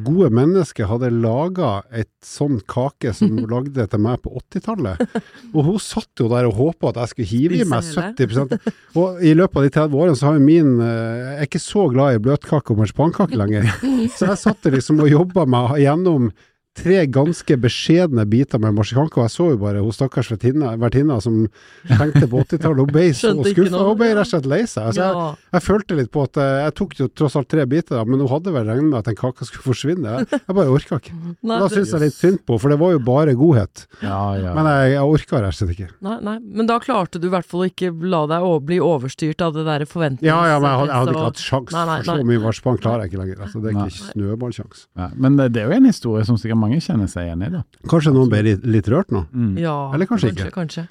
gode 0.07 0.31
mennesket, 0.35 0.88
hadde 0.90 1.11
laga 1.14 1.70
et 1.94 2.11
sånn 2.25 2.59
kake 2.68 3.12
som 3.16 3.33
hun 3.33 3.46
lagde 3.51 3.87
til 3.90 4.03
meg 4.03 4.20
på 4.25 4.33
80-tallet? 4.40 5.05
Og 5.53 5.61
hun 5.70 5.79
satt 5.83 6.22
jo 6.22 6.29
der 6.33 6.49
og 6.49 6.59
håpa 6.59 6.92
at 6.92 7.03
jeg 7.03 7.12
skulle 7.12 7.31
hive 7.31 7.61
i 7.61 7.68
meg 7.68 7.87
70% 7.87 8.57
Og 8.99 9.22
i 9.25 9.33
løpet 9.37 9.61
av 9.61 9.66
de 9.66 9.72
30 9.79 10.01
årene 10.03 10.18
så 10.18 10.31
har 10.31 10.38
jo 10.38 10.44
min 10.44 10.75
eh, 10.83 11.22
Jeg 11.22 11.38
er 11.38 11.49
ikke 11.49 11.62
så 11.62 11.87
glad 11.92 12.16
i 12.16 12.22
bløtkake 12.27 12.75
og 12.75 12.83
marsipankake 12.83 13.38
lenger. 13.38 13.70
Så 14.16 14.31
jeg 14.31 14.42
satt 14.42 14.70
liksom 14.72 15.01
og 15.05 15.11
jobba 15.12 15.46
meg 15.49 15.79
gjennom 15.85 16.31
tre 16.77 16.99
ganske 17.12 17.57
beskjedne 17.62 18.25
biter 18.31 18.61
med 18.62 18.75
marsikanke. 18.77 19.19
og 19.21 19.27
jeg 19.27 19.35
så 19.37 19.47
jo 19.53 19.59
bare 19.61 19.83
hun 19.85 19.95
stakkars 19.95 20.31
vertinna 20.33 21.19
som 21.25 21.47
tenkte 21.89 22.27
på 22.29 22.43
80-tallet, 22.45 22.83
hun 22.85 22.93
ble 22.93 23.07
så 23.17 23.33
skuffa, 23.47 23.83
hun 23.89 23.99
ble 24.01 24.11
rett 24.15 24.25
og 24.27 24.31
slett 24.33 24.49
lei 24.51 24.62
seg. 24.67 24.91
Altså, 24.91 25.03
jeg, 25.03 25.15
Ja. 25.17 25.27
jeg 25.57 25.62
følte 25.67 25.97
litt 26.01 26.11
på 26.12 26.25
at 26.27 26.37
eh, 26.43 26.57
jeg 26.67 26.75
tok 26.81 26.95
jo 27.01 27.09
tross 27.17 27.37
alt 27.41 27.49
tre 27.53 27.65
biter, 27.71 27.97
da, 27.97 28.05
men 28.05 28.21
hun 28.23 28.29
hadde 28.31 28.53
vel 28.55 28.67
regnet 28.69 28.91
med 28.91 28.99
at 29.01 29.09
den 29.11 29.17
kaka 29.19 29.47
skulle 29.49 29.65
forsvinne. 29.67 30.17
Jeg, 30.21 30.41
jeg 30.43 30.57
bare 30.61 30.73
orka 30.75 31.01
ikke. 31.01 31.15
Nei, 31.49 31.59
Da 31.62 31.69
syns 31.73 31.95
jeg 31.95 32.05
litt 32.05 32.17
synd 32.19 32.43
på 32.45 32.55
henne, 32.57 32.62
for 32.67 32.75
det 32.75 32.79
var 32.83 32.93
jo 32.97 33.03
bare 33.07 33.35
godhet. 33.39 33.87
Ja, 34.03 34.21
ja. 34.39 34.53
Men 34.57 34.69
jeg, 34.71 34.93
jeg 34.97 35.15
orka 35.17 35.41
rett 35.43 35.55
og 35.55 35.59
slett 35.61 35.75
ikke. 35.77 35.91
Nei, 36.07 36.19
nei, 36.27 36.37
men 36.43 36.69
da 36.71 36.79
klarte 36.83 37.21
du 37.23 37.29
i 37.31 37.33
hvert 37.33 37.49
fall 37.49 37.67
ikke 37.71 37.93
la 38.07 38.25
deg 38.31 38.45
bli 38.67 38.79
overstyrt 38.83 39.43
av 39.45 39.53
det 39.57 39.65
der 39.67 39.85
forventnings... 39.89 40.27
Ja, 40.27 40.39
ja, 40.49 40.57
men 40.62 40.71
jeg 40.71 40.79
hadde, 40.81 40.91
jeg 40.93 41.01
hadde 41.03 41.12
ikke 41.17 41.27
hatt 41.27 41.43
sjans. 41.43 41.73
Nei, 41.75 41.85
nei, 41.89 41.97
For 42.03 42.21
så 42.23 42.27
mye 42.31 42.43
marsipan 42.43 42.79
klarer 42.83 43.05
jeg 43.05 43.12
ikke 43.12 43.21
lenger. 43.23 43.43
Altså, 43.47 43.61
det 43.62 43.73
er 43.73 43.81
ikke 43.81 44.12
snøballsjans. 44.12 44.85
ja. 44.97 45.09
Men 45.17 45.37
det, 45.39 45.47
det 45.57 45.62
er 45.62 45.71
jo 45.71 45.77
en 45.81 45.89
historie 45.91 46.25
som 46.29 46.39
sikkert 46.41 46.61
mange 46.66 46.83
kjenner 46.85 47.09
seg 47.11 47.31
igjen 47.31 47.46
i, 47.46 47.52
det. 47.55 47.62
Kanskje 47.88 48.12
noen 48.16 48.29
ble 48.33 48.42
litt, 48.50 48.66
litt 48.66 48.90
rørt 48.92 49.14
nå? 49.14 49.24
Mm. 49.33 49.55
Ja, 49.62 49.76
Eller 49.94 50.11
kanskje 50.11 50.35
ikke. 50.35 50.50
Kanskje. 50.55 50.87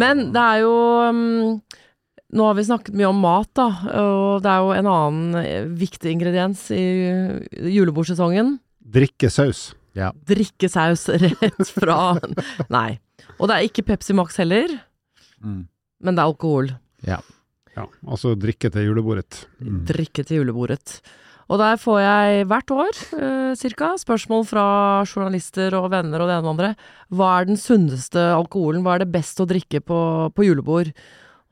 Men 0.00 0.30
det 0.32 0.40
er 0.40 0.62
jo 0.64 0.72
um, 1.12 1.60
Nå 2.32 2.46
har 2.48 2.54
vi 2.56 2.62
snakket 2.64 2.96
mye 2.96 3.10
om 3.12 3.18
mat, 3.20 3.50
da, 3.58 3.66
og 4.00 4.38
det 4.40 4.48
er 4.48 4.62
jo 4.64 4.70
en 4.72 4.86
annen 4.88 5.74
viktig 5.76 6.14
ingrediens 6.14 6.62
i 6.72 6.80
julebordsesongen. 7.76 8.54
Drikke 8.80 9.28
saus. 9.28 9.74
Drikkesaus 10.24 11.02
rett 11.20 11.68
fra 11.76 11.98
Nei. 12.72 12.94
Og 13.36 13.50
det 13.50 13.58
er 13.58 13.66
ikke 13.68 13.84
Pepsi 13.92 14.16
Max 14.16 14.40
heller, 14.40 14.78
Mm. 15.42 15.64
men 16.00 16.14
det 16.14 16.22
er 16.22 16.28
alkohol. 16.30 16.68
Ja, 17.02 17.16
altså 18.06 18.36
drikke 18.38 18.68
til 18.70 18.84
julebordet. 18.86 19.40
Mm. 19.58 19.80
Drikke 19.88 20.22
til 20.24 20.38
julebordet. 20.38 21.00
Og 21.52 21.58
der 21.60 21.76
får 21.76 21.98
jeg 22.00 22.44
hvert 22.48 22.70
år, 22.72 22.98
eh, 23.20 23.54
cirka, 23.60 23.92
spørsmål 24.00 24.46
fra 24.48 24.66
journalister 25.04 25.74
og 25.76 25.90
venner 25.92 26.22
og 26.22 26.30
det 26.30 26.36
ene 26.38 26.48
og 26.48 26.54
andre. 26.54 26.70
Hva 27.12 27.40
er 27.40 27.50
den 27.50 27.60
sunneste 27.60 28.22
alkoholen? 28.32 28.80
Hva 28.80 28.94
er 28.94 29.04
det 29.04 29.12
best 29.12 29.36
å 29.36 29.44
drikke 29.44 29.82
på, 29.84 30.32
på 30.32 30.46
julebord? 30.46 30.94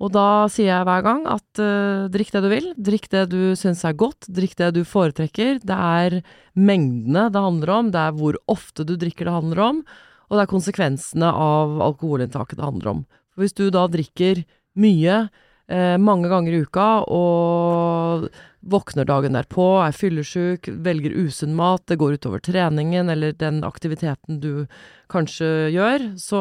Og 0.01 0.09
da 0.15 0.49
sier 0.49 0.71
jeg 0.71 0.87
hver 0.89 1.05
gang 1.05 1.27
at 1.29 1.61
eh, 1.61 2.09
drikk 2.09 2.33
det 2.33 2.41
du 2.41 2.49
vil, 2.49 2.71
drikk 2.81 3.11
det 3.13 3.27
du 3.35 3.53
syns 3.61 3.85
er 3.85 3.93
godt, 3.93 4.25
drikk 4.33 4.57
det 4.57 4.71
du 4.79 4.81
foretrekker. 4.89 5.61
Det 5.61 5.77
er 5.77 6.23
mengdene 6.57 7.29
det 7.29 7.45
handler 7.45 7.75
om, 7.77 7.93
det 7.93 8.01
er 8.01 8.17
hvor 8.17 8.41
ofte 8.49 8.89
du 8.89 8.97
drikker 8.97 9.29
det 9.29 9.37
handler 9.37 9.61
om, 9.67 9.85
og 10.31 10.39
det 10.39 10.47
er 10.47 10.55
konsekvensene 10.55 11.29
av 11.29 11.77
alkoholinntaket 11.91 12.57
det 12.57 12.65
handler 12.65 12.95
om. 12.95 13.05
For 13.35 13.45
hvis 13.45 13.59
du 13.59 13.67
da 13.69 13.85
drikker 13.93 14.47
mye, 14.81 15.27
eh, 15.71 15.97
mange 16.03 16.31
ganger 16.31 16.55
i 16.55 16.63
uka 16.67 16.89
og 17.09 18.31
våkner 18.61 19.07
dagen 19.09 19.37
derpå, 19.39 19.67
er 19.81 19.97
fyllesyk, 19.97 20.69
velger 20.85 21.15
usunn 21.17 21.55
mat, 21.57 21.87
det 21.89 21.97
går 22.01 22.19
utover 22.19 22.43
treningen 22.45 23.09
eller 23.09 23.33
den 23.41 23.63
aktiviteten 23.65 24.41
du 24.43 24.67
kanskje 25.11 25.71
gjør, 25.73 26.11
så 26.21 26.41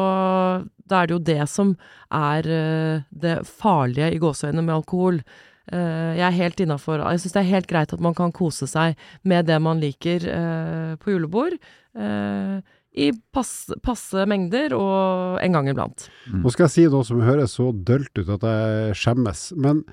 da 0.90 1.00
er 1.00 1.08
det 1.08 1.16
jo 1.16 1.22
det 1.30 1.44
som 1.50 1.76
er 2.12 2.50
eh, 2.50 3.06
det 3.08 3.38
farlige 3.48 4.10
i 4.12 4.20
gåseøynene 4.20 4.66
med 4.66 4.76
alkohol. 4.82 5.22
Eh, 5.70 6.12
jeg 6.18 6.26
er 6.26 6.34
helt 6.34 6.60
innafor 6.64 6.98
Jeg 7.04 7.20
syns 7.22 7.36
det 7.36 7.40
er 7.44 7.52
helt 7.52 7.68
greit 7.70 7.92
at 7.94 8.02
man 8.02 8.16
kan 8.18 8.32
kose 8.34 8.66
seg 8.66 8.98
med 9.22 9.46
det 9.46 9.60
man 9.62 9.82
liker 9.82 10.26
eh, 10.26 10.94
på 11.00 11.14
julebord. 11.14 11.56
Eh, 11.94 12.58
I 12.90 13.12
passe, 13.30 13.76
passe 13.86 14.24
mengder 14.26 14.74
og 14.74 15.38
en 15.44 15.54
gang 15.54 15.68
iblant. 15.70 16.08
Nå 16.34 16.50
skal 16.50 16.66
jeg 16.66 16.74
si 16.74 16.86
noe 16.90 17.06
som 17.06 17.22
høres 17.22 17.54
så 17.58 17.68
dølt 17.70 18.10
ut 18.18 18.32
at 18.34 18.46
jeg 18.48 18.96
skjemmes, 18.98 19.44
men 19.54 19.84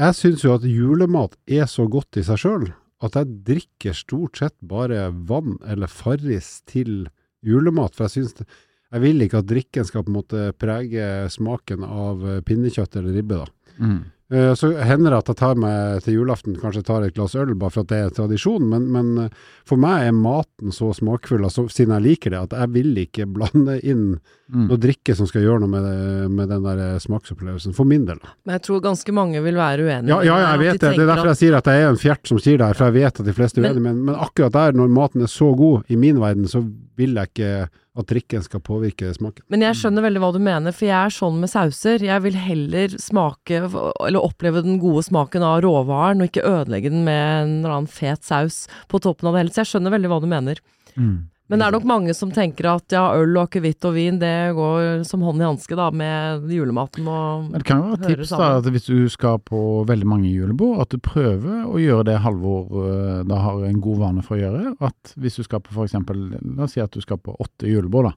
jeg 0.00 0.16
syns 0.18 0.42
jo 0.42 0.56
at 0.56 0.66
julemat 0.66 1.36
er 1.46 1.68
så 1.70 1.86
godt 1.90 2.18
i 2.18 2.24
seg 2.26 2.40
sjøl 2.42 2.70
at 3.02 3.18
jeg 3.18 3.38
drikker 3.48 3.96
stort 3.96 4.38
sett 4.38 4.54
bare 4.62 5.08
vann 5.10 5.56
eller 5.66 5.90
Farris 5.90 6.60
til 6.70 7.08
julemat. 7.42 7.96
For 7.96 8.06
jeg 8.06 8.22
syns 8.22 8.46
Jeg 8.92 9.00
vil 9.00 9.24
ikke 9.24 9.40
at 9.40 9.48
drikken 9.48 9.86
skal 9.88 10.02
på 10.04 10.12
en 10.12 10.16
måte 10.18 10.40
prege 10.60 11.04
smaken 11.32 11.80
av 11.86 12.26
pinnekjøtt 12.44 12.98
eller 13.00 13.14
ribbe, 13.16 13.38
da. 13.40 13.76
Mm. 13.80 14.02
Eh, 14.30 14.54
Så 14.54 14.70
hender 14.80 15.10
det 15.10 15.18
at 15.18 15.28
jeg 15.32 15.36
tar 15.36 15.54
meg 15.60 16.02
til 16.04 16.14
julaften 16.20 16.54
kanskje 16.60 16.84
tar 16.84 17.02
et 17.04 17.14
glass 17.16 17.34
øl, 17.34 17.54
bare 17.58 17.70
for 17.70 17.80
at 17.82 17.88
det 17.88 17.98
er 17.98 18.10
tradisjon, 18.16 18.64
men, 18.68 18.86
men 18.92 19.10
eh, 19.26 19.28
for 19.68 19.76
meg 19.76 20.06
er 20.08 20.12
maten 20.16 20.72
så 20.72 20.92
smakfull, 20.96 21.42
altså, 21.44 21.66
siden 21.68 21.92
jeg 21.98 22.02
liker 22.06 22.30
det, 22.32 22.40
at 22.46 22.54
jeg 22.56 22.70
vil 22.76 22.94
ikke 23.06 23.26
blande 23.32 23.80
inn 23.82 24.18
Mm. 24.52 24.66
noe 24.68 24.76
drikke 24.76 25.14
som 25.16 25.24
skal 25.24 25.40
gjøre 25.46 25.62
noe 25.62 25.70
med, 25.72 25.80
det, 25.86 26.26
med 26.28 26.50
den 26.50 26.64
der 26.66 26.80
eh, 26.84 26.98
smaksopplevelsen, 27.00 27.72
for 27.72 27.88
min 27.88 28.02
del. 28.04 28.18
Men 28.44 28.58
jeg 28.58 28.62
tror 28.66 28.82
ganske 28.84 29.14
mange 29.16 29.40
vil 29.40 29.56
være 29.56 29.80
uenige. 29.86 30.10
Ja, 30.12 30.18
ja, 30.28 30.34
jeg 30.50 30.58
vet 30.60 30.80
det. 30.82 30.90
Det 30.98 31.04
er 31.06 31.08
derfor 31.08 31.30
jeg 31.30 31.38
sier 31.40 31.56
at 31.56 31.70
jeg 31.72 31.80
er 31.80 31.88
en 31.88 31.96
fjert 31.96 32.28
som 32.28 32.36
sier 32.42 32.58
det 32.60 32.66
her, 32.68 32.76
for 32.76 32.90
jeg 32.90 32.98
vet 32.98 33.20
at 33.22 33.30
de 33.30 33.32
fleste 33.32 33.62
er 33.62 33.62
Men- 33.62 33.78
uenige, 33.78 33.86
men, 33.86 34.02
men 34.10 34.18
akkurat 34.26 34.52
der, 34.52 34.76
når 34.76 34.92
maten 34.92 35.24
er 35.24 35.30
så 35.32 35.48
god, 35.56 35.88
i 35.88 35.96
min 35.96 36.20
verden, 36.20 36.44
så 36.52 36.60
vil 37.00 37.14
jeg 37.16 37.30
ikke 37.32 37.54
at 37.92 38.08
drikken 38.08 38.44
skal 38.44 38.62
påvirke 38.64 39.10
smaken. 39.12 39.44
Men 39.52 39.64
jeg 39.66 39.76
skjønner 39.76 40.06
veldig 40.06 40.20
hva 40.22 40.30
du 40.32 40.38
mener, 40.40 40.72
for 40.72 40.88
jeg 40.88 40.96
er 40.96 41.12
sånn 41.12 41.42
med 41.42 41.52
sauser. 41.52 42.04
Jeg 42.06 42.24
vil 42.24 42.38
heller 42.40 42.94
smake, 43.00 43.58
eller 43.68 44.22
oppleve 44.24 44.62
den 44.64 44.78
gode 44.80 45.04
smaken 45.04 45.44
av 45.44 45.60
råvaren, 45.66 46.22
og 46.22 46.30
ikke 46.30 46.46
ødelegge 46.48 46.92
den 46.92 47.04
med 47.04 47.20
en 47.20 47.58
eller 47.58 47.76
annen 47.76 47.92
fet 47.92 48.24
saus 48.24 48.64
på 48.88 49.02
toppen 49.04 49.28
av 49.28 49.36
det 49.36 49.44
hele. 49.44 49.52
Så 49.52 49.64
jeg 49.64 49.72
skjønner 49.74 49.96
veldig 49.96 50.12
hva 50.12 50.20
du 50.24 50.28
mener. 50.30 50.62
Mm. 50.96 51.18
Men 51.52 51.60
det 51.60 51.66
er 51.66 51.74
nok 51.74 51.84
mange 51.84 52.12
som 52.16 52.30
tenker 52.32 52.64
at 52.70 52.94
ja, 52.96 53.02
øl 53.20 53.36
akevitt 53.42 53.84
og 53.84 53.92
vin, 53.92 54.16
det 54.16 54.54
går 54.56 55.02
som 55.04 55.20
hånd 55.20 55.42
i 55.42 55.44
hanske 55.44 55.76
da, 55.76 55.90
med 55.92 56.46
julematen 56.48 57.04
og 57.04 57.50
Men 57.50 57.60
Det 57.60 57.66
kan 57.68 57.82
jo 57.82 57.90
være 57.90 57.98
et 57.98 58.06
tips 58.14 58.30
da, 58.32 58.46
at 58.62 58.68
hvis 58.72 58.88
du 58.88 59.10
skal 59.12 59.36
på 59.44 59.60
veldig 59.90 60.08
mange 60.08 60.30
julebord, 60.30 60.80
at 60.80 60.94
du 60.94 61.02
prøver 61.04 61.66
å 61.68 61.76
gjøre 61.76 62.06
det 62.08 62.14
Halvor 62.24 62.72
øh, 62.72 63.18
da 63.28 63.42
har 63.44 63.66
en 63.68 63.82
god 63.84 64.00
vane 64.00 64.24
for 64.24 64.38
å 64.38 64.40
gjøre. 64.40 64.72
At 64.80 65.12
hvis 65.20 65.36
du 65.36 65.44
skal 65.44 65.60
på 65.66 65.84
eksempel, 65.84 66.30
la 66.40 66.64
oss 66.64 66.72
si 66.78 66.80
at 66.80 66.96
du 66.96 67.04
skal 67.04 67.20
på 67.20 67.36
åtte 67.44 67.68
julebord 67.68 68.08
da, 68.08 68.14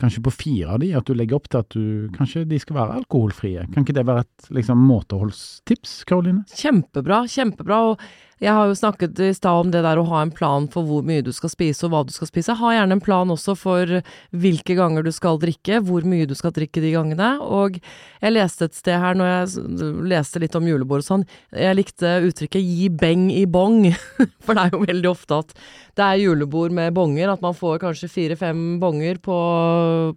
kanskje 0.00 0.22
på 0.24 0.32
fire 0.32 0.78
av 0.78 0.80
de, 0.80 0.94
at 0.96 1.04
du 1.04 1.12
legger 1.18 1.36
opp 1.36 1.50
til 1.52 1.60
at 1.60 1.74
du, 1.74 2.08
kanskje 2.16 2.46
de 2.48 2.62
skal 2.62 2.78
være 2.78 3.02
alkoholfrie. 3.02 3.66
Kan 3.74 3.84
ikke 3.84 3.98
det 3.98 4.06
være 4.08 4.24
et 4.24 4.48
liksom 4.60 4.80
måteholdstips, 4.88 5.98
Karoline? 6.08 6.46
Kjempebra, 6.56 7.24
kjempebra. 7.28 7.82
Og 7.90 8.08
jeg 8.38 8.54
har 8.54 8.68
jo 8.70 8.76
snakket 8.78 9.18
i 9.24 9.32
stad 9.34 9.64
om 9.64 9.70
det 9.74 9.80
der 9.82 9.98
å 9.98 10.06
ha 10.12 10.20
en 10.22 10.32
plan 10.34 10.68
for 10.70 10.86
hvor 10.86 11.06
mye 11.06 11.24
du 11.26 11.32
skal 11.34 11.50
spise 11.50 11.86
og 11.86 11.92
hva 11.92 12.02
du 12.06 12.12
skal 12.14 12.30
spise. 12.30 12.54
Ha 12.54 12.74
gjerne 12.76 12.94
en 12.98 13.02
plan 13.02 13.34
også 13.34 13.56
for 13.58 13.98
hvilke 14.30 14.76
ganger 14.78 15.06
du 15.06 15.10
skal 15.14 15.40
drikke, 15.42 15.80
hvor 15.86 16.06
mye 16.06 16.28
du 16.28 16.36
skal 16.38 16.54
drikke 16.54 16.82
de 16.84 16.92
gangene. 16.94 17.32
Og 17.42 17.80
jeg 17.80 18.34
leste 18.34 18.68
et 18.68 18.78
sted 18.78 18.98
her 19.02 19.18
når 19.18 19.32
jeg 19.32 19.90
leste 20.14 20.42
litt 20.42 20.54
om 20.58 20.70
julebord 20.70 21.02
og 21.02 21.08
sånn, 21.08 21.26
jeg 21.50 21.78
likte 21.78 22.14
uttrykket 22.28 22.62
'gi 22.62 22.88
beng 22.94 23.28
i 23.34 23.44
bong'. 23.46 23.90
For 24.44 24.54
det 24.54 24.64
er 24.68 24.74
jo 24.74 24.84
veldig 24.86 25.10
ofte 25.10 25.42
at 25.42 25.54
det 25.98 26.06
er 26.06 26.22
julebord 26.22 26.70
med 26.74 26.94
bonger, 26.94 27.32
at 27.32 27.42
man 27.42 27.58
får 27.58 27.80
kanskje 27.82 28.10
fire-fem 28.12 28.78
bonger 28.78 29.18
på, 29.18 29.38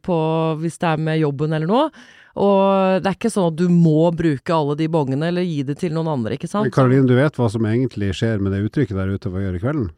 på 0.06 0.18
hvis 0.62 0.78
det 0.78 0.94
er 0.94 1.06
med 1.10 1.24
jobben 1.24 1.58
eller 1.58 1.70
noe. 1.70 1.88
Og 2.40 3.02
det 3.04 3.10
er 3.10 3.18
ikke 3.18 3.32
sånn 3.34 3.50
at 3.52 3.58
du 3.60 3.66
må 3.72 4.12
bruke 4.16 4.56
alle 4.56 4.78
de 4.80 4.88
bongene, 4.92 5.32
eller 5.32 5.48
gi 5.48 5.64
det 5.68 5.80
til 5.82 5.96
noen 5.96 6.14
andre, 6.14 6.38
ikke 6.38 6.50
sant? 6.52 6.70
Men 6.70 6.76
Karoline, 6.76 7.10
du 7.10 7.18
vet 7.18 7.40
hva 7.40 7.50
som 7.52 7.66
egentlig 7.68 8.14
skjer 8.18 8.44
med 8.44 8.56
det 8.56 8.64
uttrykket 8.68 8.96
der 8.98 9.12
ute 9.16 9.34
hva 9.34 9.44
gjør 9.44 9.58
i 9.60 9.64
kvelden? 9.64 9.90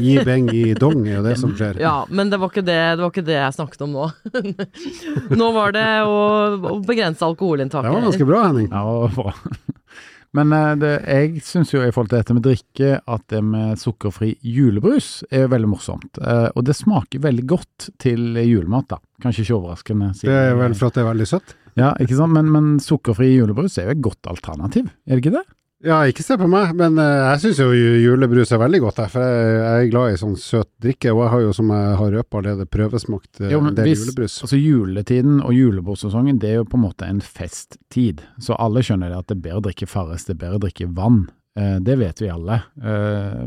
Gi 0.00 0.14
beng 0.24 0.48
i 0.56 0.72
dong 0.74 1.04
er 1.06 1.18
jo 1.18 1.24
det 1.24 1.34
som 1.38 1.52
skjer. 1.54 1.78
Ja, 1.82 2.02
men 2.08 2.30
det 2.32 2.40
var 2.40 2.50
ikke 2.50 2.64
det, 2.64 2.78
det, 2.96 3.02
var 3.04 3.12
ikke 3.12 3.26
det 3.26 3.36
jeg 3.36 3.56
snakket 3.56 3.84
om 3.86 3.92
nå. 3.94 4.06
nå 5.40 5.50
var 5.54 5.76
det 5.76 5.88
å, 6.08 6.16
å 6.72 6.78
begrense 6.84 7.26
alkoholinntaket. 7.26 7.90
Det 7.90 7.98
var 7.98 8.08
ganske 8.08 8.28
bra, 8.28 8.46
Henning. 8.48 8.70
Ja, 8.72 9.12
bra. 9.14 9.34
Men 10.36 10.52
eh, 10.54 10.72
det, 10.78 10.90
jeg 11.10 11.42
syns 11.42 11.72
jo 11.74 11.82
i 11.82 11.90
forhold 11.90 12.12
til 12.12 12.20
dette 12.20 12.34
med 12.36 12.44
drikke, 12.46 12.90
at 13.02 13.24
det 13.32 13.40
med 13.42 13.80
sukkerfri 13.82 14.36
julebrus 14.46 15.24
er 15.30 15.44
jo 15.44 15.54
veldig 15.54 15.70
morsomt. 15.72 16.20
Eh, 16.22 16.46
og 16.54 16.66
det 16.68 16.76
smaker 16.78 17.24
veldig 17.24 17.46
godt 17.50 17.90
til 18.02 18.38
julemat, 18.38 18.92
da. 18.94 19.00
Kanskje 19.24 19.44
ikke 19.44 19.58
overraskende. 19.58 20.12
Det 20.22 20.36
er 20.36 20.54
vel 20.58 20.76
for 20.78 20.90
at 20.90 20.98
det 20.98 21.02
er 21.02 21.10
veldig 21.10 21.28
søtt? 21.28 21.56
Ja, 21.78 21.94
ikke 22.02 22.16
sant. 22.18 22.32
Men, 22.34 22.50
men 22.50 22.76
sukkerfri 22.82 23.34
julebrus 23.36 23.78
er 23.78 23.90
jo 23.90 23.96
et 23.98 24.04
godt 24.04 24.26
alternativ, 24.30 24.90
er 25.06 25.16
det 25.16 25.24
ikke 25.24 25.38
det? 25.38 25.46
Ja, 25.80 26.02
ikke 26.04 26.20
se 26.20 26.36
på 26.36 26.44
meg, 26.50 26.74
men 26.76 26.98
eh, 27.00 27.22
jeg 27.30 27.40
syns 27.40 27.60
jo 27.62 27.70
julebrus 27.72 28.50
er 28.52 28.60
veldig 28.60 28.80
godt, 28.82 28.98
jeg, 29.00 29.12
for 29.14 29.24
jeg, 29.24 29.62
er 29.64 29.86
glad 29.88 30.12
i 30.12 30.18
sånn 30.20 30.34
søt 30.36 30.68
drikke. 30.84 31.14
Og 31.14 31.22
jeg 31.24 31.30
har 31.32 31.44
jo, 31.46 31.54
som 31.56 31.70
jeg 31.72 31.94
har 31.96 32.10
røpet 32.18 32.36
allerede, 32.36 32.66
prøvesmakt 32.68 33.40
eh, 33.40 33.54
Jo, 33.54 33.62
men 33.64 33.72
en 33.72 33.78
del 33.78 33.88
hvis- 33.88 34.02
julebrus. 34.04 34.34
Altså 34.44 34.60
Juletiden 34.60 35.38
og 35.40 35.54
julebordsesongen 35.56 36.36
det 36.42 36.50
er 36.50 36.58
jo 36.58 36.66
på 36.68 36.76
en 36.76 36.84
måte 36.84 37.08
en 37.08 37.22
festtid, 37.24 38.20
så 38.44 38.58
alle 38.60 38.82
skjønner 38.84 39.08
det 39.14 39.22
at 39.22 39.30
det 39.32 39.38
er 39.38 39.44
bedre 39.46 39.62
å 39.62 39.64
drikke 39.70 39.88
Farris, 39.88 40.28
det 40.28 40.36
er 40.36 40.42
bedre 40.44 40.60
å 40.60 40.64
drikke 40.66 40.90
vann. 41.00 41.22
Eh, 41.56 41.78
det 41.88 41.96
vet 42.02 42.20
vi 42.20 42.28
alle. 42.28 42.60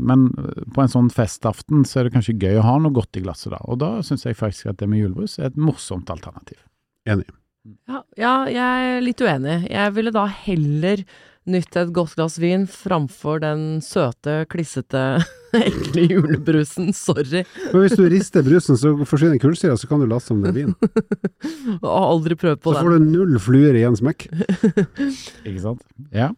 Men 0.02 0.26
på 0.74 0.82
en 0.82 0.90
sånn 0.90 1.14
festaften 1.14 1.86
så 1.86 2.00
er 2.02 2.08
det 2.08 2.16
kanskje 2.18 2.34
gøy 2.34 2.58
å 2.58 2.66
ha 2.66 2.74
noe 2.82 2.98
godt 2.98 3.14
i 3.14 3.22
glasset 3.22 3.54
da, 3.54 3.62
og 3.62 3.78
da 3.78 3.94
syns 4.02 4.26
jeg 4.26 4.34
faktisk 4.42 4.74
at 4.74 4.82
det 4.82 4.90
med 4.90 5.04
julebrus 5.04 5.38
er 5.38 5.52
et 5.52 5.56
morsomt 5.70 6.10
alternativ. 6.10 6.58
Enig. 7.06 7.30
Ja, 7.88 8.02
ja, 8.20 8.32
jeg 8.52 8.88
er 8.96 9.04
litt 9.04 9.22
uenig. 9.24 9.62
Jeg 9.72 9.94
ville 9.96 10.12
da 10.12 10.26
heller 10.28 11.04
nytt 11.48 11.76
et 11.76 11.92
godt 11.96 12.14
glass 12.16 12.36
vin 12.40 12.64
framfor 12.68 13.40
den 13.44 13.80
søte, 13.84 14.42
klissete, 14.52 15.02
ekle 15.58 16.06
julebrusen. 16.10 16.92
Sorry. 16.96 17.44
Men 17.72 17.84
hvis 17.84 17.96
du 18.00 18.04
rister 18.12 18.44
brusen, 18.44 18.78
så 18.80 18.94
forsvinner 19.08 19.40
kullsyra, 19.40 19.76
så 19.80 19.88
kan 19.88 20.00
du 20.00 20.08
late 20.10 20.28
som 20.28 20.44
det 20.44 20.52
er 20.52 20.60
vin. 20.60 20.76
Har 21.84 22.08
aldri 22.12 22.36
prøvd 22.40 22.60
på 22.64 22.72
det. 22.72 22.80
Så 22.80 22.86
får 22.86 22.96
du 22.96 23.10
null 23.12 23.36
fluer 23.42 23.80
i 23.80 23.84
en 23.88 23.96
smekk. 23.98 24.26
Ikke 25.44 25.60
sant? 25.64 25.84
Ja. 26.12 26.32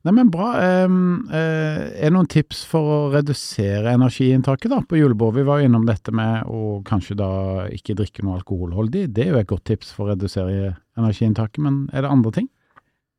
Nei, 0.00 0.14
men 0.16 0.30
bra. 0.32 0.54
Um, 0.86 1.26
uh, 1.28 1.90
er 1.92 2.08
det 2.08 2.14
noen 2.14 2.28
tips 2.30 2.62
for 2.68 2.88
å 2.88 3.00
redusere 3.12 3.92
energiinntaket 3.92 4.72
da 4.72 4.78
på 4.88 4.96
julebord? 4.96 5.34
Vi 5.36 5.44
var 5.44 5.60
jo 5.60 5.68
innom 5.68 5.84
dette 5.88 6.14
med 6.16 6.48
å 6.48 6.78
kanskje 6.88 7.18
da 7.20 7.32
ikke 7.76 7.98
drikke 7.98 8.24
noe 8.24 8.38
alkoholholdig. 8.38 9.10
Det 9.12 9.26
er 9.26 9.34
jo 9.34 9.42
et 9.42 9.50
godt 9.50 9.66
tips 9.68 9.92
for 9.92 10.06
å 10.06 10.14
redusere 10.14 10.78
energiinntaket, 10.96 11.60
men 11.66 11.82
er 11.92 12.06
det 12.06 12.14
andre 12.14 12.32
ting? 12.38 12.48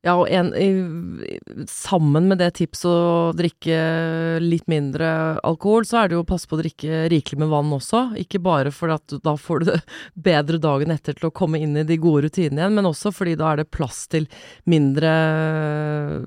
Ja, 0.01 0.15
og 0.17 0.31
en, 0.33 0.47
i, 0.57 1.37
sammen 1.69 2.25
med 2.31 2.39
det 2.41 2.55
tipset 2.57 2.87
å 2.89 3.33
drikke 3.37 3.75
litt 4.41 4.65
mindre 4.71 5.37
alkohol, 5.45 5.85
så 5.85 5.99
er 5.99 6.09
det 6.09 6.15
jo 6.17 6.23
å 6.23 6.29
passe 6.31 6.49
på 6.49 6.57
å 6.57 6.61
drikke 6.63 7.03
rikelig 7.13 7.37
med 7.43 7.51
vann 7.51 7.69
også. 7.77 8.07
Ikke 8.17 8.41
bare 8.41 8.71
fordi 8.73 8.95
at 8.97 9.15
da 9.21 9.35
får 9.37 9.61
du 9.61 9.69
det 9.69 9.77
bedre 10.29 10.57
dagen 10.63 10.93
etter 10.95 11.13
til 11.19 11.29
å 11.29 11.35
komme 11.37 11.61
inn 11.61 11.77
i 11.77 11.85
de 11.85 11.99
gode 12.01 12.25
rutinene 12.25 12.63
igjen, 12.63 12.79
men 12.79 12.89
også 12.89 13.13
fordi 13.13 13.35
da 13.37 13.51
er 13.51 13.61
det 13.61 13.69
plass 13.69 14.07
til 14.09 14.25
mindre, 14.65 15.13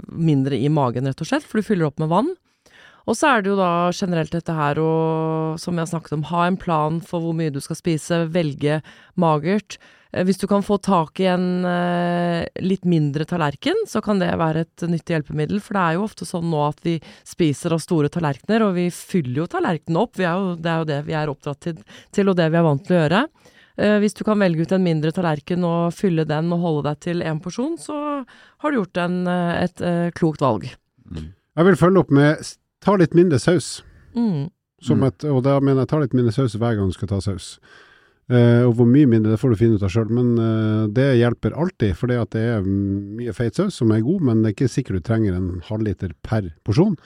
mindre 0.06 0.62
i 0.62 0.70
magen, 0.70 1.10
rett 1.10 1.26
og 1.26 1.32
slett, 1.32 1.46
for 1.48 1.58
du 1.58 1.66
fyller 1.66 1.90
opp 1.90 1.98
med 2.02 2.14
vann. 2.14 2.30
Og 3.10 3.18
så 3.18 3.34
er 3.34 3.42
det 3.42 3.50
jo 3.50 3.58
da 3.58 3.90
generelt 3.92 4.32
dette 4.32 4.54
her 4.54 4.78
å, 4.80 4.92
som 5.60 5.74
jeg 5.74 5.82
har 5.82 5.90
snakket 5.90 6.14
om, 6.16 6.24
ha 6.30 6.46
en 6.46 6.60
plan 6.60 7.02
for 7.04 7.26
hvor 7.26 7.34
mye 7.36 7.52
du 7.52 7.60
skal 7.64 7.76
spise, 7.82 8.22
velge 8.32 8.78
magert. 9.20 9.80
Eh, 10.14 10.24
Hvis 10.24 10.38
du 10.38 10.46
kan 10.50 10.62
få 10.62 10.78
tak 10.82 11.18
i 11.20 11.26
en 11.30 11.64
eh, 11.66 12.46
litt 12.62 12.84
mindre 12.86 13.26
tallerken, 13.28 13.84
så 13.90 14.00
kan 14.04 14.20
det 14.22 14.30
være 14.38 14.62
et 14.64 14.84
nyttig 14.86 15.16
hjelpemiddel. 15.16 15.60
For 15.64 15.74
det 15.76 15.82
er 15.84 15.96
jo 15.98 16.04
ofte 16.06 16.28
sånn 16.28 16.46
nå 16.52 16.60
at 16.68 16.78
vi 16.86 16.98
spiser 17.26 17.74
av 17.74 17.82
store 17.82 18.10
tallerkener, 18.14 18.62
og 18.68 18.76
vi 18.78 18.88
fyller 18.94 19.42
jo 19.42 19.48
tallerkenen 19.50 19.98
opp. 20.04 20.14
Vi 20.20 20.26
er 20.28 20.38
jo, 20.38 20.54
det 20.56 20.70
er 20.70 20.78
jo 20.84 20.88
det 20.92 21.00
vi 21.08 21.16
er 21.18 21.32
oppdratt 21.32 21.60
til, 21.66 21.82
til, 22.14 22.30
og 22.30 22.38
det 22.38 22.46
vi 22.54 22.60
er 22.60 22.66
vant 22.68 22.84
til 22.86 22.96
å 22.96 23.02
gjøre. 23.02 23.22
Eh, 23.76 23.96
hvis 24.04 24.14
du 24.14 24.22
kan 24.26 24.38
velge 24.38 24.62
ut 24.68 24.72
en 24.76 24.84
mindre 24.86 25.10
tallerken 25.16 25.64
og 25.66 25.94
fylle 25.98 26.22
den 26.30 26.52
og 26.54 26.62
holde 26.62 26.84
deg 26.92 27.00
til 27.08 27.24
én 27.26 27.40
porsjon, 27.42 27.74
så 27.82 27.96
har 28.22 28.70
du 28.70 28.78
gjort 28.78 29.00
en, 29.02 29.16
et, 29.26 29.80
et 29.82 30.14
klokt 30.14 30.44
valg. 30.44 30.68
Jeg 31.14 31.66
vil 31.68 31.76
følge 31.80 32.04
opp 32.04 32.12
med 32.14 32.38
ta 32.84 32.94
litt 33.00 33.16
mindre 33.18 33.40
saus. 33.42 33.80
Mm. 34.14 34.46
Som 34.84 35.00
Mm. 35.00 35.06
et, 35.08 35.24
og 35.24 35.42
da 35.46 35.56
mener 35.64 35.82
jeg 35.82 35.88
ta 35.90 35.98
litt 36.02 36.14
mindre 36.14 36.32
saus 36.34 36.54
hver 36.60 36.76
gang 36.76 36.86
du 36.90 36.94
skal 36.94 37.08
ta 37.08 37.18
saus. 37.24 37.58
Eh, 38.32 38.62
og 38.64 38.78
hvor 38.78 38.88
mye 38.88 39.08
mindre, 39.08 39.34
det 39.34 39.40
får 39.40 39.52
du 39.52 39.58
finne 39.60 39.76
ut 39.76 39.84
av 39.84 39.92
sjøl, 39.92 40.08
men 40.16 40.30
uh, 40.40 40.86
det 40.92 41.10
hjelper 41.20 41.56
alltid. 41.60 41.92
For 41.98 42.08
det 42.08 42.22
det 42.32 42.46
er 42.54 42.64
mye 42.64 43.34
feit 43.36 43.58
saus 43.58 43.76
som 43.76 43.92
er 43.92 44.04
god, 44.04 44.24
men 44.24 44.40
det 44.40 44.50
er 44.50 44.56
ikke 44.56 44.72
sikkert 44.72 45.02
du 45.02 45.04
trenger 45.10 45.36
en 45.36 45.50
halvliter 45.68 46.14
per 46.24 46.48
porsjon. 46.64 46.96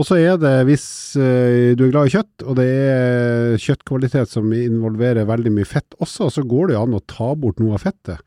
Og 0.00 0.08
så 0.08 0.16
er 0.18 0.38
det, 0.42 0.54
hvis 0.66 0.84
uh, 1.20 1.78
du 1.78 1.86
er 1.86 1.92
glad 1.94 2.10
i 2.10 2.14
kjøtt, 2.16 2.42
og 2.42 2.58
det 2.58 2.66
er 2.66 3.58
kjøttkvalitet 3.62 4.34
som 4.34 4.50
involverer 4.56 5.28
veldig 5.28 5.52
mye 5.54 5.68
fett 5.68 5.94
også, 6.02 6.30
så 6.32 6.46
går 6.48 6.72
det 6.72 6.78
jo 6.78 6.86
an 6.88 6.98
å 6.98 7.04
ta 7.06 7.34
bort 7.38 7.62
noe 7.62 7.78
av 7.78 7.86
fettet. 7.86 8.18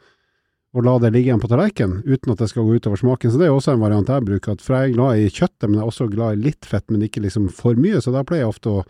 og 0.76 0.84
la 0.84 0.98
det 1.00 1.12
ligge 1.16 1.30
igjen 1.32 1.40
på 1.40 1.48
tallerkenen, 1.48 2.02
uten 2.04 2.32
at 2.32 2.40
det 2.40 2.50
skal 2.52 2.66
gå 2.68 2.80
utover 2.80 3.00
smaken. 3.00 3.32
Så 3.32 3.40
det 3.40 3.48
er 3.48 3.54
også 3.56 3.76
en 3.76 3.84
variant 3.84 4.10
jeg 4.12 4.28
bruker. 4.28 4.58
For 4.60 4.76
jeg 4.76 4.90
er 4.90 4.96
glad 4.96 5.20
i 5.20 5.30
kjøttet, 5.32 5.68
men 5.68 5.78
jeg 5.78 5.84
er 5.84 5.92
også 5.92 6.08
glad 6.12 6.36
i 6.36 6.48
litt 6.50 6.68
fett, 6.68 6.84
men 6.92 7.06
ikke 7.08 7.24
liksom 7.24 7.48
for 7.48 7.80
mye. 7.80 8.02
Så 8.04 8.12
da 8.12 8.24
pleier 8.28 8.44
jeg 8.44 8.52
ofte 8.52 8.74
å 8.74 8.82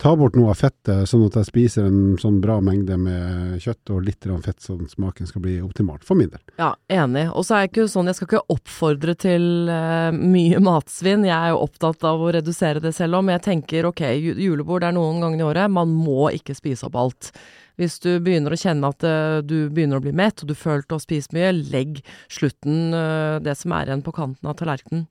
ta 0.00 0.14
bort 0.16 0.36
noe 0.38 0.50
av 0.52 0.58
fettet, 0.60 1.04
sånn 1.08 1.26
at 1.26 1.36
jeg 1.38 1.48
spiser 1.50 1.86
en 1.88 2.16
sånn 2.20 2.40
bra 2.42 2.56
mengde 2.64 2.96
med 3.00 3.60
kjøtt 3.62 3.92
og 3.94 4.06
litt 4.06 4.26
fett, 4.44 4.60
sånn 4.64 4.88
smaken 4.88 5.28
skal 5.28 5.44
bli 5.44 5.58
optimalt, 5.64 6.04
for 6.06 6.18
min 6.18 6.32
del. 6.32 6.42
Ja, 6.60 6.72
enig. 6.88 7.28
Og 7.34 7.44
så 7.46 7.56
er 7.56 7.64
jeg 7.64 7.72
ikke 7.72 7.88
sånn, 7.92 8.10
jeg 8.10 8.18
skal 8.18 8.30
ikke 8.30 8.56
oppfordre 8.56 9.14
til 9.20 9.68
uh, 9.68 10.10
mye 10.16 10.60
matsvinn. 10.64 11.26
Jeg 11.28 11.36
er 11.36 11.54
jo 11.54 11.62
opptatt 11.66 12.04
av 12.08 12.20
å 12.24 12.32
redusere 12.36 12.82
det 12.82 12.94
selv 12.96 13.20
om. 13.20 13.32
Jeg 13.32 13.44
tenker 13.46 13.88
ok, 13.90 14.04
julebord 14.18 14.86
er 14.88 14.96
noen 14.96 15.20
ganger 15.24 15.42
i 15.42 15.48
året, 15.50 15.74
man 15.80 15.92
må 15.92 16.30
ikke 16.36 16.56
spise 16.56 16.88
opp 16.88 16.98
alt. 17.00 17.32
Hvis 17.80 17.96
du 18.04 18.10
begynner 18.20 18.52
å 18.52 18.60
kjenne 18.60 18.90
at 18.92 19.04
eh, 19.08 19.40
du 19.40 19.70
begynner 19.72 20.00
å 20.00 20.04
bli 20.04 20.12
mett, 20.16 20.42
og 20.42 20.50
du 20.50 20.56
følte 20.58 20.98
å 20.98 21.02
spise 21.02 21.32
mye, 21.32 21.52
legg 21.72 22.02
slutten, 22.28 22.90
eh, 22.92 23.36
det 23.40 23.56
som 23.56 23.72
er 23.72 23.88
igjen 23.88 24.04
på 24.04 24.12
kanten 24.16 24.50
av 24.50 24.58
tallerkenen. 24.58 25.06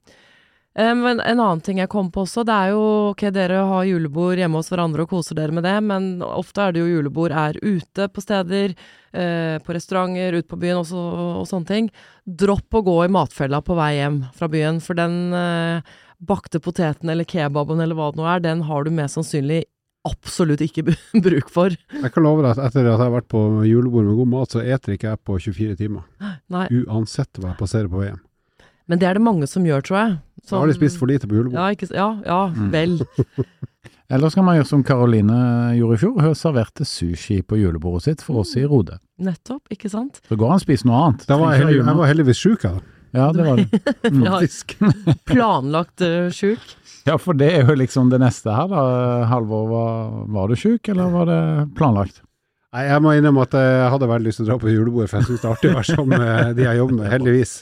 Eh, 0.78 0.94
Men 0.94 1.20
en 1.20 1.40
annen 1.40 1.60
ting 1.60 1.78
jeg 1.82 1.90
kom 1.90 2.10
på 2.14 2.22
også, 2.24 2.44
det 2.46 2.54
er 2.54 2.70
jo 2.74 2.82
ok, 3.10 3.24
dere 3.34 3.62
har 3.66 3.88
julebord 3.88 4.38
hjemme 4.38 4.60
hos 4.60 4.70
hverandre 4.70 5.02
og 5.06 5.10
koser 5.10 5.34
dere 5.38 5.54
med 5.56 5.66
det, 5.66 5.76
men 5.82 6.22
ofte 6.22 6.62
er 6.62 6.72
det 6.76 6.84
jo 6.84 6.92
julebord 6.92 7.34
er 7.34 7.58
ute 7.62 8.06
på 8.08 8.22
steder, 8.22 8.76
eh, 9.12 9.56
på 9.64 9.74
restauranter, 9.74 10.38
ute 10.38 10.48
på 10.50 10.60
byen 10.60 10.82
også, 10.84 11.00
og 11.40 11.48
sånne 11.50 11.66
ting. 11.66 11.90
Dropp 12.24 12.70
å 12.78 12.84
gå 12.86 12.96
i 13.04 13.10
matfella 13.10 13.62
på 13.66 13.74
vei 13.78 13.96
hjem 13.98 14.22
fra 14.36 14.48
byen, 14.52 14.78
for 14.84 14.94
den 14.94 15.34
eh, 15.34 15.82
bakte 16.20 16.60
poteten 16.62 17.10
eller 17.10 17.24
kebaben 17.24 17.80
eller 17.80 17.96
hva 17.98 18.12
det 18.12 18.20
nå 18.20 18.30
er, 18.30 18.40
den 18.44 18.62
har 18.68 18.84
du 18.84 18.90
mest 18.94 19.18
sannsynlig 19.18 19.64
absolutt 20.08 20.62
ikke 20.64 20.86
bruk 21.26 21.50
for. 21.52 21.74
Jeg 21.92 22.12
kan 22.14 22.24
love 22.24 22.44
deg 22.46 22.54
at 22.54 22.62
etter 22.70 22.86
at 22.86 22.94
jeg 22.94 23.02
har 23.02 23.14
vært 23.18 23.28
på 23.28 23.42
julebord 23.68 24.06
med 24.06 24.16
god 24.22 24.30
mat, 24.38 24.54
så 24.54 24.62
eter 24.62 24.94
ikke 24.94 25.10
jeg 25.10 25.24
på 25.26 25.36
24 25.50 25.76
timer. 25.82 26.06
Nei, 26.48 26.66
Uansett 26.86 27.40
hva 27.40 27.50
jeg 27.52 27.60
passerer 27.60 27.90
på 27.90 28.00
veien. 28.04 28.20
Men 28.90 28.98
det 29.00 29.06
er 29.08 29.16
det 29.18 29.22
mange 29.24 29.46
som 29.50 29.64
gjør, 29.66 29.84
tror 29.86 29.98
jeg. 30.00 30.16
Da 30.50 30.58
har 30.58 30.70
de 30.70 30.74
spist 30.74 30.98
for 30.98 31.06
lite 31.10 31.28
på 31.30 31.36
julebord. 31.38 31.54
Ja, 31.60 31.68
ikke, 31.76 31.86
ja, 31.94 32.08
ja 32.26 32.40
Mm. 32.50 32.70
vel. 32.74 32.96
Eller 34.10 34.32
skal 34.32 34.42
man 34.42 34.56
gjøre 34.58 34.66
som 34.66 34.80
Karoline 34.82 35.36
gjorde 35.78 35.94
i 35.94 36.00
fjor, 36.02 36.16
hun 36.24 36.34
serverte 36.34 36.82
sushi 36.88 37.36
på 37.46 37.54
julebordet 37.60 38.08
sitt 38.08 38.24
for 38.26 38.40
oss 38.42 38.56
i 38.58 38.64
Rode. 38.66 38.96
Nettopp, 39.22 39.70
ikke 39.70 39.86
sant? 39.92 40.18
Så 40.26 40.34
går 40.34 40.50
han 40.50 40.58
og 40.58 40.64
spiser 40.64 40.88
noe 40.90 41.02
annet. 41.04 41.22
Da 41.30 41.36
var 41.38 41.52
jeg, 41.54 41.62
heldig, 41.62 41.76
jeg 41.86 41.98
var 42.00 42.10
heldigvis 42.10 42.40
sjuk, 42.42 42.64
her. 42.66 42.80
Ja, 43.14 43.28
det 43.34 43.46
var 43.46 43.60
det. 43.62 43.68
Mm. 44.10 44.24
Ja, 44.26 44.40
planlagt 45.30 46.02
uh, 46.02 46.26
sjuk. 46.34 46.58
Ja, 47.06 47.14
for 47.22 47.38
det 47.38 47.52
er 47.54 47.70
jo 47.70 47.76
liksom 47.78 48.10
det 48.10 48.18
neste 48.22 48.50
her, 48.54 48.66
da. 48.72 48.82
Halvor, 49.30 49.70
var, 49.70 50.10
var 50.34 50.50
du 50.50 50.58
sjuk, 50.58 50.90
eller 50.90 51.14
var 51.14 51.30
det 51.30 51.40
planlagt? 51.78 52.18
Nei, 52.74 52.84
jeg 52.90 53.02
må 53.02 53.14
innrømme 53.14 53.46
at 53.46 53.54
jeg 53.58 53.86
hadde 53.94 54.10
veldig 54.10 54.30
lyst 54.30 54.42
til 54.42 54.46
å 54.46 54.50
dra 54.50 54.58
på 54.62 54.70
julebord, 54.74 55.08
for 55.10 55.18
jeg 55.22 55.30
syns 55.30 55.40
det 55.42 55.48
er 55.48 55.54
artig 55.56 55.70
å 55.70 55.78
være 55.78 55.90
sammen 55.94 56.22
med 56.22 56.58
de 56.58 56.66
jeg 56.66 56.78
jobber 56.82 56.98
med, 56.98 57.08
heldigvis. 57.14 57.54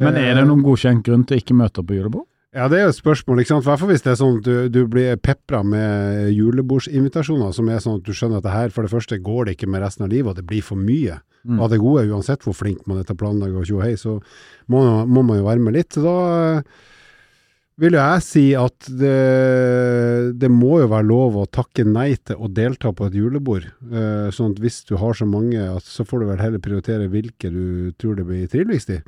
Men 0.00 0.16
er 0.16 0.34
det 0.38 0.46
noen 0.48 0.64
godkjent 0.64 1.04
grunn 1.06 1.24
til 1.28 1.36
å 1.36 1.42
ikke 1.44 1.56
møte 1.60 1.82
opp 1.82 1.90
på 1.90 1.98
julebord? 1.98 2.26
Ja, 2.56 2.66
det 2.66 2.80
er 2.80 2.88
jo 2.88 2.90
et 2.90 2.98
spørsmål, 2.98 3.40
ikke 3.44 3.52
sant. 3.52 3.62
I 3.62 3.70
hvert 3.70 3.78
fall 3.78 3.90
hvis 3.92 4.02
det 4.02 4.10
er 4.10 4.18
sånn 4.18 4.38
at 4.40 4.46
du, 4.48 4.54
du 4.74 4.80
blir 4.90 5.18
pepra 5.22 5.60
med 5.62 6.32
julebordsinvitasjoner 6.34 7.52
som 7.54 7.68
er 7.70 7.82
sånn 7.84 8.00
at 8.00 8.06
du 8.08 8.10
skjønner 8.16 8.40
at 8.40 8.46
det 8.48 8.54
her 8.56 8.72
for 8.74 8.82
det 8.82 8.90
første 8.90 9.20
går 9.22 9.46
det 9.46 9.54
ikke 9.54 9.68
med 9.70 9.84
resten 9.84 10.08
av 10.08 10.10
livet, 10.10 10.32
og 10.32 10.40
det 10.40 10.48
blir 10.50 10.64
for 10.66 10.80
mye 10.80 11.20
Mm. 11.40 11.56
av 11.56 11.70
det 11.72 11.78
gode, 11.80 12.02
uansett 12.12 12.42
hvor 12.44 12.52
flink 12.52 12.82
man 12.84 12.98
er 13.00 13.06
til 13.08 13.14
å 13.16 13.20
planlegge 13.22 13.56
og 13.56 13.64
tjo 13.64 13.78
hei, 13.80 13.94
så 13.96 14.18
må, 14.68 14.82
må 15.08 15.22
man 15.24 15.38
jo 15.38 15.46
være 15.46 15.62
med 15.64 15.72
litt. 15.72 15.96
Da 15.96 16.12
eh, 16.58 16.66
vil 17.80 17.96
jo 17.96 18.02
jeg 18.02 18.24
si 18.26 18.42
at 18.60 18.90
det, 18.92 19.14
det 20.36 20.50
må 20.52 20.82
jo 20.82 20.90
være 20.92 21.08
lov 21.08 21.38
å 21.40 21.46
takke 21.48 21.86
nei 21.88 22.10
til 22.28 22.36
å 22.36 22.50
delta 22.52 22.92
på 22.92 23.08
et 23.08 23.16
julebord. 23.16 23.70
Eh, 23.88 24.28
sånn 24.36 24.52
at 24.52 24.60
hvis 24.60 24.82
du 24.90 24.98
har 25.00 25.16
så 25.16 25.24
mange, 25.24 25.64
så 25.80 26.04
får 26.04 26.20
du 26.20 26.28
vel 26.28 26.44
heller 26.44 26.60
prioritere 26.60 27.08
hvilke 27.08 27.48
du 27.54 27.64
tror 27.96 28.20
det 28.20 28.28
blir 28.28 28.44
triveligst 28.52 28.92
i. 28.98 29.00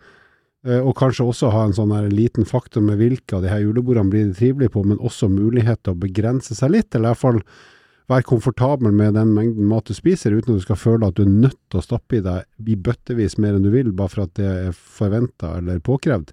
Eh, 0.63 0.79
og 0.79 0.95
kanskje 0.99 1.27
også 1.27 1.51
ha 1.51 1.65
en 1.67 1.75
sånn 1.75 1.95
her 1.95 2.07
liten 2.13 2.47
faktor 2.47 2.85
med 2.87 3.01
hvilke 3.01 3.35
av 3.37 3.43
de 3.43 3.51
her 3.51 3.65
julebordene 3.65 4.13
blir 4.13 4.29
det 4.29 4.39
trivelig 4.39 4.71
på, 4.75 4.85
men 4.87 5.01
også 5.03 5.31
mulighet 5.33 5.83
til 5.83 5.97
å 5.97 6.03
begrense 6.05 6.55
seg 6.55 6.77
litt, 6.77 6.93
eller 6.95 7.11
i 7.11 7.15
hvert 7.15 7.25
fall 7.25 7.41
være 8.11 8.27
komfortabel 8.27 8.93
med 8.93 9.15
den 9.15 9.31
mengden 9.37 9.69
mat 9.71 9.87
du 9.89 9.95
spiser, 9.95 10.35
uten 10.35 10.55
at 10.55 10.61
du 10.61 10.65
skal 10.67 10.77
føle 10.81 11.07
at 11.09 11.15
du 11.17 11.23
er 11.25 11.31
nødt 11.33 11.59
til 11.71 11.81
å 11.81 11.85
stappe 11.85 12.19
i 12.19 12.23
deg 12.25 12.69
i 12.69 12.77
bøttevis 12.77 13.39
mer 13.39 13.55
enn 13.57 13.63
du 13.67 13.71
vil, 13.73 13.93
bare 13.97 14.09
for 14.13 14.25
at 14.27 14.35
det 14.39 14.47
er 14.49 14.73
forventa 14.77 15.57
eller 15.61 15.79
påkrevd. 15.85 16.33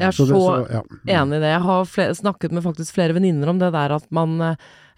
Jeg 0.00 0.06
er 0.08 0.12
Så 0.16 0.26
så, 0.26 0.40
det- 0.66 0.70
ja. 0.74 0.82
enig 1.22 1.36
i 1.36 1.40
det. 1.44 1.50
Jeg 1.54 1.60
har 1.66 1.84
flere, 1.84 2.14
snakket 2.14 2.52
med 2.52 2.62
faktisk 2.64 2.94
flere 2.96 3.12
venninner 3.16 3.48
om 3.52 3.58
det 3.60 3.72
der 3.72 3.92
at 3.98 4.06
man 4.10 4.40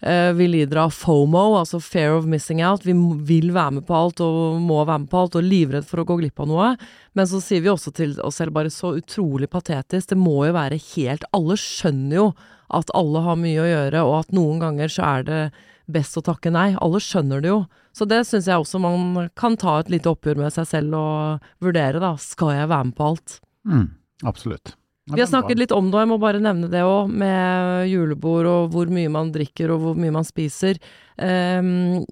eh, 0.01 0.31
vi 0.33 0.47
lider 0.47 0.77
av 0.85 0.91
FOMO, 0.91 1.57
altså 1.59 1.81
fear 1.81 2.15
of 2.17 2.25
missing 2.25 2.63
out. 2.63 2.83
Vi 2.83 2.93
vil 3.27 3.51
være 3.53 3.73
med 3.79 3.85
på 3.87 3.93
alt 3.95 4.19
og 4.21 4.59
må 4.61 4.81
være 4.85 4.99
med 5.05 5.09
på 5.11 5.19
alt 5.25 5.35
og 5.35 5.43
livredd 5.43 5.85
for 5.85 5.99
å 6.01 6.05
gå 6.07 6.17
glipp 6.19 6.39
av 6.39 6.47
noe. 6.47 6.71
Men 7.15 7.25
så 7.27 7.39
sier 7.43 7.61
vi 7.61 7.69
også 7.71 7.93
til 7.95 8.15
oss 8.23 8.35
selv 8.39 8.53
bare 8.55 8.71
så 8.71 8.95
utrolig 8.97 9.49
patetisk, 9.51 10.09
det 10.09 10.17
må 10.17 10.45
jo 10.47 10.53
være 10.55 10.79
helt 10.95 11.23
Alle 11.33 11.55
skjønner 11.59 12.15
jo 12.15 12.33
at 12.73 12.89
alle 12.95 13.21
har 13.21 13.35
mye 13.37 13.59
å 13.61 13.67
gjøre, 13.69 14.01
og 14.07 14.15
at 14.23 14.31
noen 14.33 14.59
ganger 14.59 14.87
så 14.89 15.03
er 15.19 15.23
det 15.27 15.41
best 15.91 16.17
å 16.19 16.23
takke 16.25 16.51
nei. 16.53 16.73
Alle 16.81 17.01
skjønner 17.03 17.43
det 17.43 17.51
jo. 17.51 17.63
Så 17.93 18.07
det 18.09 18.23
syns 18.27 18.47
jeg 18.49 18.61
også 18.61 18.81
man 18.81 19.27
kan 19.39 19.57
ta 19.59 19.79
et 19.81 19.91
lite 19.93 20.11
oppgjør 20.11 20.39
med 20.45 20.55
seg 20.55 20.69
selv 20.69 20.97
og 20.97 21.49
vurdere, 21.63 22.01
da. 22.03 22.15
Skal 22.21 22.55
jeg 22.55 22.71
være 22.71 22.89
med 22.89 22.97
på 22.97 23.11
alt? 23.11 23.37
Mm, 23.69 23.89
absolutt. 24.25 24.75
Vi 25.11 25.19
har 25.19 25.27
snakket 25.27 25.59
litt 25.59 25.73
om 25.75 25.89
det, 25.91 25.97
og 25.97 26.05
jeg 26.05 26.11
må 26.13 26.17
bare 26.21 26.39
nevne 26.43 26.69
det 26.71 26.83
òg, 26.87 27.11
med 27.11 27.89
julebord 27.91 28.47
og 28.47 28.69
hvor 28.71 28.91
mye 28.91 29.11
man 29.11 29.33
drikker 29.35 29.73
og 29.73 29.81
hvor 29.83 29.97
mye 29.99 30.13
man 30.15 30.23
spiser. 30.23 30.79
Um, 31.19 32.05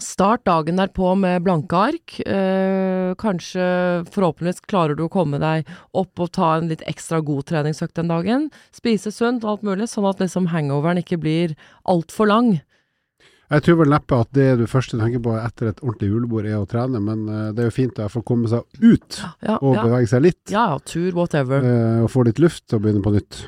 start 0.00 0.46
dagen 0.48 0.80
derpå 0.80 1.12
med 1.20 1.44
blanke 1.44 1.82
ark. 1.90 2.16
Uh, 2.24 3.12
kanskje, 3.20 3.66
forhåpentligvis 4.14 4.64
klarer 4.64 4.96
du 4.96 5.04
å 5.04 5.12
komme 5.12 5.38
deg 5.42 5.68
opp 5.92 6.24
og 6.24 6.32
ta 6.34 6.54
en 6.56 6.72
litt 6.72 6.84
ekstra 6.88 7.20
god 7.24 7.44
treningsøkt 7.52 8.00
den 8.00 8.08
dagen. 8.08 8.48
Spise 8.72 9.12
sunt 9.12 9.44
og 9.44 9.58
alt 9.58 9.68
mulig, 9.68 9.90
sånn 9.92 10.08
at 10.08 10.24
liksom 10.24 10.48
hangoveren 10.54 11.04
ikke 11.04 11.20
blir 11.20 11.52
altfor 11.84 12.32
lang. 12.32 12.54
Jeg 13.52 13.62
tror 13.66 13.76
vel 13.82 13.92
neppe 13.92 14.20
at 14.24 14.30
det 14.36 14.46
du 14.58 14.64
første 14.70 14.96
tenker 15.00 15.20
på 15.24 15.34
etter 15.36 15.68
et 15.72 15.82
ordentlig 15.84 16.08
julebord 16.14 16.46
er 16.48 16.56
å 16.62 16.68
trene, 16.70 17.00
men 17.04 17.26
eh, 17.28 17.50
det 17.54 17.64
er 17.66 17.68
jo 17.68 17.74
fint 17.76 17.98
å 18.00 18.08
få 18.12 18.22
komme 18.26 18.48
seg 18.50 18.64
ut 18.80 19.20
Ja, 19.44 19.58
og 19.60 19.74
ja, 19.76 19.82
bevege 19.84 20.08
seg 20.14 20.24
litt. 20.24 20.40
ja, 20.50 20.70
ja 20.72 20.78
tur, 20.84 21.10
whatever. 21.18 21.60
eh, 21.60 22.00
og 22.06 22.10
få 22.14 22.24
litt 22.24 22.40
luft 22.42 22.72
og 22.72 22.82
begynne 22.86 23.04
på 23.04 23.12
nytt. 23.14 23.44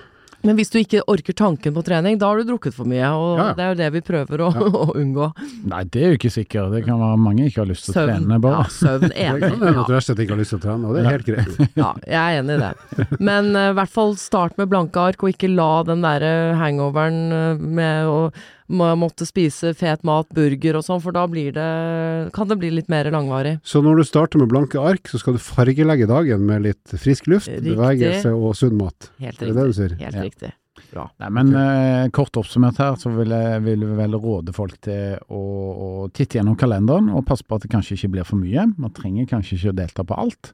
Men 0.47 0.55
hvis 0.61 0.69
du 0.71 0.77
ikke 0.79 1.01
orker 1.11 1.35
tanken 1.35 1.75
på 1.75 1.83
trening, 1.83 2.19
da 2.21 2.29
har 2.29 2.39
du 2.39 2.45
drukket 2.47 2.75
for 2.77 2.87
mye, 2.87 3.09
og 3.19 3.39
Ja, 3.41 3.47
det 3.57 3.65
er 3.65 3.71
jo 3.73 3.79
det 3.81 3.89
vi 3.97 4.03
prøver 4.05 4.43
å, 4.45 4.51
Ja. 4.55 4.69
å 4.85 4.93
unngå. 4.95 5.31
Nei, 5.73 5.81
det 5.91 6.03
er 6.05 6.13
jo 6.13 6.19
ikke 6.21 6.31
sikkert. 6.37 6.71
Det 6.77 6.85
kan 6.87 7.01
være 7.03 7.17
mange 7.19 7.49
ikke 7.49 7.65
har 7.65 7.71
lyst 7.73 7.89
til 7.89 7.97
å 7.97 8.05
trene, 8.05 8.37
trene, 8.37 8.53
Ja, 8.53 8.67
søvn 8.71 9.11
enig. 9.27 9.41
Det 9.43 9.51
kan 9.57 9.65
hende 9.65 9.81
at 9.83 9.89
du 9.89 9.95
rett 9.97 10.05
og 10.05 10.07
slett 10.07 10.23
ikke 10.23 10.37
har 10.37 10.43
lyst 10.45 10.55
til 10.55 10.61
å 10.61 10.65
trene, 10.69 10.87
og 10.87 10.95
det 10.95 11.03
er 11.03 11.11
helt 11.17 11.31
greit. 11.33 11.57
Ja, 11.83 11.89
jeg 12.05 12.21
er 12.21 12.43
enig 12.45 12.59
i 12.59 12.63
det. 12.63 13.09
Men 13.19 13.51
i 13.57 13.65
i 13.73 13.75
hvert 13.81 13.91
fall 13.97 14.15
start 14.21 14.61
med 14.61 14.71
blanke 14.71 15.03
ark, 15.09 15.25
og 15.25 15.33
ikke 15.35 15.51
la 15.57 15.71
den 15.89 16.05
derre 16.05 16.31
hangoveren 16.61 17.19
eh, 17.33 17.65
med 17.81 18.07
å 18.13 18.21
må, 18.69 18.89
måtte 18.99 19.27
spise 19.29 19.73
fet 19.79 20.03
mat, 20.07 20.27
burger 20.35 20.77
og 20.81 20.85
sånn, 20.87 21.01
for 21.05 21.15
da 21.17 21.27
blir 21.31 21.53
det, 21.57 22.33
kan 22.37 22.49
det 22.51 22.59
bli 22.59 22.71
litt 22.75 22.89
mer 22.93 23.09
langvarig. 23.15 23.57
Så 23.67 23.83
når 23.85 24.01
du 24.03 24.05
starter 24.09 24.39
med 24.43 24.51
blanke 24.53 24.81
ark, 24.83 25.07
så 25.11 25.21
skal 25.23 25.37
du 25.37 25.43
fargelegge 25.43 26.09
dagen 26.11 26.47
med 26.49 26.63
litt 26.67 26.97
frisk 26.99 27.27
luft, 27.31 27.49
Riktig. 27.53 27.75
bevegelse 27.77 28.33
og 28.35 28.55
sunn 28.59 28.77
mat. 28.81 29.11
Helt 29.23 29.39
Det 29.39 29.49
er 29.49 29.53
det 29.53 29.57
du 29.57 29.69
riktig. 29.71 29.77
sier? 29.77 29.99
Helt 30.03 30.15
Ja. 30.17 30.23
riktig. 30.31 30.53
Bra. 30.93 31.07
Nei, 31.19 31.29
men 31.33 31.55
eh, 31.57 32.09
kort 32.15 32.37
oppsummert 32.37 32.77
her, 32.79 32.97
så 33.01 33.09
vil 33.17 33.31
jeg, 33.33 33.63
vil 33.65 33.81
jeg 33.81 33.97
vel 33.97 34.13
råde 34.21 34.53
folk 34.55 34.75
til 34.85 35.17
å, 35.33 35.41
å 35.87 36.11
titte 36.13 36.37
gjennom 36.39 36.57
kalenderen 36.57 37.09
og 37.17 37.25
passe 37.27 37.43
på 37.49 37.57
at 37.57 37.63
det 37.65 37.71
kanskje 37.73 37.97
ikke 37.97 38.11
blir 38.13 38.25
for 38.29 38.37
mye. 38.37 38.67
Man 38.77 38.93
trenger 38.93 39.27
kanskje 39.31 39.57
ikke 39.57 39.73
å 39.73 39.77
delta 39.81 40.05
på 40.05 40.19
alt. 40.21 40.53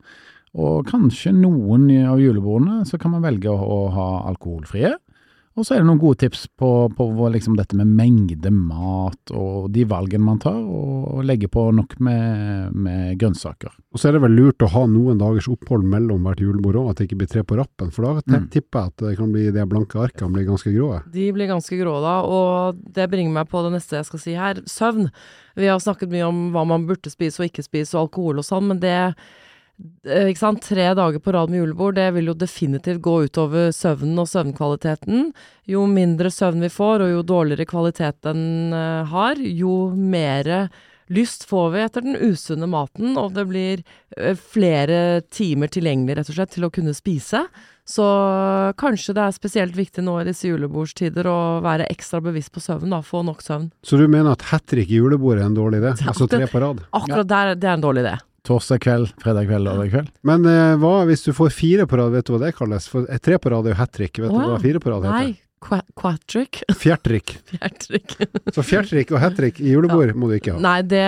Og 0.54 0.86
kanskje 0.86 1.32
noen 1.34 1.88
av 2.06 2.20
julebordene 2.22 2.84
så 2.86 2.98
kan 3.00 3.10
man 3.16 3.22
velge 3.24 3.50
å, 3.50 3.56
å 3.56 3.80
ha 3.90 4.06
alkoholfrie. 4.30 4.94
Og 5.52 5.66
så 5.68 5.74
er 5.74 5.82
det 5.82 5.86
noen 5.90 6.00
gode 6.00 6.16
tips 6.22 6.46
på, 6.56 6.68
på 6.96 7.06
liksom 7.34 7.58
dette 7.58 7.76
med 7.76 7.90
mengde 7.92 8.48
mat 8.54 9.32
og 9.36 9.66
de 9.74 9.82
valgene 9.84 10.24
man 10.24 10.38
tar, 10.40 10.56
og, 10.56 11.02
og 11.12 11.26
legge 11.28 11.50
på 11.52 11.66
nok 11.76 11.98
med, 12.00 12.72
med 12.72 13.18
grønnsaker. 13.20 13.74
Og 13.92 14.00
så 14.00 14.08
er 14.08 14.16
det 14.16 14.22
vel 14.24 14.32
lurt 14.38 14.64
å 14.64 14.70
ha 14.72 14.86
noen 14.88 15.20
dagers 15.20 15.50
opphold 15.52 15.84
mellom 15.84 16.24
hvert 16.24 16.40
julebord 16.40 16.78
òg, 16.80 16.88
at 16.94 17.02
det 17.02 17.08
ikke 17.10 17.18
blir 17.20 17.30
tre 17.34 17.44
på 17.44 17.58
rappen. 17.60 17.92
For 17.92 18.06
da 18.08 18.22
Mm. 18.32 18.48
tipper 18.54 18.80
jeg 18.80 18.92
at 18.92 19.02
det 19.02 19.16
kan 19.18 19.32
bli 19.34 19.44
de 19.52 19.64
blanke 19.68 19.98
arkene 20.00 20.32
blir 20.32 20.46
ganske 20.48 20.72
grå. 20.72 20.88
De 21.12 21.26
blir 21.36 21.50
ganske 21.50 21.76
grå 21.82 21.94
da, 22.00 22.14
og 22.24 22.78
det 22.96 23.10
bringer 23.12 23.34
meg 23.34 23.48
på 23.52 23.60
det 23.66 23.74
neste 23.74 23.98
jeg 23.98 24.08
skal 24.08 24.22
si 24.22 24.32
her. 24.38 24.62
Søvn. 24.64 25.10
Vi 25.58 25.68
har 25.68 25.82
snakket 25.82 26.08
mye 26.14 26.28
om 26.30 26.46
hva 26.54 26.64
man 26.66 26.86
burde 26.88 27.12
spise 27.12 27.42
og 27.42 27.50
ikke 27.50 27.64
spise, 27.66 27.92
og 27.98 28.06
alkohol 28.08 28.40
og 28.40 28.46
sånn, 28.48 28.70
men 28.72 28.80
det 28.80 28.96
Tre 30.62 30.86
dager 30.94 31.18
på 31.22 31.32
rad 31.32 31.50
med 31.50 31.62
julebord, 31.62 31.96
det 31.98 32.10
vil 32.16 32.30
jo 32.30 32.36
definitivt 32.38 33.02
gå 33.02 33.16
utover 33.26 33.72
søvnen 33.74 34.18
og 34.22 34.30
søvnkvaliteten. 34.30 35.28
Jo 35.70 35.86
mindre 35.90 36.30
søvn 36.30 36.62
vi 36.62 36.70
får, 36.72 37.04
og 37.04 37.12
jo 37.12 37.26
dårligere 37.26 37.68
kvalitet 37.70 38.22
den 38.26 38.72
eh, 38.76 39.12
har, 39.12 39.38
jo 39.38 39.92
mer 39.94 40.70
lyst 41.12 41.44
får 41.48 41.70
vi 41.74 41.82
etter 41.82 42.04
den 42.04 42.16
usunne 42.16 42.68
maten, 42.70 43.16
og 43.20 43.34
det 43.36 43.44
blir 43.50 43.82
eh, 44.16 44.36
flere 44.36 45.22
timer 45.32 45.70
tilgjengelig, 45.72 46.18
rett 46.18 46.32
og 46.32 46.38
slett, 46.38 46.54
til 46.56 46.66
å 46.66 46.72
kunne 46.72 46.94
spise. 46.96 47.44
Så 47.88 48.04
kanskje 48.78 49.14
det 49.16 49.24
er 49.24 49.34
spesielt 49.34 49.74
viktig 49.76 50.04
nå 50.06 50.20
i 50.20 50.26
disse 50.28 50.46
julebordstider 50.46 51.26
å 51.26 51.38
være 51.64 51.88
ekstra 51.90 52.22
bevisst 52.22 52.52
på 52.54 52.62
søvn, 52.62 52.92
da. 52.94 53.02
Få 53.02 53.24
nok 53.26 53.42
søvn. 53.42 53.72
Så 53.82 53.98
du 53.98 54.06
mener 54.06 54.36
at 54.36 54.44
hat 54.52 54.68
trick 54.70 54.92
i 54.92 55.00
julebord 55.00 55.40
er 55.40 55.48
en 55.48 55.58
dårlig 55.58 55.82
idé? 55.82 55.96
Altså 56.12 56.28
tre 56.30 56.46
på 56.50 56.62
rad? 56.62 56.84
Akkurat 56.94 57.28
der, 57.28 57.56
det 57.58 57.68
er 57.68 57.80
en 57.80 57.84
dårlig 57.84 58.06
idé. 58.06 58.18
Torsdag 58.42 58.80
kveld, 58.82 59.12
fredag 59.22 59.46
kveld, 59.46 59.62
lørdag 59.68 59.92
kveld. 59.92 60.10
Men 60.26 60.46
eh, 60.50 60.74
hva 60.82 61.04
hvis 61.06 61.22
du 61.22 61.30
får 61.36 61.52
fire 61.54 61.86
på 61.86 62.00
rad, 62.00 62.10
vet 62.10 62.26
du 62.26 62.34
hva 62.34 62.40
det 62.42 62.56
kalles? 62.58 62.88
For 62.90 63.06
eh, 63.06 63.20
tre 63.22 63.38
på 63.38 63.52
rad 63.54 63.68
er 63.68 63.76
jo 63.76 63.78
hat 63.78 63.92
trick. 63.94 64.18
Vet 64.18 64.32
wow. 64.32 64.42
du 64.42 64.52
hva 64.56 64.60
fire 64.64 64.80
på 64.82 64.90
rad 64.90 65.04
heter? 65.06 65.28
Nei, 65.28 65.36
qua- 65.62 65.84
quatrick. 65.94 66.58
Fjertrik. 66.82 67.36
Fjertrick. 67.52 68.16
Så 68.56 68.64
fjertrik 68.66 69.12
og 69.14 69.22
hat 69.22 69.36
trick 69.38 69.60
i 69.62 69.70
julebord 69.70 70.10
må 70.18 70.26
du 70.32 70.34
ikke 70.40 70.56
ha. 70.56 70.62
Nei, 70.64 70.80
det, 70.90 71.04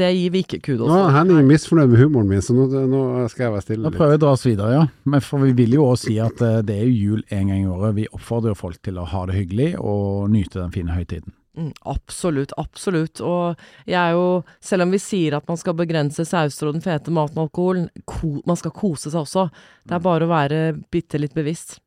det 0.00 0.08
gir 0.16 0.32
vi 0.32 0.40
ikke 0.46 0.62
kudos 0.64 0.88
Nå 0.88 0.96
er 0.96 1.02
for. 1.10 1.16
Henning 1.18 1.50
misfornøyd 1.50 1.92
med 1.92 2.00
humoren 2.06 2.32
min, 2.32 2.40
så 2.46 2.56
nå, 2.56 2.64
nå 2.88 3.02
skal 3.32 3.50
jeg 3.50 3.54
være 3.58 3.66
stille 3.66 3.84
Da 3.84 3.92
litt. 3.92 3.98
prøver 4.00 4.16
jeg 4.16 4.22
å 4.22 4.24
dra 4.24 4.32
oss 4.38 4.46
videre, 4.48 4.70
ja. 4.78 4.86
Men 5.12 5.26
for 5.26 5.44
vi 5.44 5.52
vil 5.60 5.76
jo 5.76 5.90
også 5.90 6.08
si 6.08 6.16
at 6.24 6.40
eh, 6.46 6.62
det 6.64 6.78
er 6.80 6.88
jo 6.88 7.10
jul 7.10 7.26
en 7.28 7.52
gang 7.52 7.66
i 7.66 7.68
året. 7.68 7.98
Vi 8.00 8.08
oppfordrer 8.16 8.54
jo 8.54 8.62
folk 8.62 8.80
til 8.88 8.96
å 8.96 9.04
ha 9.12 9.26
det 9.28 9.36
hyggelig 9.36 9.74
og 9.76 10.32
nyte 10.32 10.62
den 10.62 10.72
fine 10.72 10.96
høytiden. 10.96 11.36
Mm, 11.60 11.72
absolutt, 11.92 12.54
absolutt. 12.56 13.20
Og 13.20 13.60
jeg 13.84 13.98
er 14.00 14.16
jo, 14.16 14.40
selv 14.64 14.86
om 14.86 14.94
vi 14.94 15.02
sier 15.02 15.36
at 15.36 15.48
man 15.50 15.60
skal 15.60 15.76
begrense 15.76 16.24
sauser 16.28 16.70
og 16.70 16.78
den 16.78 16.84
fete 16.84 17.12
maten 17.12 17.36
og 17.36 17.50
alkoholen, 17.50 17.90
ko, 18.08 18.38
man 18.48 18.58
skal 18.58 18.74
kose 18.76 19.12
seg 19.12 19.20
også. 19.20 19.46
Det 19.84 19.98
er 19.98 20.04
bare 20.04 20.26
å 20.26 20.32
være 20.32 20.60
bitte 20.92 21.20
litt 21.20 21.36
bevisst. 21.36 21.78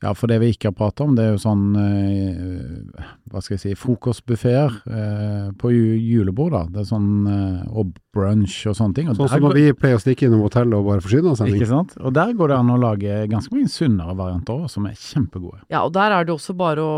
Ja, 0.00 0.14
for 0.16 0.30
det 0.32 0.38
vi 0.40 0.48
ikke 0.54 0.70
har 0.70 0.76
pratet 0.78 1.02
om, 1.04 1.12
det 1.16 1.26
er 1.26 1.34
jo 1.34 1.40
sånn 1.42 1.64
eh, 1.76 3.08
Hva 3.28 3.42
skal 3.44 3.58
jeg 3.58 3.60
si 3.60 3.72
Frokostbuffeer 3.76 4.78
eh, 4.88 5.50
på 5.60 5.72
julebord, 5.74 6.54
da. 6.54 6.62
Det 6.72 6.80
er 6.80 6.86
sånn 6.88 7.10
eh, 7.28 7.66
Og 7.76 7.90
brunch 8.16 8.62
og 8.70 8.78
sånne 8.78 8.96
ting. 8.96 9.10
Og 9.12 9.18
Sånn 9.18 9.28
som 9.28 9.44
når 9.44 9.58
vi 9.58 9.64
pleier 9.76 9.98
å 9.98 10.02
stikke 10.02 10.24
innom 10.26 10.46
hotellet 10.46 10.78
og 10.78 10.88
bare 10.88 11.04
forsyne 11.04 11.34
oss. 11.34 11.42
Ikke 11.44 11.68
sant? 11.68 11.92
Og 12.00 12.16
der 12.16 12.32
går 12.38 12.52
det 12.52 12.56
an 12.62 12.72
å 12.72 12.78
lage 12.80 13.18
ganske 13.30 13.52
mange 13.52 13.68
sunnere 13.72 14.16
varianter 14.16 14.56
også, 14.56 14.78
som 14.78 14.88
er 14.88 14.96
kjempegode. 14.96 15.60
Ja, 15.68 15.84
og 15.84 15.92
der 15.98 16.16
er 16.16 16.24
det 16.24 16.34
også 16.34 16.56
bare 16.56 16.80
å 16.80 16.96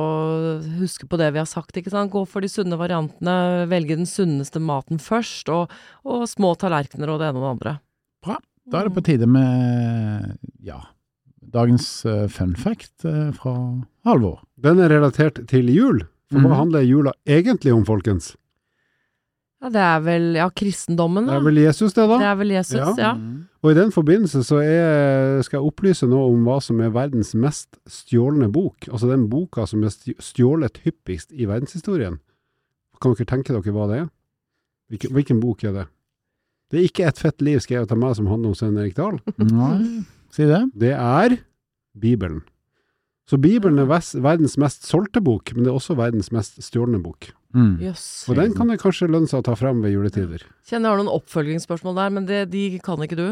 huske 0.78 1.10
på 1.10 1.18
det 1.18 1.32
vi 1.34 1.42
har 1.42 1.50
sagt, 1.50 1.74
ikke 1.76 1.92
sant. 1.92 2.14
Gå 2.14 2.22
for 2.30 2.44
de 2.44 2.52
sunne 2.52 2.78
variantene, 2.78 3.66
velge 3.72 3.98
den 3.98 4.08
sunneste 4.08 4.62
maten 4.62 5.02
først, 5.02 5.50
og, 5.50 5.74
og 6.06 6.24
små 6.30 6.54
tallerkener 6.60 7.10
og 7.10 7.18
det 7.18 7.32
ene 7.32 7.42
og 7.42 7.48
det 7.48 7.52
andre. 7.56 7.76
Bra. 8.22 8.38
Da 8.70 8.78
er 8.78 8.86
det 8.86 8.94
på 8.94 9.02
tide 9.02 9.26
med 9.26 10.36
ja, 10.62 10.78
dagens 11.52 11.88
uh, 12.08 12.26
fun 12.32 12.54
fact 12.58 13.04
uh, 13.04 13.30
fra 13.36 13.54
Halvor. 14.06 14.42
Den 14.62 14.80
er 14.82 14.92
relatert 14.92 15.40
til 15.50 15.68
jul. 15.72 16.04
For 16.32 16.40
mm. 16.40 16.48
hva 16.48 16.60
handler 16.62 16.86
jula 16.86 17.12
egentlig 17.28 17.74
om, 17.74 17.84
folkens? 17.86 18.32
Ja, 19.62 19.70
det 19.70 19.82
er 19.84 20.00
vel 20.02 20.24
ja, 20.40 20.48
kristendommen, 20.50 21.28
Det 21.28 21.36
er 21.36 21.44
vel 21.44 21.58
Jesus, 21.62 21.92
det, 21.94 22.06
da? 22.10 22.18
Det 22.18 22.30
er 22.32 22.38
vel 22.40 22.54
Jesus, 22.56 22.78
Ja. 22.80 22.94
ja. 22.98 23.12
Og 23.62 23.70
i 23.70 23.76
den 23.78 23.92
forbindelse 23.94 24.40
så 24.42 24.58
er, 24.58 25.38
skal 25.46 25.60
jeg 25.60 25.68
opplyse 25.68 26.06
nå 26.10 26.18
om 26.32 26.40
hva 26.48 26.56
som 26.58 26.80
er 26.82 26.90
verdens 26.90 27.30
mest 27.38 27.76
stjålne 27.86 28.48
bok. 28.50 28.88
Altså 28.88 29.06
den 29.06 29.28
boka 29.30 29.68
som 29.70 29.84
er 29.86 29.94
stjålet 30.18 30.80
hyppigst 30.82 31.30
i 31.30 31.46
verdenshistorien. 31.46 32.18
Kan 32.98 33.14
dere 33.14 33.28
tenke 33.30 33.54
dere 33.54 33.74
hva 33.76 33.86
det 33.90 34.00
er? 34.00 34.08
Hvilken, 34.90 35.14
hvilken 35.14 35.38
bok 35.44 35.62
er 35.62 35.76
det? 35.76 35.86
Det 36.72 36.80
er 36.80 36.88
ikke 36.88 37.06
Et 37.06 37.22
fett 37.22 37.44
liv 37.44 37.62
skrevet 37.62 37.94
av 37.94 38.00
meg 38.02 38.16
som 38.18 38.26
handler 38.26 38.50
om 38.50 38.58
Svein 38.58 38.80
Erik 38.80 38.98
Dahl. 38.98 39.20
Nei, 39.38 40.02
si 40.32 40.46
det. 40.48 40.62
Det 40.74 40.92
er 40.96 41.38
Bibelen. 41.98 42.42
Så 43.28 43.38
Bibelen 43.40 43.78
er 43.78 43.86
verdens 43.86 44.56
mest 44.58 44.82
solgte 44.88 45.22
bok, 45.24 45.52
men 45.54 45.64
det 45.64 45.70
er 45.70 45.76
også 45.78 45.94
verdens 45.96 46.32
mest 46.34 46.58
stjålne 46.64 46.98
bok. 47.04 47.30
Mm. 47.54 47.78
Yes. 47.80 48.24
Og 48.28 48.36
den 48.36 48.54
kan 48.56 48.68
det 48.72 48.80
kanskje 48.80 49.08
lønne 49.12 49.28
seg 49.28 49.42
å 49.42 49.44
ta 49.46 49.54
frem 49.54 49.80
ved 49.84 49.92
juletider. 49.94 50.42
Kjenner 50.66 50.88
jeg 50.88 50.96
har 50.96 51.00
noen 51.04 51.12
oppfølgingsspørsmål 51.20 51.94
der, 52.00 52.10
men 52.16 52.26
det, 52.26 52.40
de 52.50 52.78
kan 52.82 52.96
ikke 53.04 53.16
du. 53.16 53.26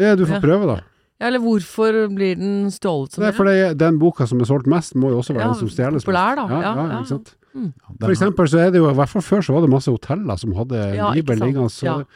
Ja, 0.00 0.14
du 0.16 0.24
får 0.26 0.40
Ja. 0.40 0.44
prøve, 0.44 0.66
da. 0.66 0.76
Ja, 1.20 1.28
eller 1.28 1.40
hvorfor 1.40 2.08
blir 2.12 2.36
den 2.36 2.66
stjålet 2.68 3.12
så 3.14 3.20
Det 3.22 3.32
mye? 3.32 3.36
fordi 3.38 3.76
den 3.78 3.98
boka 3.98 4.26
som 4.28 4.40
er 4.40 4.44
solgt 4.44 4.66
mest, 4.66 4.94
må 4.94 5.08
jo 5.10 5.20
også 5.22 5.32
være 5.36 5.44
Ja, 5.46 5.52
den 5.52 5.60
som 5.60 5.68
stjeles 5.68 6.04
mest. 6.04 6.06
da. 6.06 6.12
Ja, 6.36 6.48
Ja, 6.48 6.74
ja, 6.74 6.98
ikke 7.00 7.08
sant? 7.08 7.34
Mm. 7.54 7.72
For 8.00 8.10
eksempel 8.12 8.44
så 8.48 8.58
er 8.66 8.70
det 8.70 8.80
jo, 8.82 8.90
i 8.90 8.94
hvert 8.94 9.08
fall 9.08 9.22
før 9.22 9.40
så 9.40 9.54
var 9.54 9.60
det 9.62 9.70
masse 9.70 9.88
hoteller 9.88 10.36
som 10.38 10.52
hadde 10.52 10.94
Ja, 10.96 11.12
Bibelen 11.12 11.40
liggende. 11.40 12.06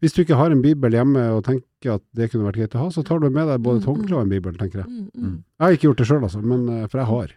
Hvis 0.00 0.14
du 0.16 0.22
ikke 0.22 0.36
har 0.38 0.50
en 0.50 0.62
bibel 0.64 0.90
hjemme 0.96 1.22
og 1.36 1.44
tenker 1.44 1.94
at 1.98 2.02
det 2.16 2.30
kunne 2.32 2.46
vært 2.48 2.56
greit 2.56 2.74
å 2.74 2.84
ha, 2.86 2.88
så 2.90 3.02
tar 3.04 3.20
du 3.20 3.28
med 3.30 3.46
deg 3.50 3.60
både 3.60 3.78
Mm, 3.78 3.82
et 3.82 3.88
håndkle 3.90 4.16
og 4.16 4.22
en 4.22 4.30
bibel, 4.32 4.54
tenker 4.56 4.78
jeg. 4.82 4.88
Mm, 4.88 5.10
mm, 5.14 5.20
Mm. 5.24 5.36
Jeg 5.60 5.66
har 5.66 5.72
ikke 5.76 5.88
gjort 5.90 5.96
det 6.00 6.06
sjøl, 6.08 6.22
altså, 6.24 6.40
men 6.42 6.68
eh, 6.68 6.86
for 6.88 6.98
jeg 6.98 7.06
har. 7.06 7.36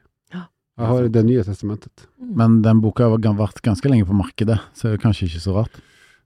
Jeg 0.74 0.88
har 0.90 1.08
Det 1.10 1.22
nye 1.26 1.44
testamentet. 1.44 2.08
mm. 2.20 2.36
Men 2.36 2.62
den 2.64 2.80
boka 2.82 3.04
har 3.10 3.18
vært 3.20 3.62
ganske 3.62 3.86
lenge 3.92 4.08
på 4.08 4.16
markedet, 4.18 4.60
så 4.74 4.90
det 4.90 4.94
er 4.98 5.04
kanskje 5.04 5.28
ikke 5.28 5.42
så 5.44 5.54
rart. 5.60 5.76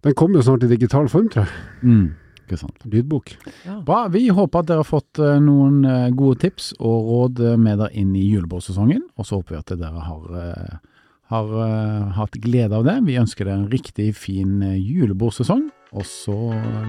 Den 0.04 0.13
kommer 0.13 0.36
jo 0.39 0.43
snart 0.47 0.63
i 0.63 0.67
digital 0.71 1.08
form, 1.10 1.28
tror 1.28 1.43
jeg. 1.43 1.54
Mm. 1.84 2.13
Ikke 2.47 2.58
sant. 2.62 2.78
Lydbok. 2.86 3.34
Ja. 3.65 3.82
Bra. 3.82 4.08
Vi 4.08 4.30
håper 4.30 4.60
at 4.60 4.67
dere 4.69 4.78
har 4.86 4.88
fått 4.88 5.19
eh, 5.19 5.39
noen 5.43 5.84
eh, 5.84 6.12
gode 6.15 6.39
tips 6.39 6.73
og 6.80 7.10
råd 7.12 7.41
med 7.60 7.78
dere 7.82 7.91
inn 7.91 8.15
i 8.15 8.23
julebordsesongen. 8.32 9.02
Og 9.17 9.26
så 9.28 9.36
håper 9.41 9.58
vi 9.58 9.60
at 9.60 9.73
dere 9.82 10.00
har, 10.00 10.80
har 11.28 12.12
hatt 12.15 12.32
glede 12.39 12.71
av 12.78 12.86
det. 12.88 13.02
Vi 13.04 13.17
ønsker 13.19 13.43
dere 13.50 13.58
en 13.65 13.69
riktig 13.69 14.13
fin 14.15 14.62
julebordsesong. 14.62 15.67
Og 15.95 16.04
så 16.06 16.36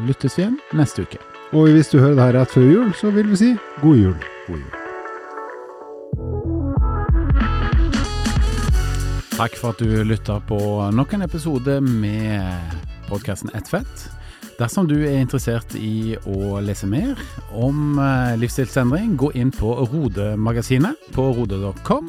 lyttes 0.08 0.38
vi 0.38 0.42
igjen 0.42 0.58
neste 0.74 1.06
uke. 1.06 1.20
Og 1.54 1.70
hvis 1.72 1.88
du 1.92 2.00
hører 2.00 2.16
det 2.16 2.26
her 2.26 2.36
rett 2.40 2.52
før 2.52 2.66
jul, 2.66 2.92
så 2.98 3.12
vil 3.14 3.30
vi 3.30 3.38
si 3.40 3.54
god 3.82 3.96
jul. 3.96 4.18
God 4.48 4.58
jul. 4.58 4.74
Takk 9.38 9.54
for 9.54 9.70
at 9.70 9.78
du 9.78 10.02
lytta 10.02 10.40
på 10.48 10.58
nok 10.90 11.12
en 11.14 11.22
episode 11.22 11.78
med 11.80 12.74
podkasten 13.06 13.52
Ett 13.54 13.70
fett. 13.70 14.08
Dersom 14.58 14.88
du 14.90 14.96
er 15.06 15.20
interessert 15.20 15.76
i 15.78 16.16
å 16.26 16.58
lese 16.58 16.88
mer 16.90 17.14
om 17.54 18.00
eh, 18.02 18.34
livsstilsendring, 18.42 19.12
gå 19.14 19.30
inn 19.38 19.52
på 19.54 19.76
Rode-magasinet 19.92 21.12
på 21.14 21.28
rode.com. 21.36 22.08